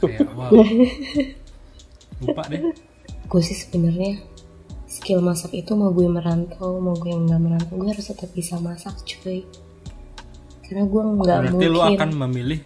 Kayak 0.00 0.28
wow. 0.36 0.50
Lupa 2.24 2.42
deh. 2.48 2.60
gue 3.26 3.42
sih 3.42 3.58
sebenarnya 3.58 4.22
skill 4.86 5.18
masak 5.20 5.52
itu 5.52 5.74
mau 5.74 5.90
gue 5.90 6.06
merantau 6.06 6.78
mau 6.78 6.94
gue 6.94 7.10
nggak 7.10 7.40
merantau 7.42 7.74
gue 7.74 7.90
harus 7.90 8.06
tetap 8.06 8.30
bisa 8.32 8.56
masak 8.62 8.94
cuy 9.02 9.42
karena 10.62 10.86
gue 10.86 11.02
nggak 11.02 11.26
Berarti 11.26 11.52
mungkin 11.52 11.70
lu 11.74 11.82
akan 11.82 12.10
memilih 12.26 12.60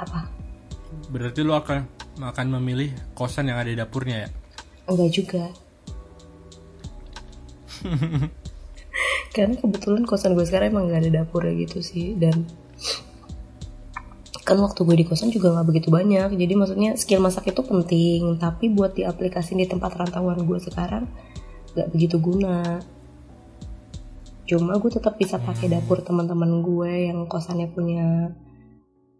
apa 0.00 0.32
berarti 1.12 1.40
lu 1.44 1.52
akan 1.52 1.84
akan 2.20 2.46
memilih 2.60 2.92
kosan 3.16 3.48
yang 3.48 3.56
ada 3.60 3.84
dapurnya 3.84 4.26
ya? 4.26 4.28
enggak 4.88 5.10
juga 5.12 5.44
karena 9.36 9.54
kebetulan 9.56 10.04
kosan 10.04 10.36
gue 10.36 10.44
sekarang 10.44 10.72
emang 10.76 10.88
nggak 10.88 11.08
ada 11.08 11.24
dapurnya 11.24 11.52
gitu 11.62 11.80
sih 11.84 12.16
dan 12.16 12.48
kan 14.52 14.60
waktu 14.60 14.84
gue 14.84 14.96
di 15.00 15.06
kosan 15.08 15.32
juga 15.32 15.48
nggak 15.48 15.66
begitu 15.72 15.88
banyak. 15.88 16.36
Jadi 16.36 16.52
maksudnya 16.52 16.92
skill 17.00 17.24
masak 17.24 17.48
itu 17.48 17.64
penting 17.64 18.36
tapi 18.36 18.68
buat 18.68 18.92
diaplikasi 18.92 19.56
di 19.56 19.64
tempat 19.64 19.96
rantauan 19.96 20.44
gue 20.44 20.58
sekarang 20.60 21.08
nggak 21.72 21.88
begitu 21.88 22.20
guna. 22.20 22.76
Cuma 24.44 24.76
gue 24.76 24.90
tetap 24.92 25.16
bisa 25.16 25.40
pakai 25.40 25.72
dapur 25.72 26.04
teman-teman 26.04 26.60
gue 26.60 27.08
yang 27.08 27.24
kosannya 27.24 27.72
punya 27.72 28.28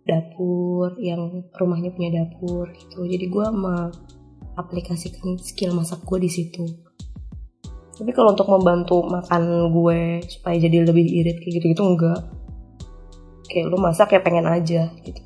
dapur 0.04 1.00
yang 1.00 1.48
rumahnya 1.56 1.96
punya 1.96 2.12
dapur 2.12 2.68
gitu. 2.76 3.08
Jadi 3.08 3.32
gue 3.32 3.46
aplikasikan 4.60 5.40
skill 5.40 5.72
masak 5.72 6.04
gue 6.04 6.20
di 6.20 6.28
situ. 6.28 6.68
Tapi 7.96 8.10
kalau 8.12 8.36
untuk 8.36 8.52
membantu 8.52 9.00
makan 9.00 9.72
gue 9.72 10.28
supaya 10.28 10.60
jadi 10.60 10.84
lebih 10.84 11.08
irit 11.08 11.40
kayak 11.40 11.56
gitu 11.56 11.66
gitu 11.72 11.82
enggak 11.88 12.20
kayak 13.48 13.66
lu 13.70 13.78
masak 13.78 14.14
kayak 14.14 14.24
pengen 14.26 14.46
aja 14.46 14.90
gitu. 15.02 15.22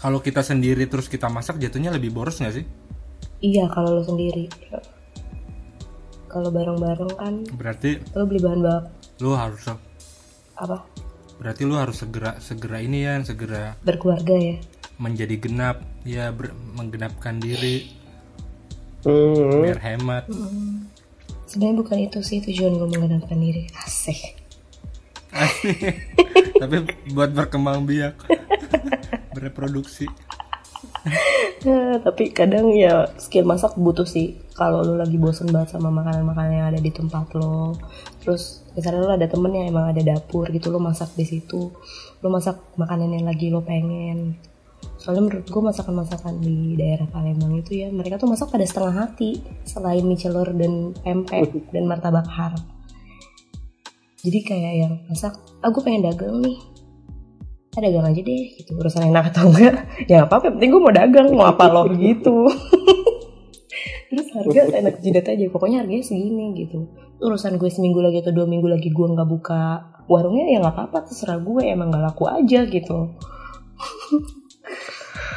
Kalau 0.00 0.16
kita 0.24 0.40
sendiri 0.40 0.88
terus 0.88 1.12
kita 1.12 1.28
masak 1.28 1.60
jatuhnya 1.60 1.92
lebih 1.92 2.08
boros 2.10 2.40
nggak 2.40 2.56
sih? 2.56 2.66
iya 3.40 3.68
kalau 3.72 4.00
lu 4.00 4.02
sendiri. 4.04 4.48
Kalau 6.30 6.48
bareng-bareng 6.54 7.12
kan 7.18 7.34
Berarti 7.56 7.98
lu 8.14 8.24
beli 8.28 8.40
bahan 8.40 8.60
bak 8.64 8.82
lu 9.20 9.36
harus 9.36 9.64
apa? 10.56 10.84
Berarti 11.40 11.62
lu 11.68 11.76
harus 11.76 12.00
segera 12.00 12.36
segera 12.40 12.80
ini 12.80 13.04
ya 13.04 13.20
segera 13.24 13.76
berkeluarga 13.84 14.36
ya? 14.36 14.56
menjadi 15.00 15.36
genap. 15.36 15.84
Ya 16.04 16.32
ber- 16.32 16.56
menggenapkan 16.76 17.36
diri. 17.40 17.92
Hmm. 19.00 19.64
biar 19.64 19.80
hemat. 19.80 20.28
Sebenarnya 21.48 21.76
bukan 21.80 21.98
itu 22.04 22.20
sih 22.20 22.40
tujuan 22.44 22.76
gue 22.76 22.88
menggenapkan 22.88 23.36
diri. 23.36 23.68
Asik 23.80 24.39
tapi 26.62 26.76
buat 27.14 27.30
berkembang 27.32 27.86
biak. 27.86 28.14
Bereproduksi. 29.34 30.10
Eh, 31.60 31.96
tapi 32.00 32.32
kadang 32.32 32.72
ya 32.72 33.08
skill 33.16 33.48
masak 33.48 33.76
butuh 33.76 34.04
sih. 34.04 34.36
Kalau 34.56 34.84
lu 34.84 35.00
lagi 35.00 35.16
bosen 35.16 35.48
banget 35.48 35.76
sama 35.76 35.88
makanan-makanan 35.88 36.52
yang 36.52 36.68
ada 36.72 36.80
di 36.80 36.92
tempat 36.92 37.32
lo. 37.36 37.76
Terus 38.20 38.64
misalnya 38.76 39.00
lu 39.00 39.12
ada 39.12 39.26
temen 39.28 39.52
yang 39.52 39.72
emang 39.72 39.92
ada 39.92 40.02
dapur 40.04 40.48
gitu 40.52 40.68
lo 40.68 40.80
masak 40.80 41.12
di 41.16 41.24
situ. 41.24 41.72
Lo 42.20 42.28
masak 42.28 42.76
makanan 42.76 43.16
yang 43.16 43.24
lagi 43.24 43.48
lo 43.48 43.64
pengen. 43.64 44.36
Soalnya 45.00 45.28
menurut 45.28 45.46
gue 45.48 45.62
masakan-masakan 45.64 46.40
di 46.40 46.76
daerah 46.76 47.08
Palembang 47.08 47.56
itu 47.56 47.84
ya 47.84 47.88
mereka 47.92 48.20
tuh 48.20 48.28
masak 48.28 48.52
pada 48.52 48.64
setengah 48.64 49.08
hati. 49.08 49.40
Selain 49.64 50.04
mie 50.04 50.20
celor 50.20 50.52
dan 50.52 50.92
pempek 51.00 51.48
dan 51.76 51.84
martabak 51.88 52.28
har 52.28 52.56
jadi 54.20 54.38
kayak 54.44 54.72
yang 54.84 54.94
masak 55.08 55.32
ah 55.64 55.68
gue 55.72 55.82
pengen 55.84 56.04
dagang 56.04 56.40
nih. 56.44 56.56
Ah 57.76 57.80
dagang 57.80 58.04
aja 58.04 58.20
deh 58.20 58.44
gitu. 58.60 58.76
Urusan 58.76 59.08
enak 59.08 59.32
atau 59.32 59.48
enggak? 59.48 59.88
Ya 60.10 60.26
apa-apa 60.28 60.50
yang 60.50 60.54
penting 60.58 60.70
gue 60.74 60.82
mau 60.82 60.94
dagang 60.94 61.28
mau 61.32 61.46
apa 61.48 61.64
lo 61.72 61.88
gitu. 62.04 62.48
Terus 64.10 64.26
harga 64.34 64.60
enak 64.74 64.94
jidat 65.00 65.26
aja 65.30 65.44
pokoknya 65.48 65.86
harganya 65.86 66.04
segini 66.04 66.52
gitu. 66.58 66.90
Urusan 67.22 67.56
gue 67.56 67.70
seminggu 67.70 68.02
lagi 68.02 68.20
atau 68.20 68.34
dua 68.34 68.44
minggu 68.44 68.66
lagi 68.66 68.90
gue 68.90 69.06
nggak 69.06 69.28
buka 69.28 69.62
warungnya 70.10 70.50
ya 70.50 70.58
nggak 70.58 70.74
apa-apa 70.74 71.06
terserah 71.06 71.38
gue 71.38 71.62
emang 71.70 71.94
nggak 71.94 72.02
laku 72.10 72.26
aja 72.26 72.66
gitu 72.66 73.14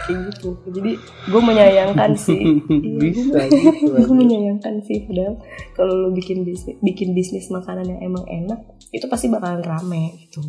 kayak 0.03 0.19
gitu. 0.29 0.49
Jadi 0.69 0.91
gue 1.01 1.41
menyayangkan 1.41 2.11
sih. 2.25 2.41
Iya, 2.65 2.97
Bisa 2.99 3.39
gue- 3.43 3.75
gitu 3.79 3.91
gue 4.03 4.15
menyayangkan 4.15 4.75
sih. 4.81 5.03
Padahal 5.03 5.35
kalau 5.73 5.93
lo 5.97 6.09
bikin 6.11 6.43
bisnis 6.43 6.75
bikin 6.79 7.11
bisnis 7.11 7.47
makanan 7.47 7.87
yang 7.87 8.01
emang 8.03 8.25
enak 8.25 8.59
itu 8.89 9.05
pasti 9.07 9.27
bakalan 9.27 9.59
rame 9.59 10.03
gitu. 10.21 10.43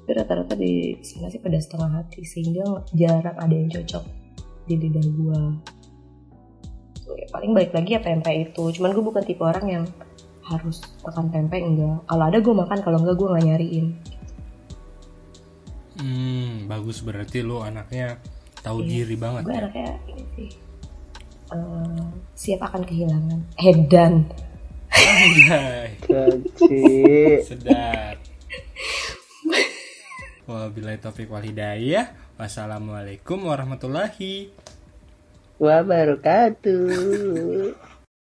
Tapi 0.00 0.10
rata-rata 0.12 0.54
di 0.54 0.72
sana 1.00 1.26
sih 1.26 1.38
pada 1.38 1.56
setengah 1.56 1.90
hati 1.96 2.20
sehingga 2.22 2.62
jarang 2.90 3.36
ada 3.36 3.52
yang 3.52 3.70
cocok 3.70 4.04
di 4.64 4.74
lidah 4.76 5.02
gue 5.02 5.40
ya, 7.12 7.26
paling 7.28 7.50
balik 7.50 7.70
lagi 7.70 7.90
ya 7.94 8.00
pempek 8.00 8.50
itu. 8.50 8.62
Cuman 8.74 8.90
gue 8.90 9.02
bukan 9.02 9.22
tipe 9.22 9.40
orang 9.40 9.66
yang 9.66 9.84
harus 10.42 10.82
makan 11.02 11.30
pempek 11.30 11.62
enggak. 11.62 12.02
Kalau 12.04 12.24
ada 12.24 12.38
gue 12.38 12.54
makan. 12.56 12.78
Kalau 12.80 12.98
enggak 12.98 13.14
gue 13.14 13.28
nggak 13.28 13.46
nyariin. 13.46 13.86
Hmm 15.94 16.66
bagus. 16.66 17.02
Berarti 17.02 17.42
lu 17.42 17.60
anaknya 17.60 18.18
tahu 18.60 18.84
diri 18.84 19.16
banget 19.16 19.48
gue 19.48 19.52
ya. 19.52 19.60
anaknya 19.64 19.92
ini 20.08 20.24
sih 20.36 20.50
eh, 21.50 22.06
siap 22.36 22.60
akan 22.64 22.82
kehilangan. 22.86 23.40
Hedan 23.58 24.30
sedap. 27.46 28.18
Wabillahi 30.50 30.98
taufiq 30.98 31.30
wal 31.30 31.46
hidayah. 31.46 32.10
Wassalamualaikum 32.40 33.46
warahmatullahi. 33.46 34.50
Wabarakatuh. 35.60 36.80